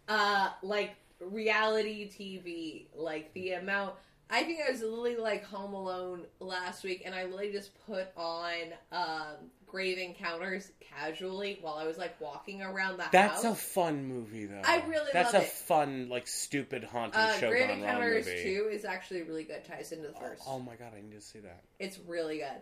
[0.07, 3.95] uh like reality TV, like the amount.
[4.29, 8.07] I think I was literally like home alone last week, and I literally just put
[8.17, 8.55] on
[8.91, 9.35] um,
[9.67, 13.11] Grave Encounters casually while I was like walking around the house.
[13.11, 14.61] That's a fun movie, though.
[14.63, 15.51] I really That's love a it.
[15.51, 18.43] fun, like, stupid haunted uh, show Grave gone wrong Encounters movie.
[18.43, 19.65] Two is actually really good.
[19.65, 20.43] Ties into the Oh, first.
[20.47, 21.61] oh my god, I need to see that.
[21.79, 22.61] It's really good.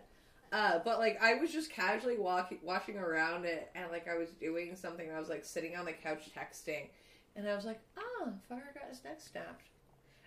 [0.52, 4.30] Uh, but like I was just casually walking, watching around it, and like I was
[4.30, 5.10] doing something.
[5.10, 6.88] I was like sitting on the couch texting,
[7.34, 9.66] and I was like, ah, fucker got his neck snapped.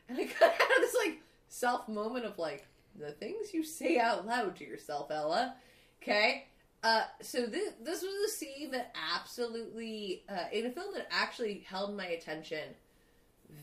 [0.09, 3.97] And I kind of had this like self moment of like the things you say
[3.97, 5.55] out loud to yourself, Ella.
[6.01, 6.45] Okay.
[6.81, 11.65] Uh, so this this was a scene that absolutely uh, in a film that actually
[11.67, 12.63] held my attention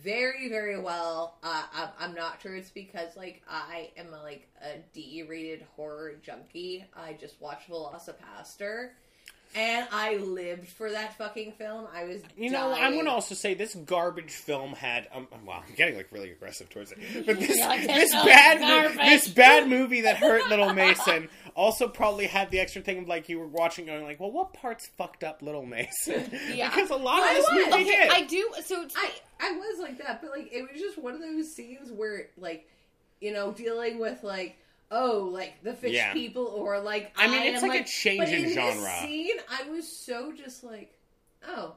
[0.02, 1.38] very very well.
[1.42, 6.16] Uh, I'm, I'm not sure it's because like I am a, like a D-rated horror
[6.22, 6.84] junkie.
[6.94, 8.90] I just watched VelociPastor,
[9.54, 11.86] and I lived for that fucking film.
[11.94, 15.08] I was You know, I'm going to also say this garbage film had.
[15.14, 16.98] Um, wow, I'm getting like really aggressive towards it.
[17.26, 21.28] But this like, this "This bad mo- garbage." this bad movie that hurt Little Mason
[21.54, 24.52] also probably had the extra thing of like you were watching going like, well, what
[24.52, 26.30] parts fucked up Little Mason?
[26.54, 26.68] Yeah.
[26.74, 27.54] because a lot I of this was.
[27.70, 28.10] movie Okay, did.
[28.10, 28.50] I do.
[28.64, 29.10] So it's, I
[29.40, 32.68] I was like that, but like it was just one of those scenes where like
[33.20, 34.58] you know dealing with like
[34.90, 36.12] oh like the fish Yeah.
[36.12, 38.90] people or like I mean, it's am, like a change but in this genre.
[39.00, 40.92] scene, I was so just like
[41.48, 41.74] oh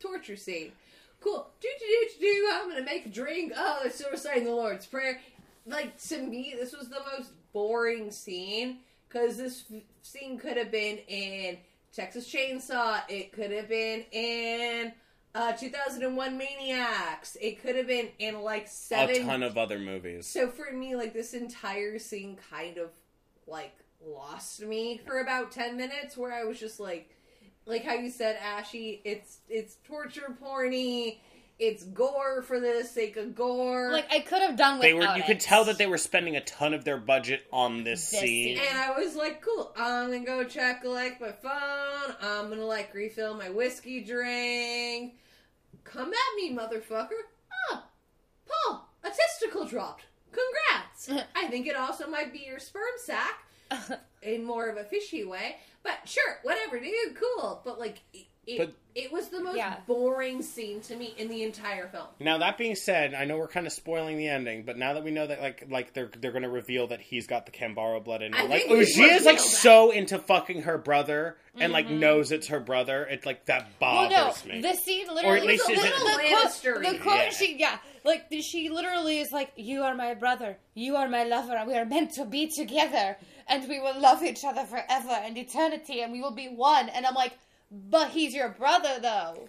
[0.00, 0.72] torture scene,
[1.20, 1.48] cool.
[1.60, 2.50] Do do do do do.
[2.52, 3.52] I'm gonna make a drink.
[3.56, 5.20] Oh, they're still reciting the Lord's prayer.
[5.66, 10.70] Like to me, this was the most boring scene because this f- scene could have
[10.70, 11.58] been in
[11.92, 13.00] Texas Chainsaw.
[13.08, 14.92] It could have been in
[15.38, 17.36] uh, 2001 Maniacs.
[17.40, 19.16] It could have been in like seven.
[19.16, 20.26] a ton of other movies.
[20.26, 22.90] So for me, like this entire scene kind of
[23.46, 23.72] like
[24.04, 27.14] lost me for about 10 minutes where I was just like
[27.66, 31.18] like how you said Ashy, it's it's torture porny,
[31.58, 33.90] it's gore for the sake of gore.
[33.92, 35.16] like I could have done They without were.
[35.18, 35.26] You it.
[35.26, 38.56] could tell that they were spending a ton of their budget on this, This scene.
[38.56, 38.64] scene.
[38.70, 42.94] and I was like, cool, I'm gonna go check like my phone, I'm gonna like
[42.94, 45.14] refill my whiskey drink.
[45.92, 47.22] Come at me, motherfucker.
[47.70, 47.86] Ah,
[48.46, 50.04] Paul, a testicle dropped.
[50.32, 51.26] Congrats.
[51.34, 53.44] I think it also might be your sperm sac
[54.22, 55.56] in more of a fishy way.
[55.82, 57.62] But sure, whatever, dude, cool.
[57.64, 58.00] But like,
[58.48, 59.76] it, it, But- it was the most Yeah.
[59.86, 62.06] boring scene to me in the entire film.
[62.18, 65.04] Now that being said, I know we're kind of spoiling the ending, but now that
[65.04, 68.02] we know that like like they're they're going to reveal that he's got the Cambarro
[68.02, 69.42] blood in him, like think she is like that.
[69.44, 72.00] so into fucking her brother and like mm-hmm.
[72.00, 73.04] knows it's her brother.
[73.04, 74.62] It's like that Well, bothers no, me.
[74.62, 75.28] the scene literally.
[75.28, 76.92] Or at least the, is it- the, Little quote, Lannister-y.
[76.92, 77.30] the quote Yeah.
[77.30, 81.54] she, yeah, like she literally is like, "You are my brother, you are my lover,
[81.54, 83.16] and we are meant to be together,
[83.46, 87.06] and we will love each other forever and eternity, and we will be one." And
[87.06, 87.32] I'm like,
[87.70, 89.48] "But he's your brother, though."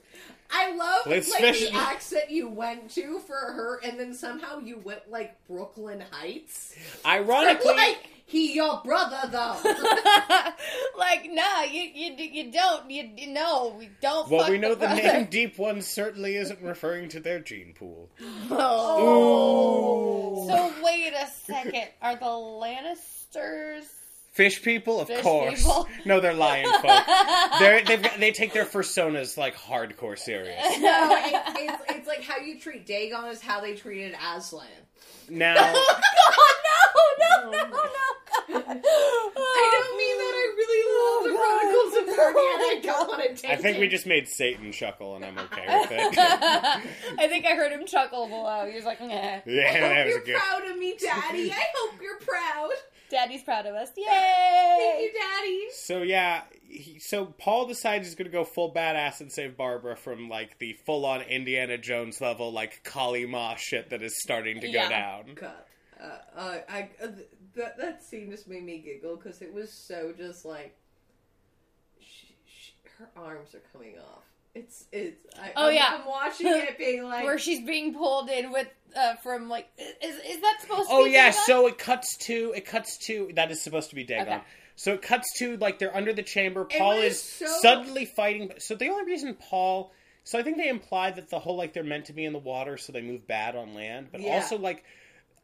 [0.51, 4.57] I love Let's like fish- the accent you went to for her, and then somehow
[4.59, 6.75] you went like Brooklyn Heights.
[7.05, 9.57] Ironically, like he your brother though.
[10.97, 14.27] like, nah, you you you don't you, you know we don't.
[14.29, 15.01] well, fuck we know the brother.
[15.01, 18.09] name Deep One certainly isn't referring to their gene pool.
[18.49, 20.47] Oh.
[20.47, 23.85] So wait a second, are the Lannisters?
[24.39, 25.59] Fish people, of Fish course.
[25.59, 25.85] people?
[26.05, 27.05] No, they're lion folk.
[27.59, 30.55] They're, they've got, they take their personas like hardcore serious.
[30.79, 34.65] no, it, it's it's like how you treat Dagon is how they treated Aslan.
[35.29, 35.99] Now, Oh
[37.19, 38.59] no, no, oh, no, no!
[38.59, 40.33] I don't mean that.
[40.33, 43.77] I really oh, love the Chronicles of Narnia, I don't want to take I think
[43.77, 43.79] it.
[43.81, 46.17] we just made Satan chuckle, and I'm okay with it.
[46.17, 48.65] I think I heard him chuckle below.
[48.69, 49.07] He was like, nah.
[49.07, 50.35] I yeah, hope that was you're good.
[50.37, 51.51] proud of me, Daddy.
[51.51, 52.71] I hope you're proud.
[53.09, 53.89] Daddy's proud of us.
[53.97, 54.05] Yay!
[54.05, 55.59] Thank you, Daddy.
[55.83, 59.95] So yeah, he, so Paul decides he's going to go full badass and save Barbara
[59.95, 64.61] from like the full on Indiana Jones level like Kali Ma shit that is starting
[64.61, 64.89] to go Yeah.
[64.89, 65.35] down.
[65.35, 65.51] God,
[66.01, 69.71] uh, uh, I uh, th- that that scene just made me giggle because it was
[69.73, 70.75] so just like,
[71.99, 74.23] she, she, her arms are coming off.
[74.59, 75.25] It's it's.
[75.37, 75.97] I, Oh, I'm, yeah.
[75.99, 78.67] I'm watching it being like, Where she's being pulled in with
[78.97, 79.67] uh, from like
[80.03, 81.41] is is that supposed to Oh be yeah, Dagon?
[81.45, 84.33] so it cuts to it cuts to that is supposed to be Dagon.
[84.35, 84.43] Okay.
[84.75, 86.65] So it cuts to like they're under the chamber.
[86.65, 88.51] Paul is so- suddenly fighting.
[88.59, 89.91] So the only reason Paul,
[90.23, 92.39] so I think they imply that the whole like they're meant to be in the
[92.39, 94.07] water, so they move bad on land.
[94.11, 94.35] But Yeah.
[94.35, 94.83] also like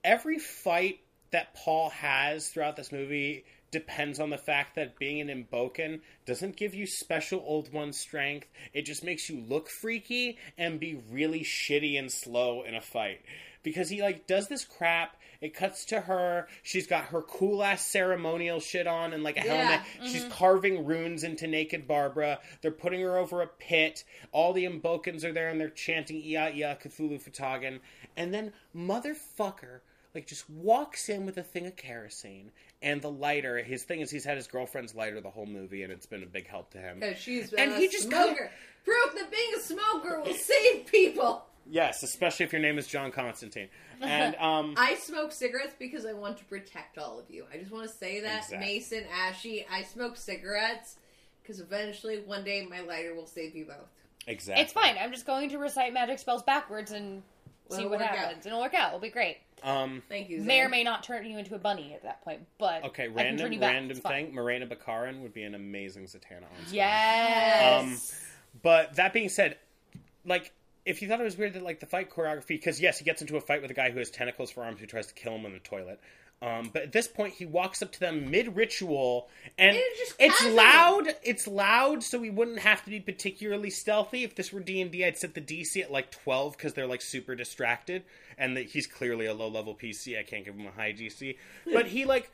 [0.04, 1.00] every fight
[1.32, 6.56] that Paul has throughout this movie depends on the fact that being an Imbocan doesn't
[6.56, 8.48] give you special old one strength.
[8.74, 13.20] It just makes you look freaky and be really shitty and slow in a fight.
[13.64, 17.86] Because he like does this crap, it cuts to her, she's got her cool ass
[17.86, 19.58] ceremonial shit on and like a Yeah.
[19.58, 19.86] helmet.
[20.10, 20.32] She's mm-hmm.
[20.32, 22.40] carving runes into naked Barbara.
[22.62, 24.06] They're putting her over a pit.
[24.32, 27.82] All the Imbocans are there and they're chanting Ia Ia Cthulhu fhtagn.
[28.16, 29.82] And then motherfucker
[30.16, 32.52] like just walks in with a thing of kerosene
[32.86, 33.58] and the lighter.
[33.58, 36.28] His thing is he's had his girlfriend's lighter the whole movie, and it's been a
[36.28, 37.00] big help to him.
[37.02, 38.50] because she's And a he just smoker.
[38.86, 41.44] Proof that being a smoker will save people.
[41.68, 43.70] Yes, especially if your name is John Constantine.
[44.00, 47.46] And um, I smoke cigarettes because I want to protect all of you.
[47.52, 48.58] I just want to say that, Exactly.
[48.68, 49.66] Mason, Ashy.
[49.72, 50.98] I smoke cigarettes
[51.42, 53.90] because eventually, one day, my lighter will save you both.
[54.28, 54.64] Exactly.
[54.64, 54.96] It's fine.
[55.00, 57.24] I'm just going to recite magic spells backwards and
[57.72, 58.16] see It'll what work out.
[58.16, 58.46] happens.
[58.46, 58.90] It'll work out.
[58.90, 59.38] It'll be great.
[59.64, 60.04] Um.
[60.10, 60.42] Thank you.
[60.42, 63.04] May or may not turn you into a bunny at that point, but Okay.
[63.04, 63.74] I can Random turn you back.
[63.74, 64.34] random thing.
[64.36, 66.76] Morena Baccarin would be an amazing Zatanna on screen.
[66.76, 68.12] Yes.
[68.14, 68.30] Um,
[68.62, 69.58] But that being said,
[70.26, 70.52] like,
[70.86, 73.22] if you thought it was weird that like the fight choreography, because yes, he gets
[73.22, 75.34] into a fight with a guy who has tentacles for arms who tries to kill
[75.36, 76.00] him in the toilet.
[76.42, 79.78] Um, but at this point, he walks up to them mid ritual, and
[80.20, 80.56] it's casual.
[80.56, 81.16] loud.
[81.24, 84.24] It's loud, so we wouldn't have to be particularly stealthy.
[84.24, 87.02] If this were D and I'd set the DC at like twelve because they're like
[87.02, 88.04] super distracted,
[88.38, 90.20] and that he's clearly a low level PC.
[90.20, 91.38] I can't give him a high DC,
[91.72, 92.30] but he like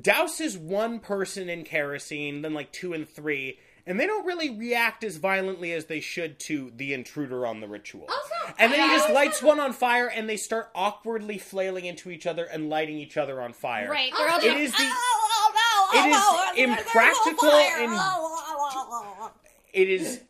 [0.00, 5.04] douses one person in kerosene, then like two and three, and they don't really react
[5.04, 8.06] as violently as they should to the intruder on the ritual.
[8.08, 11.84] Also, and then I he just lights one on fire, and they start awkwardly flailing
[11.86, 13.88] into each other and lighting each other on fire.
[13.90, 14.12] right.
[14.16, 17.96] They're all It doing, is the- "Oh, oh, no, it is oh, impractical and- Oh,
[17.98, 19.30] oh, oh, oh."
[19.72, 20.20] It is.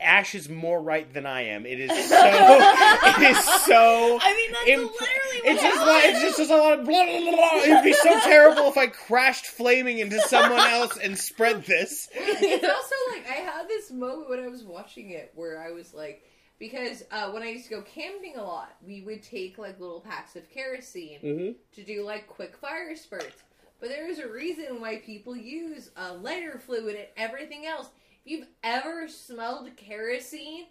[0.00, 1.66] Ash is more right than I am.
[1.66, 2.16] It is so.
[2.16, 4.18] it is so.
[4.20, 6.78] I mean, that's imp- literally what It's just, it like, it's just, just a lot
[6.78, 7.60] of blah, blah, blah, blah.
[7.62, 12.08] It'd be so terrible if I crashed flaming into someone else and spread this.
[12.14, 15.92] it's also like I had this moment when I was watching it where I was
[15.94, 16.22] like,
[16.58, 20.00] because uh, when I used to go camping a lot, we would take like little
[20.00, 21.52] packs of kerosene Mm-hmm.
[21.74, 23.42] to do like quick fire spurts.
[23.80, 27.88] But there is a reason why people use uh, lighter fluid and everything else.
[28.24, 30.66] If you've ever smelled kerosene,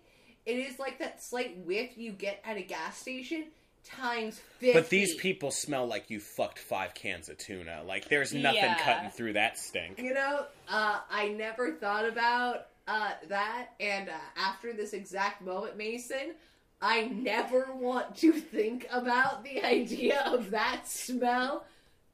[0.46, 3.46] it is like that slight whiff you get at a gas station
[3.84, 4.74] times fifty.
[4.74, 7.84] But these people smell like you fucked five cans of tuna.
[7.86, 8.84] Like there's nothing Yeah.
[8.84, 10.00] cutting through that stink.
[10.00, 15.78] You know, uh, I never thought about uh, that, and uh, after this exact moment,
[15.78, 16.34] Mason,
[16.82, 21.66] I never want to think about the idea of that smell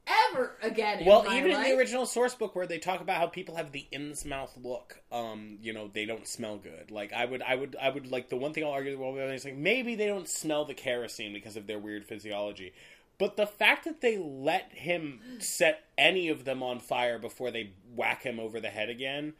[0.07, 1.03] ever again.
[1.05, 1.65] Well, even life.
[1.65, 5.01] in the original source book where they talk about how people have the Innsmouth look,
[5.11, 6.91] um, you know, they don't smell good.
[6.91, 9.45] Like I would, I would, I would like the one thing I'll argue with is
[9.45, 12.73] like maybe they don't smell the kerosene because of their weird physiology.
[13.17, 17.71] But the fact that they let him set any of them on fire before they
[17.95, 19.33] whack him over the head again,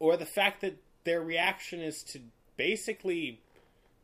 [0.00, 2.20] or the fact that their reaction is to
[2.56, 3.40] basically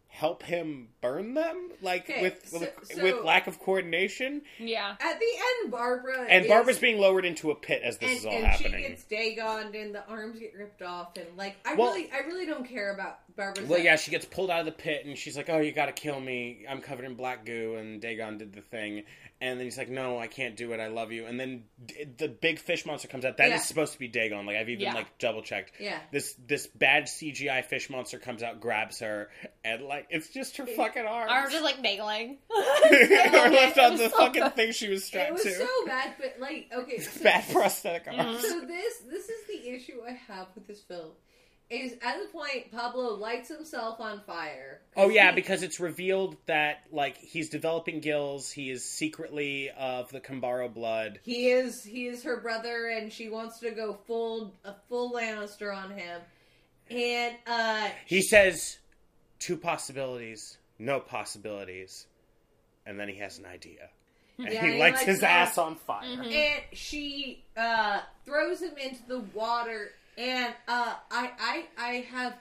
[0.08, 4.96] help him burn them, like Okay, with so- with, so- with lack of coordination, Yeah.
[4.98, 5.26] At the
[5.62, 8.32] end, Barbara and is- Barbara's being lowered into a pit as this and, is all
[8.32, 8.82] and happening.
[8.82, 12.20] she gets dagoned, and the arms get ripped off, and like I Well- really, I
[12.20, 13.68] really don't care about Barbara's.
[13.68, 15.86] Well, yeah, she gets pulled out of the pit, and she's like, "Oh, you got
[15.86, 16.64] to kill me.
[16.66, 19.04] I'm covered in black goo." And Dagon did the thing,
[19.40, 20.80] and then he's like, "No, I can't do it.
[20.80, 23.36] I love you." And then d- the big fish monster comes out.
[23.36, 23.58] That is Yeah.
[23.58, 24.46] supposed to be Dagon.
[24.46, 24.94] Like I've even Yeah.
[24.94, 25.72] like double checked.
[25.78, 25.98] Yeah.
[26.10, 29.30] This this bad CGI fish monster comes out, grabs her,
[29.64, 31.30] and like it's just her fucking arms.
[31.30, 32.38] Arms just like dangling.
[32.50, 35.52] or left on the fucking thing she was it strapped was to.
[35.54, 38.40] so bad, but like, okay, so, Bad prosthetic arms.
[38.40, 41.12] so this this is the issue I have with this film.
[41.68, 44.82] Is at the point Pablo lights himself on fire.
[44.96, 48.50] Oh yeah, He- because it's revealed that like he's developing gills.
[48.52, 51.18] He is secretly of the Cambarro blood.
[51.24, 55.76] He is he is her brother, and she wants to go full a full Lannister
[55.76, 56.20] on him.
[56.88, 58.78] And uh, He says
[59.40, 62.06] two possibilities, no possibilities,
[62.86, 63.88] and then he has an idea.
[64.38, 66.04] And Yeah, he he lights lights his it ass on fire.
[66.22, 69.90] and she uh, throws him into the water.
[70.16, 72.36] And uh, I I I have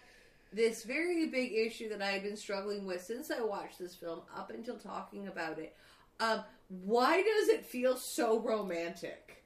[0.53, 4.49] this very big issue that I've been struggling with since I watched this film up
[4.51, 5.75] until talking about it.
[6.19, 9.43] Um, why does it feel so romantic?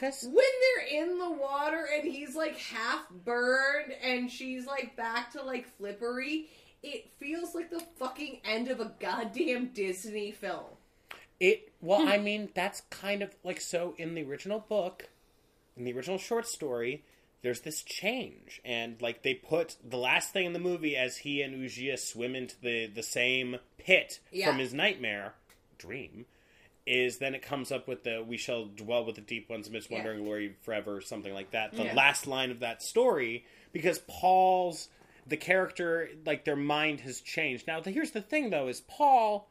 [0.00, 5.32] Cause when they're in the water and he's like half burned and she's like back
[5.32, 6.46] to like flippery,
[6.82, 10.64] it feels like the fucking end of a goddamn Disney film.
[11.38, 15.08] it well, I mean, that's kind of like so in the original book,
[15.76, 17.04] in the original short story,
[17.42, 18.60] there's this change.
[18.64, 22.34] And like they put the last thing in the movie as he and Uxía swim
[22.34, 24.46] into the, the same pit Yeah.
[24.48, 25.34] from his nightmare
[25.78, 26.26] dream.
[26.84, 29.88] Is then it comes up with the "We shall dwell with the deep ones amidst
[29.88, 29.98] Yeah.
[29.98, 31.72] wandering glory forever," something like that.
[31.72, 31.94] The Yeah.
[31.94, 34.88] last line of that story, because Paul's
[35.24, 37.68] the character, like their mind has changed.
[37.68, 39.48] Now, here's the thing, though: is Paul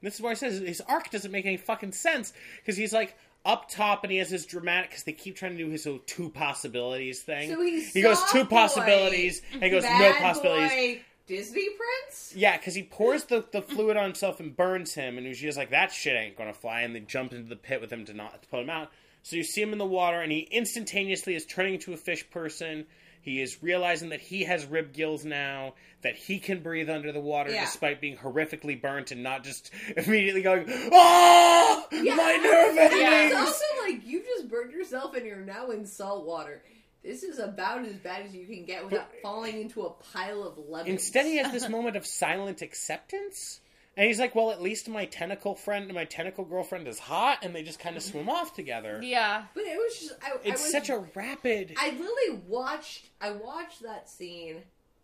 [0.00, 2.92] and this is why I says his arc doesn't make any fucking sense because he's
[2.92, 3.16] like
[3.48, 6.02] up top and he has his dramatic because they keep trying to do his little
[6.06, 7.50] two possibilities thing.
[7.50, 10.70] So he's he goes two boy, possibilities and he goes no possibilities.
[10.70, 12.32] boy Disney prince?
[12.34, 15.70] Yeah, because he pours the, the fluid on himself and burns him, and Uxía's like,
[15.70, 18.42] that shit ain't gonna fly, and they jump into the pit with him to not
[18.42, 18.90] to put him out.
[19.22, 22.28] So you see him in the water, and he instantaneously is turning into a fish
[22.30, 22.86] person.
[23.20, 27.20] He is realizing that he has rib gills now, that he can breathe under the
[27.20, 27.64] water Yeah.
[27.64, 33.32] despite being horrifically burnt and not just immediately going, oh, my nerve And endings!
[33.32, 36.62] it's also like you just burned yourself and you're now in salt water.
[37.04, 40.58] This is about as bad as you can get without falling into a pile of
[40.68, 40.88] lemons.
[40.88, 43.60] Instead, he has this moment of silent acceptance.
[43.98, 47.38] And he's like, well, at least my tentacle friend and my tentacle girlfriend is hot,
[47.42, 49.00] and they just kind of swim off together.
[49.02, 49.46] Yeah.
[49.54, 51.74] But it was just I, I It's was, such a rapid.
[51.76, 54.58] I literally watched I watched that scene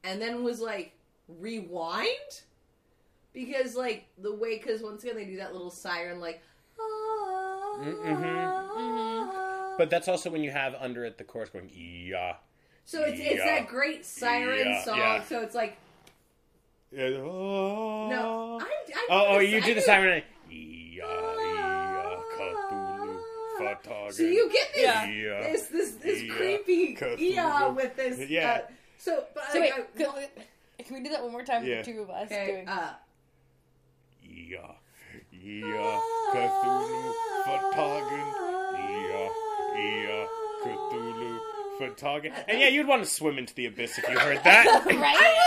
[0.04, 0.92] and then was like
[1.26, 2.06] rewind
[3.32, 6.40] because like the way because once again they do that little siren like
[6.78, 9.76] ah, Mm-hmm.
[9.76, 12.36] But that's also when you have under it the chorus going, yeah.
[12.84, 15.22] so it's it's that great siren Yeah, song yeah.
[15.24, 15.78] so it's like
[16.94, 20.22] No, no I, I Oh, oh, you I do the did- siren.
[20.50, 22.10] Yeah, yeah,
[24.10, 25.40] so you get this Yeah.
[25.42, 26.34] this this this Yeah.
[26.34, 27.16] creepy Cthulhu.
[27.34, 28.52] yeah with this Yeah.
[28.52, 31.42] uh, so but So like, wait, I- can we, can we do that one more
[31.44, 31.82] time Yeah.
[31.82, 32.68] for two of us okay doing?
[32.68, 32.94] uh
[34.22, 34.72] Yeah,
[35.32, 36.00] yeah,
[36.32, 37.12] Cthulhu,
[37.44, 38.26] fhtagn.
[38.78, 39.28] Yeah,
[39.76, 40.26] yeah,
[40.62, 41.38] Cthulhu,
[41.80, 42.32] fhtagn.
[42.48, 44.66] And yeah, you'd want to swim into the abyss if you heard that.
[44.86, 45.44] right?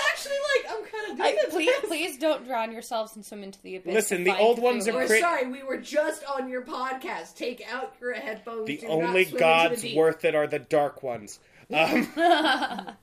[0.10, 3.60] actually like I'm kind of I, doing please, please don't drown yourselves and swim into
[3.62, 3.94] the abyss.
[3.94, 4.94] Listen, the old ones are Cthulhu.
[4.96, 7.36] We're Crit- sorry, we were just on your podcast.
[7.36, 8.66] Take out your headphones.
[8.66, 9.96] the Do not only swim into gods the deep.
[9.96, 11.38] worth it are the dark ones.
[11.72, 12.08] Um,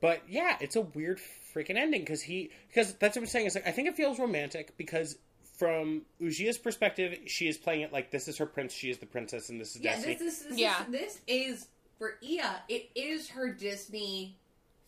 [0.00, 1.20] but yeah, it's a weird
[1.54, 3.46] freaking ending because he because that's what I'm saying.
[3.46, 5.16] Is like I think it feels romantic because
[5.58, 9.06] from Uxía's perspective, she is playing it like this is her prince, she is the
[9.06, 10.14] princess, and this is Yeah, Destiny.
[10.14, 10.82] this, this, this, Yeah.
[10.84, 11.66] is, this is
[11.98, 12.62] for Ia.
[12.68, 14.36] It is her Disney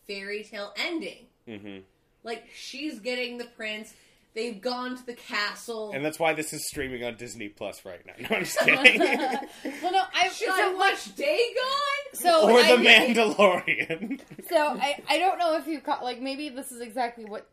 [0.07, 1.25] fairy tale ending.
[1.47, 1.79] Hmm
[2.23, 3.93] Like she's getting the prince.
[4.33, 5.91] They've gone to the castle.
[5.93, 8.13] And that's why this is streaming on Disney Plus right now.
[8.29, 9.01] No, I'm just kidding.
[9.81, 12.13] well, no, I Should so, I like, watch Dagon?
[12.13, 14.21] so or I, the Mandalorian.
[14.49, 17.47] So I, I don't know if you caught like maybe this is exactly what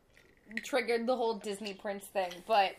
[0.65, 2.75] triggered the whole Disney Prince thing, but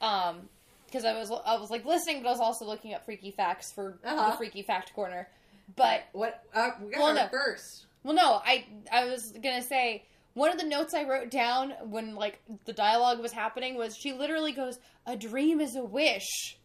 [0.00, 0.48] um
[0.86, 3.72] because I was I was like listening, but I was also looking up freaky facts
[3.72, 4.30] for Uh-huh.
[4.30, 5.28] the freaky fact corner.
[5.74, 6.42] But What?
[6.54, 7.28] Uh, we got Well, her no.
[7.28, 7.86] first.
[8.04, 10.04] well, no, I I was gonna say
[10.36, 14.12] one of the notes I wrote down when like the dialogue was happening was she
[14.12, 16.58] literally goes, "A dream is a wish."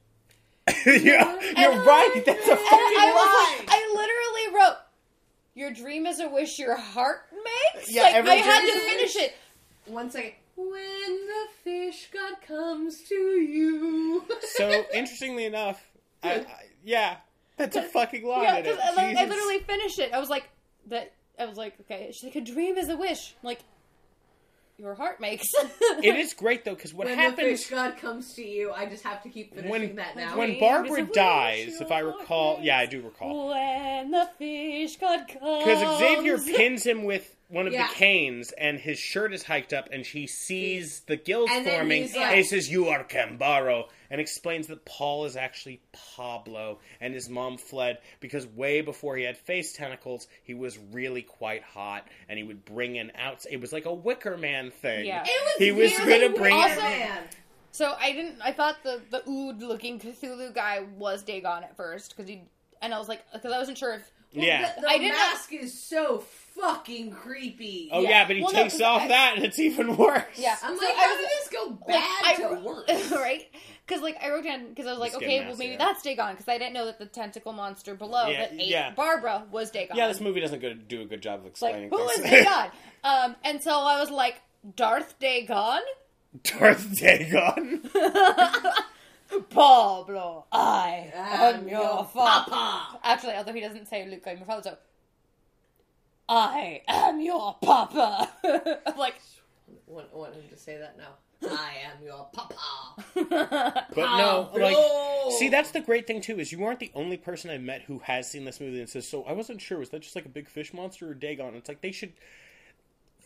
[0.85, 2.21] you're you're right.
[2.25, 3.57] That's a fucking I lie.
[3.59, 4.77] like, I literally wrote,
[5.55, 9.15] "Your dream is a wish your heart makes." Yeah, like every I had to finish
[9.15, 9.35] it.
[9.85, 10.33] One second.
[10.57, 14.25] When the fish god comes to you.
[14.57, 15.81] So interestingly enough,
[16.21, 16.45] I, I,
[16.83, 17.15] yeah,
[17.55, 18.43] that's a fucking lie.
[18.43, 18.79] Yeah, in it.
[18.83, 20.11] I, like, I literally finished it.
[20.13, 20.49] I was like,
[20.87, 21.13] that.
[21.41, 22.11] I was like, okay.
[22.11, 23.35] She's like, a dream is a wish.
[23.41, 23.59] I'm like,
[24.77, 25.51] your heart makes.
[26.03, 28.87] It is great though because what when the happens fish god comes to you, I
[28.87, 30.37] just have to keep finishing when that now.
[30.37, 34.27] when Barbara is a wish dies, if I recall, yeah, I do recall when the
[34.39, 35.63] fish god comes.
[35.63, 37.87] because Xavier pins him with one of Yeah.
[37.87, 41.73] the canes, and his shirt is hiked up, and he sees the guild And then
[41.79, 45.81] forming, he's and like- he says, "You are Cambarro," and explains that Paul is actually
[46.15, 51.21] Pablo, and his mom fled because way before he had face tentacles, he was really
[51.21, 53.45] quite hot, and he would bring in out.
[53.49, 55.05] It was like a Wicker Man thing.
[55.05, 55.23] Yeah.
[55.25, 57.23] It was He was really gonna bring- weird, Also- man.
[57.73, 58.41] So I didn't.
[58.41, 62.41] I thought the the ood looking Cthulhu guy was Dagon at first because he.
[62.81, 64.11] And I was like, because I wasn't sure if.
[64.33, 64.73] Well, Yeah.
[64.75, 66.19] the, the I didn't know- mask is so
[66.59, 67.89] fucking creepy.
[67.91, 68.09] Oh Yeah.
[68.09, 70.23] yeah, but he Well, no, off I- that, and it's even worse.
[70.35, 70.55] Yeah.
[70.63, 73.11] I'm So like, I how was- did this go bad I, to worse?
[73.15, 73.47] right?
[73.87, 75.77] Because like I wrote down because I was like, okay, well maybe yeah.
[75.77, 78.91] that's Dagon because I didn't know that the tentacle monster below Yeah, that ate yeah.
[78.91, 79.97] Barbara was Dagon.
[79.97, 82.45] Yeah, this movie doesn't do a good job of It's like explaining who is things.
[82.45, 82.71] Dagon?
[83.03, 84.41] um, and so I was like,
[84.75, 85.81] Darth Dagon,
[86.43, 87.81] Darth Dagon.
[89.49, 92.51] Pablo, I am I'm your your father.
[92.51, 92.99] papa.
[93.03, 94.77] Actually, although he doesn't say Luke, I'm your father, so
[96.33, 98.29] I am your papa.
[98.85, 99.15] I'm like,
[99.85, 101.15] want, want him to say that now.
[101.51, 102.55] I am your papa.
[103.93, 104.61] But no, Pablo.
[104.61, 104.77] like,
[105.39, 107.99] see, that's the great thing too is you aren't the only person I've met who
[107.99, 110.29] has seen this movie and says, "So I wasn't sure was that just like a
[110.29, 112.13] big fish monster or Dagon?" It's like they should,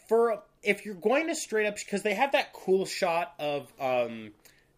[0.08, 4.32] for if you're going to straight up because they have that cool shot of um,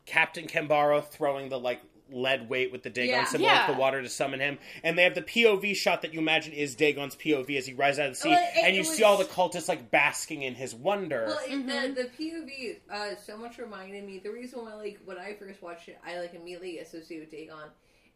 [0.05, 1.81] Captain Cambarro throwing the like
[2.11, 3.25] lead weight with the Dagon Yeah.
[3.25, 3.61] symbol Yeah.
[3.61, 6.53] into the water to summon him, and they have the POV shot that you imagine
[6.53, 8.85] is Dagon's POV as he rises out of the sea, Well, it- and you it
[8.85, 11.25] see all the cultists like basking in his wonder.
[11.27, 14.19] Well, it, the, the POV uh, so much reminded me.
[14.19, 17.69] The reason why, like, when I first watched it, I like immediately associated with Dagon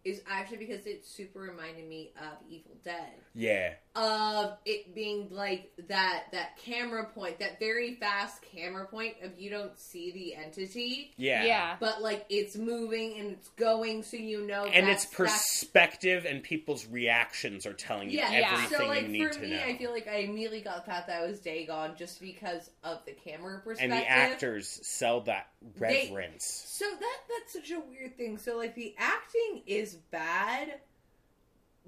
[0.04, 3.12] is actually because it super reminded me of Evil Dead.
[3.36, 9.40] yeah, Of it being like that that camera point, that very fast camera point of
[9.40, 11.76] you don't see the entity, yeah, yeah.
[11.80, 14.66] but like it's moving and it's going, so you know.
[14.66, 18.52] and that's, it's that's- perspective and people's reactions are telling you Yeah, Yeah.
[18.54, 19.64] everything So like you need for to me, know.
[19.64, 23.06] I feel like I immediately got the fact that I was Dagon just because of
[23.06, 23.92] the camera perspective.
[23.92, 24.08] and perspective.
[24.30, 25.48] the actors sell that
[25.78, 26.66] They- reverence.
[26.68, 28.38] So that that's such a weird thing.
[28.40, 30.80] So like the acting is bad,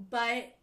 [0.09, 0.55] but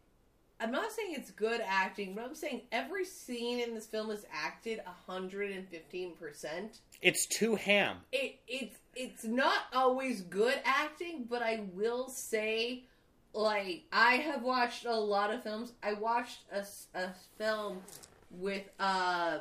[0.59, 4.25] I'm not saying it's good acting, but I'm saying every scene in this film is
[4.31, 6.79] acted 115 percent.
[7.01, 7.97] It's too ham.
[8.11, 12.83] It it's it's not always good acting, but I will say,
[13.33, 15.73] like I have watched a lot of films.
[15.81, 16.63] I watched a,
[16.93, 17.09] a
[17.39, 17.81] film
[18.29, 19.39] with uh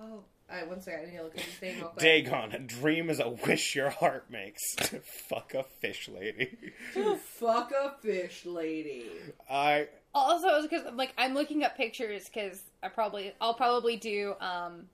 [0.00, 0.24] oh.
[0.48, 2.02] I one second, I need to look at his name real quick.
[2.02, 4.76] Dagon, a dream is a wish your heart makes.
[4.76, 6.56] To fuck a fish lady.
[6.94, 9.06] To fuck a fish lady.
[9.50, 14.86] I Also, because like I'm looking up pictures because I probably I'll probably do um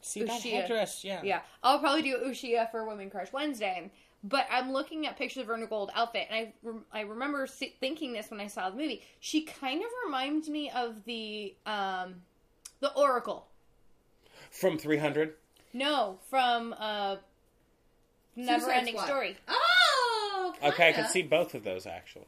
[0.00, 0.62] see that Uxía.
[0.62, 1.02] headdress.
[1.02, 3.90] Yeah, yeah I'll probably do Uxía for Women Crush Wednesday.
[4.26, 7.00] But I'm looking at pictures of her in a gold outfit, and I rem- I
[7.02, 9.02] remember see- thinking this when I saw the movie.
[9.20, 12.22] She kind of reminds me of the um
[12.80, 13.48] the Oracle.
[14.54, 15.34] From 300.
[15.72, 17.16] No, from uh
[18.36, 19.06] Never Suicide Ending Squad.
[19.06, 19.36] Story.
[19.48, 21.02] Oh, Okay, I kinda.
[21.02, 22.26] can see both of those actually.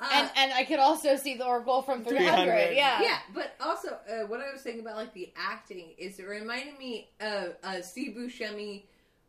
[0.00, 2.44] Uh, and and I could also see the Oracle from 300.
[2.44, 2.76] 300.
[2.76, 3.02] Yeah.
[3.02, 6.78] yeah, but also uh, what I was saying about like the acting is it reminded
[6.78, 8.84] me of uh, Steve Buscemi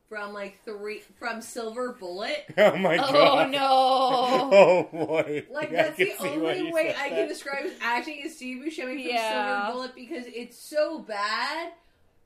[0.10, 2.46] from like three from Silver Bullet.
[2.58, 3.16] Oh my god!
[3.16, 4.50] Oh no.
[4.92, 5.46] Oh boy.
[5.52, 7.18] Like Yeah, I that's can the see why only way I that.
[7.18, 9.66] can describe his acting as Steve Buscemi from Yeah.
[9.66, 11.72] Silver Bullet because it's so bad,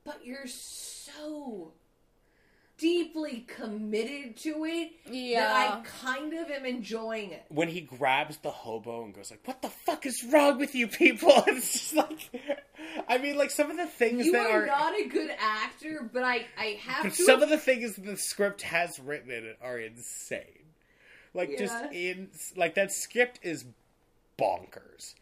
[0.04, 1.72] but you're so
[2.76, 5.40] deeply committed to it Yeah.
[5.40, 7.44] that I kind of am enjoying it.
[7.48, 10.88] when he grabs the hobo and goes like, "What the fuck is wrong with you
[10.88, 12.18] people?" It's just like,
[13.08, 16.08] I mean, like some of the things You that are are, not a good actor,
[16.12, 17.22] but I I have to.
[17.22, 20.44] some of the things the script has written in it are insane.
[21.32, 23.64] Like just in like that script is
[24.36, 25.14] bonkers.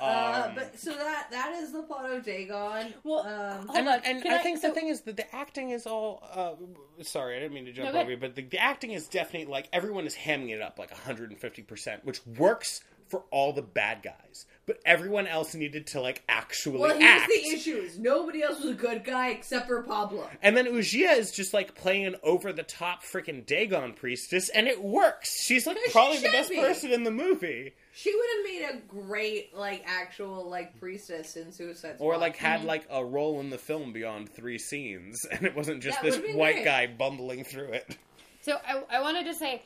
[0.00, 2.94] Uh, Um, but so that that is the plot of Dagon.
[3.04, 5.86] Well, um, and, and I, I- think so- the thing is that the acting is
[5.86, 6.22] all.
[6.32, 9.06] Uh, sorry, I didn't mean to jump No, over you, but the, the acting is
[9.06, 13.62] definitely like everyone is hamming it up like 150, percent which works for all the
[13.62, 14.46] bad guys.
[14.66, 17.28] But everyone else needed to like actually well, here's act.
[17.30, 20.26] the issue: is nobody else was a good guy except for Pablo.
[20.42, 24.66] And then Uxía is just like playing an over the top freaking Dagon priestess, and
[24.66, 25.42] it works.
[25.42, 26.56] She's like Because she probably the best be.
[26.56, 27.74] person in the movie.
[27.92, 32.06] She would have made a great like actual like priestess in Suicide Squad.
[32.06, 32.68] Or like had mm-hmm.
[32.68, 36.34] like a role in the film beyond three scenes, and it wasn't just That this
[36.34, 36.64] white great.
[36.64, 37.98] guy bumbling through it.
[38.40, 39.62] So I, I wanted to say,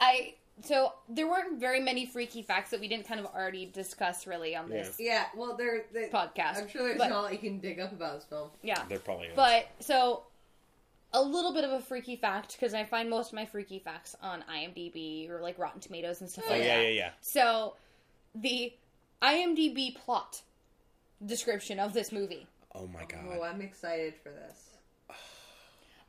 [0.00, 4.26] I so there weren't very many freaky facts that we didn't kind of already discuss
[4.26, 5.24] really on this yeah.
[5.36, 5.84] Well, there.
[5.92, 6.58] there- podcast.
[6.58, 8.50] I'm sure there's but, not a lot you can dig up about this film.
[8.62, 9.32] Yeah, There probably is.
[9.36, 10.24] but so
[11.14, 14.14] a little bit of a freaky fact because I find most of my freaky facts
[14.22, 16.82] on IMDb or like Rotten Tomatoes and stuff Oh, like yeah, that.
[16.84, 17.10] yeah, yeah.
[17.20, 17.74] So
[18.34, 18.72] the
[19.20, 20.42] IMDb plot
[21.24, 22.46] description of this movie.
[22.74, 23.20] Oh my god.
[23.30, 24.68] Oh, I'm excited for this.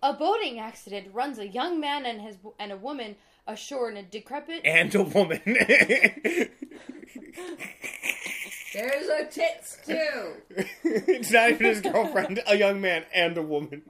[0.01, 3.15] A boating accident runs a young man and his and a woman
[3.47, 5.41] ashore in a decrepit and a woman.
[8.73, 10.33] There's a tits too.
[10.83, 13.83] it's not even his girlfriend, a young man and a woman.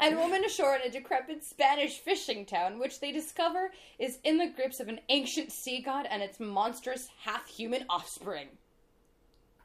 [0.00, 4.38] and a woman ashore in a decrepit Spanish fishing town, which they discover is in
[4.38, 8.48] the grips of an ancient sea god and its monstrous half-human offspring.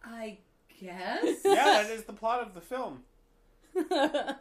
[0.03, 0.38] I
[0.80, 1.39] guess.
[1.43, 3.03] Yeah, that is the plot of the film.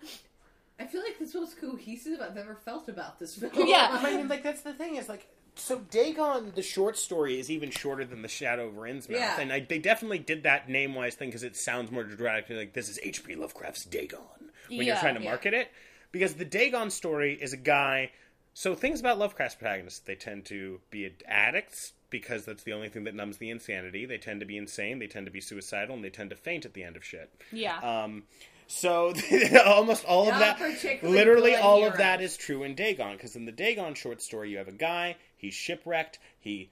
[0.81, 3.53] I feel like this is the most cohesive I've ever felt about this film.
[3.55, 3.89] Yeah.
[4.01, 5.29] I mean, like that's the thing is like.
[5.57, 9.39] So Dagon, the short story, is even shorter than the Shadow over Innsmouth, Yeah.
[9.41, 12.47] and I, they definitely did that name wise thing because it sounds more dramatic.
[12.49, 13.35] Like this is H.P.
[13.35, 14.21] Lovecraft's Dagon
[14.69, 15.29] when you're trying to Yeah.
[15.29, 15.69] market it,
[16.13, 18.13] because the Dagon story is a guy.
[18.55, 23.05] So things about Lovecraft's protagonists, they tend to be addicts because that's the only thing
[23.05, 24.07] that numbs the insanity.
[24.07, 24.99] They tend to be insane.
[25.01, 27.29] They tend to be suicidal, and they tend to faint at the end of shit.
[27.53, 27.79] yeah.
[27.79, 28.23] Um,
[28.71, 29.13] so
[29.67, 33.17] almost all of that, literally all of that is true in Dagon.
[33.17, 35.17] Because in the Dagon short story, you have a guy.
[35.37, 36.21] He's shipwrecked.
[36.39, 36.71] He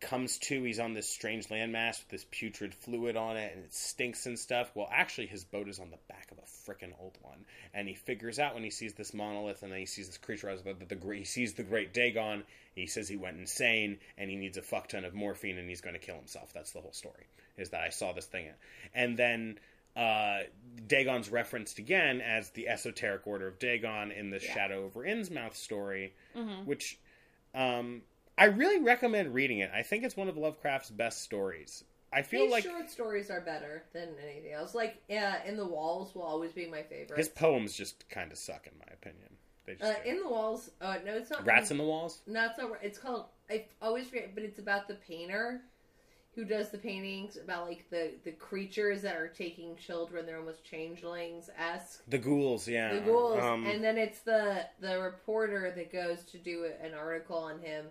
[0.00, 0.62] comes to.
[0.62, 4.38] He's on this strange landmass with this putrid fluid on it, and it stinks and
[4.38, 4.70] stuff.
[4.74, 7.44] Well, actually, his boat is on the back of a frickin' old one,
[7.74, 10.56] and he figures out when he sees this monolith and then he sees this creature
[10.56, 12.44] the, the, the great- he sees the great Dagon.
[12.74, 15.82] He says he went insane and he needs a fuck ton of morphine and he's
[15.82, 16.52] going to kill himself.
[16.54, 17.26] That's the whole story.
[17.56, 18.48] Is that I saw this thing,
[18.94, 19.58] and then
[19.96, 20.40] uh,
[20.86, 26.14] Dagon's referenced again as the esoteric order of Dagon in the Shadow over Innsmouth story,
[26.64, 26.98] which
[27.54, 28.02] um,
[28.36, 29.70] I really recommend reading it.
[29.74, 31.84] I think it's one of Lovecraft's best stories.
[32.12, 34.74] I feel His like short stories are better than anything else.
[34.74, 37.16] Like, uh, In the Walls will always be my favorite.
[37.16, 39.30] his poems just kind of suck, in my opinion.
[39.66, 40.70] They just uh, in the Walls.
[40.80, 41.44] Uh, no, it's not.
[41.46, 42.20] Rats in the Walls.
[42.26, 42.70] No, it's not.
[42.82, 43.24] It's called.
[43.50, 45.62] I always forget, but it's about the painter
[46.34, 50.26] who does the paintings about like the the creatures that are taking children.
[50.26, 52.02] They're almost changelings esque.
[52.08, 52.94] The ghouls, yeah.
[52.94, 57.36] the ghouls, Um, and then it's the the reporter that goes to do an article
[57.36, 57.86] on him,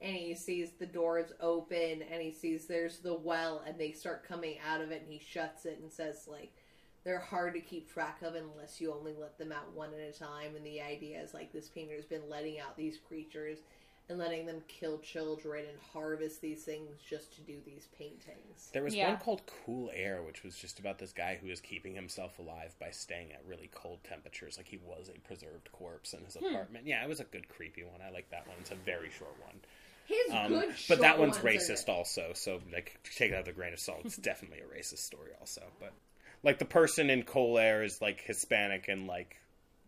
[0.00, 4.26] and he sees the doors open and he sees there's the well and they start
[4.26, 6.52] coming out of it and he shuts it and says like
[7.04, 10.18] they're hard to keep track of unless you only let them out one at a
[10.18, 13.58] time and the idea is like this painter's been letting out these creatures
[14.10, 18.82] and letting them kill children and harvest these things just to do these paintings There
[18.82, 19.08] was Yeah.
[19.12, 22.74] one called Cool Air, which was just about this guy who was keeping himself alive
[22.78, 24.56] by staying at really cold temperatures.
[24.56, 26.44] Like he was a preserved corpse in his Hmm.
[26.44, 26.86] apartment.
[26.86, 28.00] Yeah, it was a good creepy one.
[28.02, 28.56] I like that one.
[28.60, 29.60] It's a very short one.
[30.06, 32.32] his Um, good but that one's ones racist also.
[32.34, 34.02] So like take it out with a grain of salt.
[34.04, 35.62] It's definitely a racist story also.
[35.78, 35.92] But
[36.42, 39.36] like the person in Cool Air is like Hispanic and like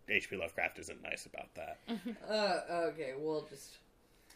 [0.09, 0.37] H.P.
[0.37, 1.79] Lovecraft isn't nice about that.
[2.29, 3.77] uh, okay we'll just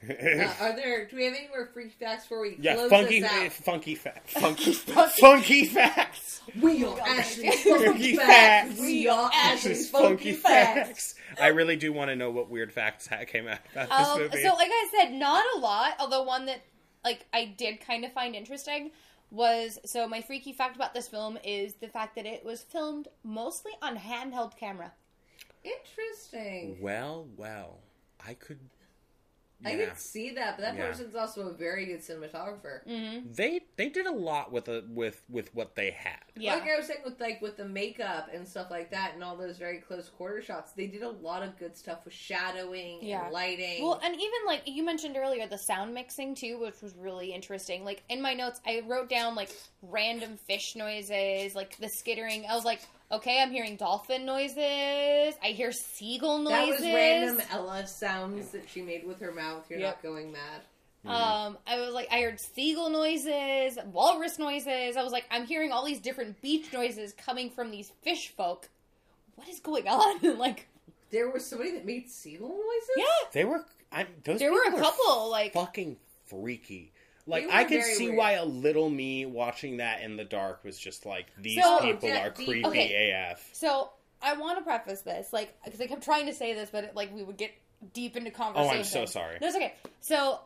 [0.08, 3.20] uh, are there do we have any more freak facts before we yeah, close funky,
[3.20, 3.52] this out?
[3.52, 6.42] funky facts, funky, funky facts.
[6.60, 8.68] We are Ashley's Funky funky facts.
[8.68, 8.80] facts.
[8.80, 11.14] We are Ashley's Ashley's funky facts.
[11.40, 14.42] I really do want to know what weird facts came out about this Um, movie.
[14.42, 15.94] so, like I said, not a lot.
[15.98, 16.60] Although one that
[17.04, 18.90] like I did kind of find interesting
[19.32, 23.08] was so my freaky fact about this film is the fact that it was filmed
[23.24, 24.92] mostly on handheld camera.
[25.64, 26.78] Interesting.
[26.80, 27.78] well, well,
[28.24, 28.58] I could.
[29.64, 29.86] I Yeah.
[29.86, 30.86] can see that, but that Yeah.
[30.88, 32.86] person's also a very good cinematographer.
[32.86, 33.32] Mm-hmm.
[33.32, 36.20] They they did a lot with a with with what they had.
[36.36, 39.24] Yeah, Like I was saying with like with the makeup and stuff like that, and
[39.24, 43.02] all those very close quarter shots, they did a lot of good stuff with shadowing
[43.02, 43.24] Yeah.
[43.24, 43.82] and lighting.
[43.82, 47.84] Well, and even like you mentioned earlier, the sound mixing too, which was really interesting.
[47.84, 49.50] Like in my notes, I wrote down like
[49.80, 52.44] random fish noises, like the skittering.
[52.46, 52.80] I was like,
[53.12, 55.34] okay, I'm hearing dolphin noises.
[55.42, 56.58] I hear seagull noises.
[56.58, 59.64] that was random Ella sounds that she made with her mouth.
[59.70, 59.96] You're Yep.
[59.96, 60.62] not going mad.
[61.04, 64.96] Um, I was like, I heard seagull noises, walrus noises.
[64.96, 68.68] I was like, I'm hearing all these different beach noises coming from these fish folk.
[69.36, 70.36] What is going on?
[70.38, 70.66] like,
[71.10, 72.90] There was somebody that made seagull noises.
[72.96, 73.64] yeah, They were.
[73.92, 75.30] I, those there were a people couple.
[75.30, 75.96] Like, fucking
[76.26, 76.90] freaky.
[77.26, 78.18] Like I could see weird.
[78.18, 82.08] why a little me watching that in the dark was just like these So- people
[82.08, 83.10] Yeah, are the- creepy okay.
[83.10, 83.48] AF.
[83.52, 83.90] So
[84.22, 86.94] I want to preface this, like, because I kept trying to say this, but it,
[86.94, 87.50] like we would get
[87.92, 88.74] deep into conversation.
[88.74, 88.78] Oh.
[88.78, 89.38] I'm so sorry.
[89.40, 89.74] No, it's okay.
[90.00, 90.40] So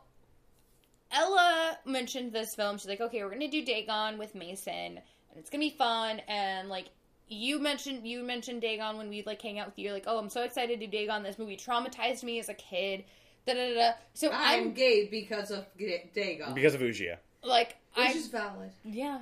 [1.12, 2.78] Ella mentioned this film.
[2.78, 6.68] She's like, "Okay, we're gonna do Dagon with Mason, and it's gonna be fun." And
[6.68, 6.86] like
[7.28, 9.84] you mentioned, you mentioned Dagon when we like hang out with you.
[9.86, 11.22] You're like, "Oh, I'm so excited to do Dagon.
[11.22, 13.04] This movie traumatized me as a kid."
[13.46, 13.74] Da da da.
[13.74, 13.92] da.
[14.14, 16.54] So I'm, I'm, gay because of G- Dagon.
[16.54, 17.16] Because of Uxía.
[17.42, 18.70] like, which I is valid.
[18.84, 19.20] yeah,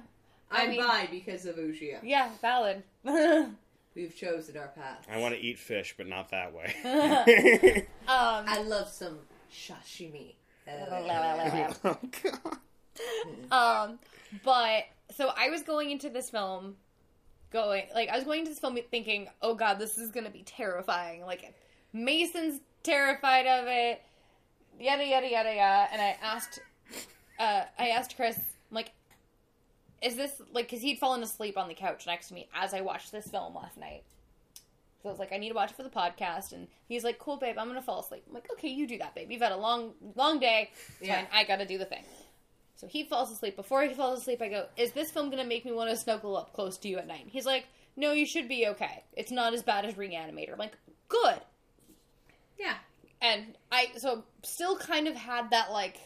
[0.51, 1.99] I I'm mean- bi because of Uxía.
[2.03, 2.83] yeah, valid.
[3.95, 5.07] We've chosen our path.
[5.13, 6.75] I want to eat fish, but not that way.
[8.09, 9.19] um, I love some
[9.53, 10.35] sashimi.
[10.69, 12.59] oh god.
[13.51, 13.99] Um,
[14.45, 16.77] but so I was going into this film,
[17.51, 20.43] going like I was going into this film thinking, oh god, this is gonna be
[20.43, 21.23] terrifying.
[21.23, 21.55] Like
[21.93, 24.03] Mason's terrified of it,
[24.79, 25.89] yada yada yada yada.
[25.93, 26.61] And I asked,
[27.39, 28.93] uh, I asked Chris, I'm like,
[30.03, 32.81] is this like because he'd fallen asleep on the couch next to me as I
[32.81, 34.05] watched this film last night.
[35.03, 37.21] So I was like, I need to watch it for the podcast, and he's like,
[37.21, 39.31] "Cool, babe, I'm gonna fall asleep." I'm like, "Okay, you do that, babe.
[39.31, 40.71] You've had a long, long day.
[40.99, 41.17] It's Yeah.
[41.23, 41.29] fine.
[41.33, 42.03] I gotta do the thing."
[42.75, 43.55] So he falls asleep.
[43.57, 45.97] Before he falls asleep, I go, Is this film going to make me want to
[45.97, 47.27] snuggle up close to you at night?
[47.29, 49.03] He's like, No, you should be okay.
[49.15, 50.53] It's not as bad as Reanimator.
[50.53, 50.77] I'm like,
[51.09, 51.41] Good.
[52.57, 52.77] Yeah.
[53.21, 55.99] And I, so still kind of had that, like,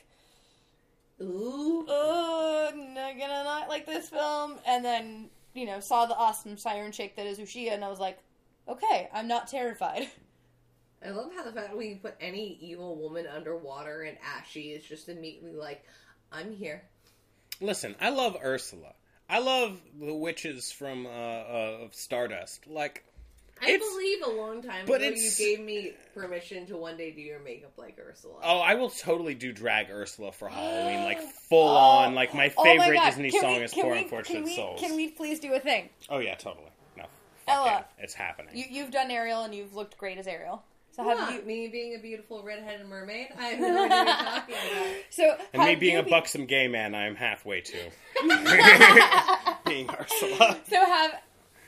[1.20, 1.84] Ooh.
[1.88, 4.58] Oh, not gonna not like this film.
[4.66, 8.00] And then, you know, saw the awesome siren shake that is Uxía, and I was
[8.00, 8.18] like,
[8.68, 10.08] Okay, I'm not terrified.
[11.04, 15.08] I love how the fact we put any evil woman underwater and ashy is just
[15.08, 15.84] immediately like,
[16.30, 16.82] I'm here.
[17.60, 18.94] Listen, I love Ursula.
[19.28, 22.66] I love the witches from uh, uh, of Stardust.
[22.68, 23.04] Like,
[23.62, 27.12] I It's- believe a long time but ago you gave me permission to one day
[27.12, 28.40] do your makeup like Ursula.
[28.42, 31.76] oh, I will totally do drag Ursula for Halloween, like full oh.
[31.76, 32.14] on.
[32.14, 34.56] Like my Oh my favorite Disney Can song we- is "Poor we- Unfortunate can we,
[34.56, 35.88] Souls." Can we please do a thing?
[36.10, 36.66] Oh yeah, totally.
[36.96, 37.04] No,
[37.48, 37.66] Ella.
[37.66, 38.56] yeah, it's happening.
[38.56, 40.62] You, you've done Ariel, and you've looked great as Ariel.
[40.94, 41.32] So have What?
[41.34, 41.42] you?
[41.42, 43.28] me being a beautiful redheaded mermaid?
[43.38, 44.86] I have no idea what talking about.
[45.08, 47.78] So and me being a be- buxom gay man, I am halfway to
[49.66, 50.58] being Ursula.
[50.68, 51.14] So have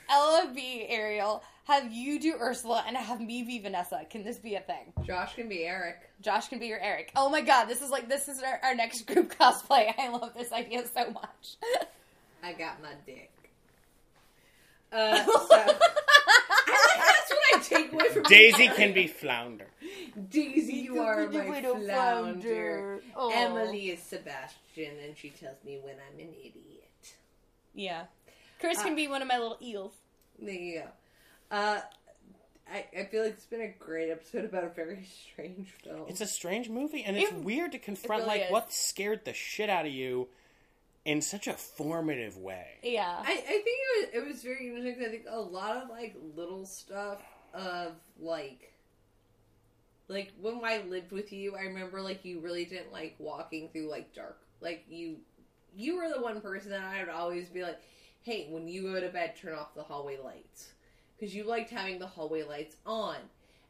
[0.09, 1.41] Ella be Ariel.
[1.65, 4.01] Have you do Ursula, and have me be Vanessa.
[4.09, 4.93] Can this be a thing?
[5.05, 5.97] Josh can be Eric.
[6.21, 7.11] Josh can be your Eric.
[7.15, 9.91] Oh my god, this is like this is our, our next group cosplay.
[9.97, 11.55] I love this idea so much.
[12.43, 13.31] I got my dick.
[14.93, 15.79] Uh, so, I think
[16.95, 19.67] that's what I take away from Daisy can be Flounder.
[20.29, 21.81] Daisy, you are You my flounder.
[21.83, 23.01] flounder.
[23.33, 26.87] Emily is Sebastian, and she tells me when I'm an idiot.
[27.73, 28.03] Yeah,
[28.61, 29.91] Chris can Uh, be one of my little eels.
[30.39, 30.87] There you go.
[31.51, 31.79] Uh,
[32.71, 36.05] I, I feel like it's been a great episode about a very strange film.
[36.09, 38.51] It's a strange movie, and it's It- weird to confront really like is.
[38.51, 40.27] what scared the shit out of you
[41.05, 42.65] in such a formative way.
[42.81, 43.15] Yeah.
[43.23, 44.95] I, I think it was it was very interesting.
[44.95, 47.21] 'cause I think a lot of like little stuff
[47.53, 48.73] of like
[50.07, 53.89] like when I lived with you, I remember like you really didn't like walking through
[53.89, 54.39] like dark.
[54.61, 55.17] Like you
[55.75, 57.79] you were the one person that I would always be like,
[58.23, 60.71] "Hey, when you go to bed, turn off the hallway lights."
[61.19, 63.15] Cuz you liked having the hallway lights on.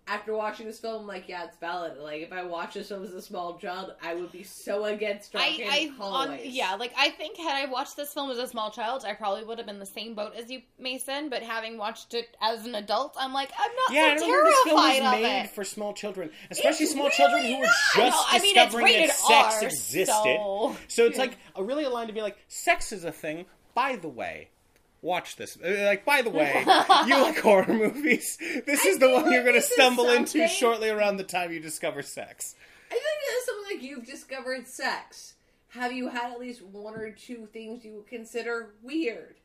[0.08, 1.98] After watching this film, I'm like, yeah, it's valid.
[1.98, 5.32] Like, if I watched this film as a small child, I would be so against
[5.34, 8.46] darkened I, I on, yeah, like I think had I watched this film as a
[8.48, 11.30] small child, I probably would have been the same boat as you, Mason.
[11.30, 14.30] But having watched it as an adult, I'm like, I'm not Yeah, I so don't
[14.30, 15.50] remember this film terrified was of made it.
[15.50, 19.08] for small children, especially It's small children who were just No, I mean, it's discovering
[19.08, 20.06] that sex R, existed.
[20.08, 23.48] so- So it's like a really a line to be like, "Sex is a thing."
[23.74, 24.50] By the way,
[25.06, 25.58] watch this.
[25.64, 26.54] Uh, Like, by the way,
[27.08, 28.38] you like horror movies.
[28.66, 31.60] This is the feel one you're going to stumble into shortly around the time you
[31.60, 32.56] discover sex.
[32.90, 35.34] I think it's something like you've discovered sex.
[35.70, 39.36] Have you had at least one or two things you would consider weird?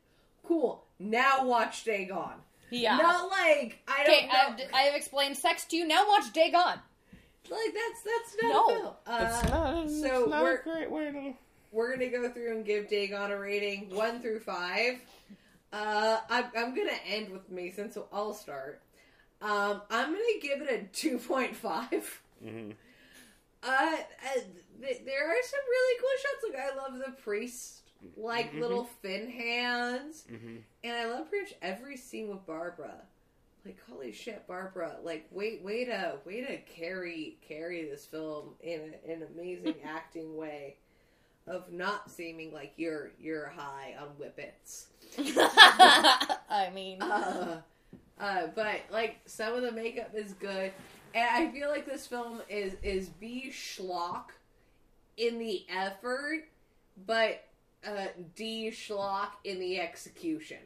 [0.45, 0.83] Cool.
[0.99, 2.39] Now watch Dagon.
[2.69, 2.97] Yeah.
[2.97, 4.33] Not like I don't Okay, know.
[4.33, 5.85] I've, I have explained sex to you.
[5.87, 6.79] Now watch Day Gone.
[7.49, 8.95] like that's that's not No.
[9.05, 9.09] a.
[9.11, 11.33] Uh, It's not, it's so not we're- a great way to.
[11.73, 14.99] we're gonna go through and give Dagon a rating one through five.
[15.73, 18.81] Uh, I'm, I'm gonna end with Mason, so I'll start.
[19.41, 22.21] Um, I'm gonna give it a two point five.
[22.43, 22.73] Mhm.
[23.63, 24.39] Uh, uh,
[24.81, 26.45] th- there are some really cool shots.
[26.49, 27.81] Like I love the priest,
[28.17, 28.59] like Mhm.
[28.59, 33.01] little fin hands, hmm and I love pretty much every scene with Barbara.
[33.63, 34.97] Like holy shit, Barbara!
[35.03, 40.35] Like wait, wait to way to carry carry this film in a, an amazing acting
[40.35, 40.77] way
[41.47, 44.87] of not seeming like you're you're high on whippets.
[45.17, 47.61] I mean, Uh,
[48.19, 50.71] uh, but like some of the makeup is good,
[51.15, 54.31] and I feel like this film is is B schlock
[55.17, 56.45] in the effort,
[57.05, 57.43] but
[57.85, 60.59] uh, D schlock in the execution.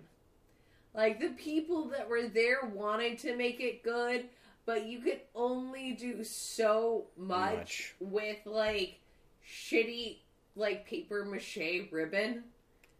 [0.93, 4.25] Like the people that were there wanted to make it good,
[4.65, 8.11] but you could only do so much, Much.
[8.11, 8.99] with like
[9.45, 10.17] shitty
[10.55, 12.43] like paper mache ribbon.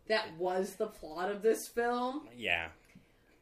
[0.08, 2.28] That was the plot of this film.
[2.38, 2.68] Yeah.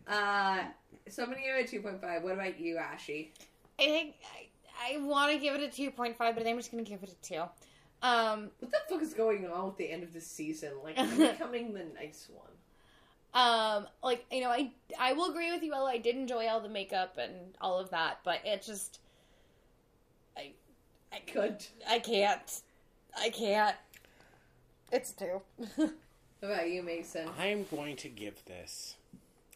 [0.08, 0.64] Uh,
[1.10, 2.24] so I'm gonna give it a two point five.
[2.24, 3.34] What about you, Ashy?
[3.80, 4.16] I think
[4.82, 7.04] I, I want to give it a two point five, but I'm just gonna give
[7.04, 7.44] it a two.
[8.02, 10.72] Um, What the fuck is going on with the end of the season?
[10.84, 12.50] Like, I'm becoming the nice one.
[13.34, 15.90] um, like you know, I I will agree with you, Ella.
[15.92, 19.00] I did enjoy all the makeup and all of that, but it just,
[20.38, 20.52] I,
[21.14, 21.66] I Good.
[21.90, 22.62] I can't,
[23.18, 23.76] I can't.
[24.94, 25.42] It's two.
[26.40, 27.30] What about you, Mason?
[27.40, 28.96] I'm going to give this,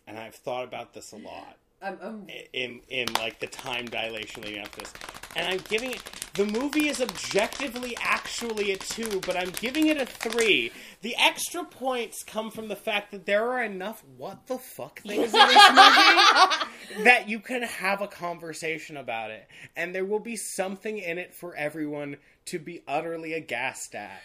[0.07, 1.57] and I've thought about this a lot.
[1.81, 4.93] I'm, I'm in in like the time dilation leading up to this.
[5.35, 6.01] And I'm giving it
[6.37, 10.71] the movie is objectively actually a two, but I'm giving it a three.
[11.01, 15.33] The extra points come from the fact that there are enough what the fuck things
[15.33, 19.47] in this movie that you can have a conversation about it.
[19.75, 24.21] And there will be something in it for everyone to be utterly aghast at.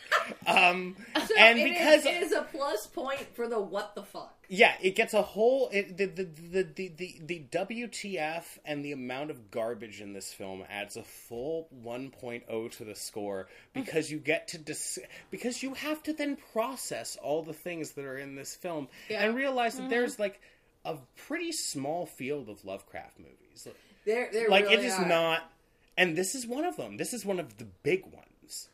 [0.46, 4.02] Um so and it is- because it is a plus point for the what the
[4.02, 4.41] fuck.
[4.54, 8.92] Yeah, it gets a whole it, the, the, the the the the WTF and the
[8.92, 14.18] amount of garbage in this film adds a full 1.0 to the score because you
[14.18, 14.98] get to dis-
[15.30, 19.24] because you have to then process all the things that are in this film Yeah.
[19.24, 20.22] and realize that there's mm-hmm.
[20.22, 20.40] like
[20.84, 23.66] a pretty small field of Lovecraft movies.
[24.04, 25.08] They're, they're like really it is are.
[25.08, 25.50] not
[25.96, 26.98] and this is one of them.
[26.98, 28.68] This is one of the big ones.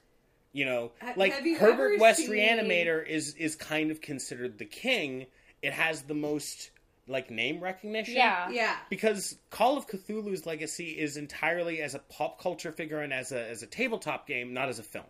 [0.52, 5.26] You know, like you Herbert West seen- Reanimator is is kind of considered the king.
[5.62, 6.70] It has the most
[7.09, 8.16] like name recognition.
[8.16, 8.51] Yeah.
[8.51, 8.76] Yeah.
[8.90, 13.48] Because Call of Cthulhu's legacy is entirely as a pop culture figure and as a
[13.48, 15.06] as a tabletop game, not as a film.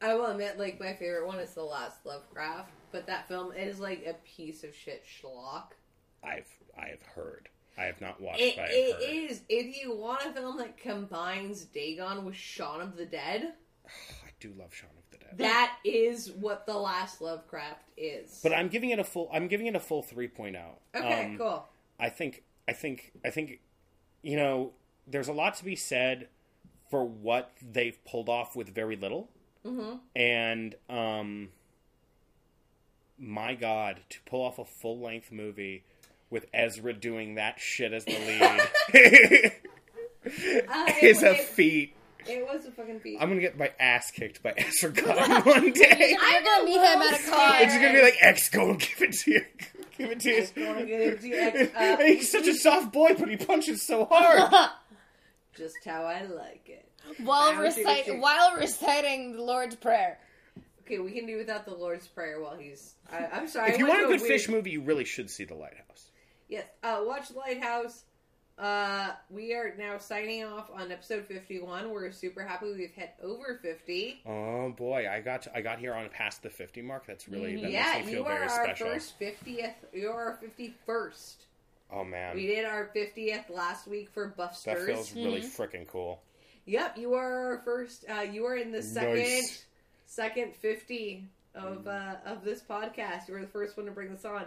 [0.00, 3.78] I will admit, like my favorite one is the Last Lovecraft, but that film is
[3.78, 5.74] like a piece of shit schlock.
[6.24, 7.48] I've I have heard.
[7.78, 8.40] I have not watched.
[8.40, 9.30] It, but I have it heard.
[9.30, 13.52] is if you want a film that combines Dagon with Shaun of the Dead,
[13.86, 15.01] I do love Shaun of the Dead.
[15.38, 18.40] That is what the Last Lovecraft is.
[18.42, 19.28] but I'm giving it a full.
[19.32, 20.56] I'm giving it a full 3.0.
[20.94, 21.66] okay, Um, cool.
[21.98, 23.60] I think I think I think
[24.22, 24.72] you know
[25.06, 26.28] there's a lot to be said
[26.90, 29.30] for what they've pulled off with very little.
[29.64, 31.48] hmm And um
[33.18, 35.84] my god, to pull off a full-length movie
[36.28, 38.12] with Ezra doing that shit as the
[38.92, 39.52] lead
[40.68, 41.94] Uh, is a feat.
[42.28, 43.18] It was a fucking peak.
[43.20, 46.16] I'm gonna get my ass kicked by Ezra Gunn one day.
[46.20, 47.56] I'm gonna meet him at a car.
[47.62, 49.44] It's gonna be like X go and give it to you.
[49.98, 50.46] Give it to you.
[50.66, 53.82] gonna give it to you, X, uh, He's such a soft boy, but he punches
[53.86, 54.70] so hard.
[55.56, 56.88] Just how I like it.
[57.22, 60.18] while Wow, shoot, recite while reciting the Lord's Prayer.
[60.80, 62.94] Okay, we can do without the Lord's Prayer while he's.
[63.12, 63.68] I, I'm sorry.
[63.70, 66.10] if I you want a good weird- fish movie, you really should see The Lighthouse.
[66.48, 68.04] Yes, uh, watch The Lighthouse.
[68.58, 71.90] Uh, we are now signing off on episode 51.
[71.90, 74.22] We're super happy we've hit over 50.
[74.26, 77.06] Oh boy, I got I got here on past the 50 mark.
[77.06, 78.86] That's really that yeah, makes me you feel are very our special.
[78.88, 79.74] first 50th.
[79.92, 81.34] You are our 51st.
[81.94, 84.64] Oh man, We did our 50th last week for Buffsters.
[84.64, 84.86] that Buffsters.
[84.86, 86.22] feels really freaking cool.
[86.66, 88.04] Yep, you are our first.
[88.08, 89.64] Uh, you are in the second Nice.
[90.06, 91.24] second 50
[91.54, 93.28] of uh, of this podcast.
[93.28, 94.44] You were the first one to bring this on.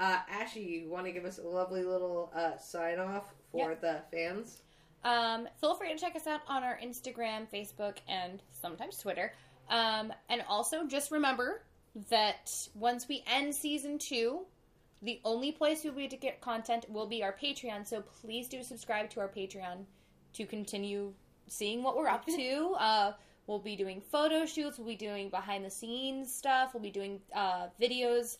[0.00, 3.80] Uh, Ashley, you want to give us a lovely little uh, sign off for Yep.
[3.82, 4.62] the fans?
[5.04, 9.34] Um, feel free to check us out on our Instagram, Facebook, and sometimes Twitter.
[9.68, 11.62] Um, and also, just remember
[12.08, 14.46] that once we end season two,
[15.02, 17.86] the only place you'll be able to get content will be our Patreon.
[17.86, 19.84] So please do subscribe to our Patreon
[20.34, 21.12] to continue
[21.46, 22.74] seeing what we're up to.
[22.78, 23.12] Uh,
[23.46, 24.78] we'll be doing photo shoots.
[24.78, 26.72] We'll be doing behind the scenes stuff.
[26.72, 28.38] We'll be doing uh, videos.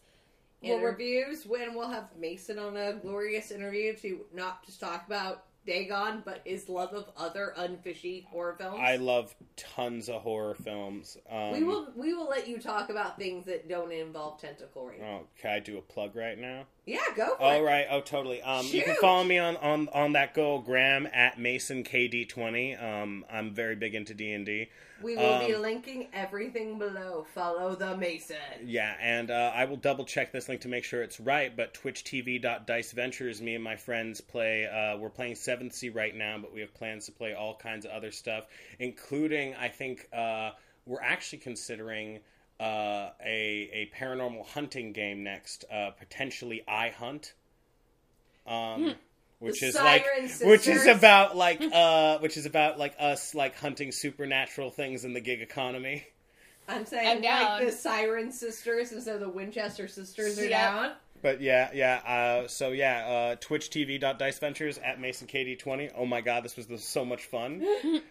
[0.62, 5.06] Well, we're- interviews when we'll have Mason on a glorious interview to not just talk
[5.06, 8.78] about Dagon, but his love of other unfishy horror films.
[8.80, 11.18] I love tons of horror films.
[11.30, 15.02] Um, we will we will let you talk about things that don't involve tentacle rape.
[15.02, 16.64] Oh, can I do a plug right now?
[16.86, 17.62] Yeah, go for Oh it.
[17.62, 18.40] right, oh totally.
[18.42, 22.82] Um, you can follow me on on on that go Graham at Mason KD20.
[22.82, 24.68] Um, I'm very big into D and D.
[25.02, 27.24] We will be Um, linking everything below.
[27.34, 28.36] Follow the Mason.
[28.64, 31.54] Yeah, and uh, I will double check this link to make sure it's right.
[31.56, 34.66] But twitchtv.diceventures, me and my friends play.
[34.66, 37.84] Uh, we're playing Seventh Sea right now, but we have plans to play all kinds
[37.86, 38.46] of other stuff,
[38.78, 40.50] including I think uh,
[40.86, 42.20] we're actually considering
[42.60, 47.32] uh, a a paranormal hunting game next, uh, potentially I Hunt.
[48.46, 48.94] Um,
[49.38, 53.34] Which The is like, Siren which is about like, uh, which is about like us
[53.34, 56.06] like hunting supernatural things in the gig economy.
[56.68, 60.50] I'm saying I'm like the Siren Sisters instead of the Winchester Sisters are Yep.
[60.50, 60.92] down.
[61.22, 61.96] But yeah, yeah.
[62.44, 65.92] Uh, so yeah, uh, twitchtv.diceventures at Mason MasonKD20.
[65.96, 67.64] Oh my god, this was the, so much fun.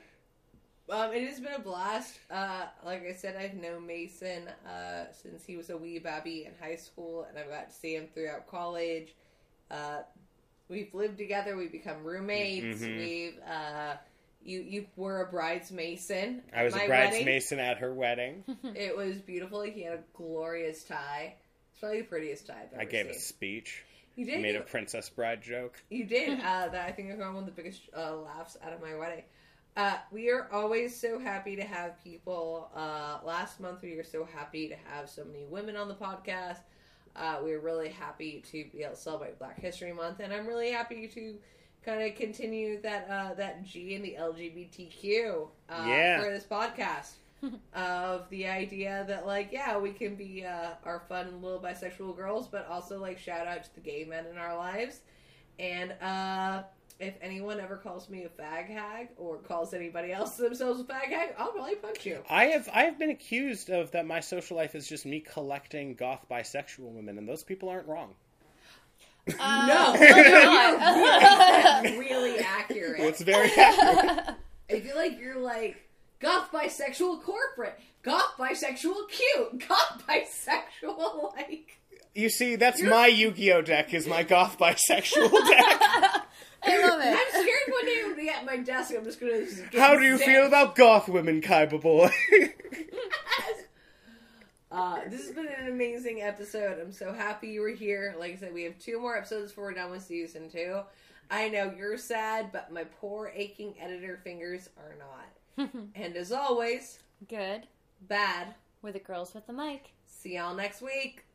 [0.89, 2.17] Um, it has been a blast.
[2.31, 6.53] Uh, like I said, I've known Mason uh, since he was a wee babby in
[6.59, 9.13] high school, and I've got to see him throughout college.
[9.69, 9.99] Uh,
[10.67, 11.55] we've lived together.
[11.55, 12.81] We've become roommates.
[12.81, 12.97] Mhm.
[12.97, 13.97] We've uh,
[14.43, 16.41] you you were a bride's mason.
[16.55, 17.25] I was at a my bride's wedding.
[17.25, 18.43] mason at her wedding.
[18.75, 19.61] It was beautiful.
[19.61, 21.35] He had a glorious tie.
[21.71, 23.83] It's probably the prettiest tie I've ever I gave a speech.
[24.15, 24.41] You I did.
[24.41, 25.81] made a princess bride joke.
[25.89, 26.39] You did.
[26.43, 28.95] Uh, that I think I got one of the biggest uh, laughs out of my
[28.95, 29.23] wedding.
[29.77, 32.69] Uh, we are always so happy to have people.
[32.75, 36.59] Uh, last month, we were so happy to have so many women on the podcast.
[37.15, 40.45] Uh, we are really happy to be able to celebrate Black History Month, and I'm
[40.47, 41.35] really happy to
[41.85, 46.21] kind of continue that uh, that G in the LGBTQ uh, Yeah.
[46.21, 47.11] for this podcast.
[47.73, 52.49] of the idea that like yeah we can be uh, our fun little bisexual girls
[52.49, 54.99] but also like shout out to the gay men in our lives
[55.57, 56.61] and uh,
[56.99, 61.05] if anyone ever calls me a fag hag or calls anybody else themselves a fag
[61.09, 62.19] hag, I'll probably punch you.
[62.29, 65.95] I have I have been accused of that my social life is just me collecting
[65.95, 68.13] goth bisexual women, and those people aren't wrong.
[69.39, 69.97] Uh, No.
[69.97, 71.83] they're not.
[71.97, 72.99] Really accurate.
[73.01, 74.35] It's very accurate.
[74.69, 75.77] I feel like you're like
[76.19, 81.77] goth bisexual corporate, goth bisexual cute, goth bisexual like.
[82.15, 83.93] You see, that's my Yu-Gi-Oh deck.
[83.93, 86.23] Is my goth bisexual deck.
[86.63, 87.07] I love it.
[87.07, 88.93] I'm scared one day I'm be at my desk.
[88.97, 89.45] I'm just gonna.
[89.45, 90.27] just How do you sick.
[90.27, 92.09] feel about goth women, Kaiba boy?
[94.71, 96.79] Uh, this has been an amazing episode.
[96.79, 98.15] I'm so happy you were here.
[98.19, 100.81] Like I said, we have two more episodes before we're done with season two.
[101.31, 105.69] I know you're sad, but my poor aching editor fingers are not.
[105.95, 107.63] and as always, Good.
[108.01, 108.53] bad.
[108.83, 109.91] We're the girls with the mic.
[110.05, 111.25] See y'all next week.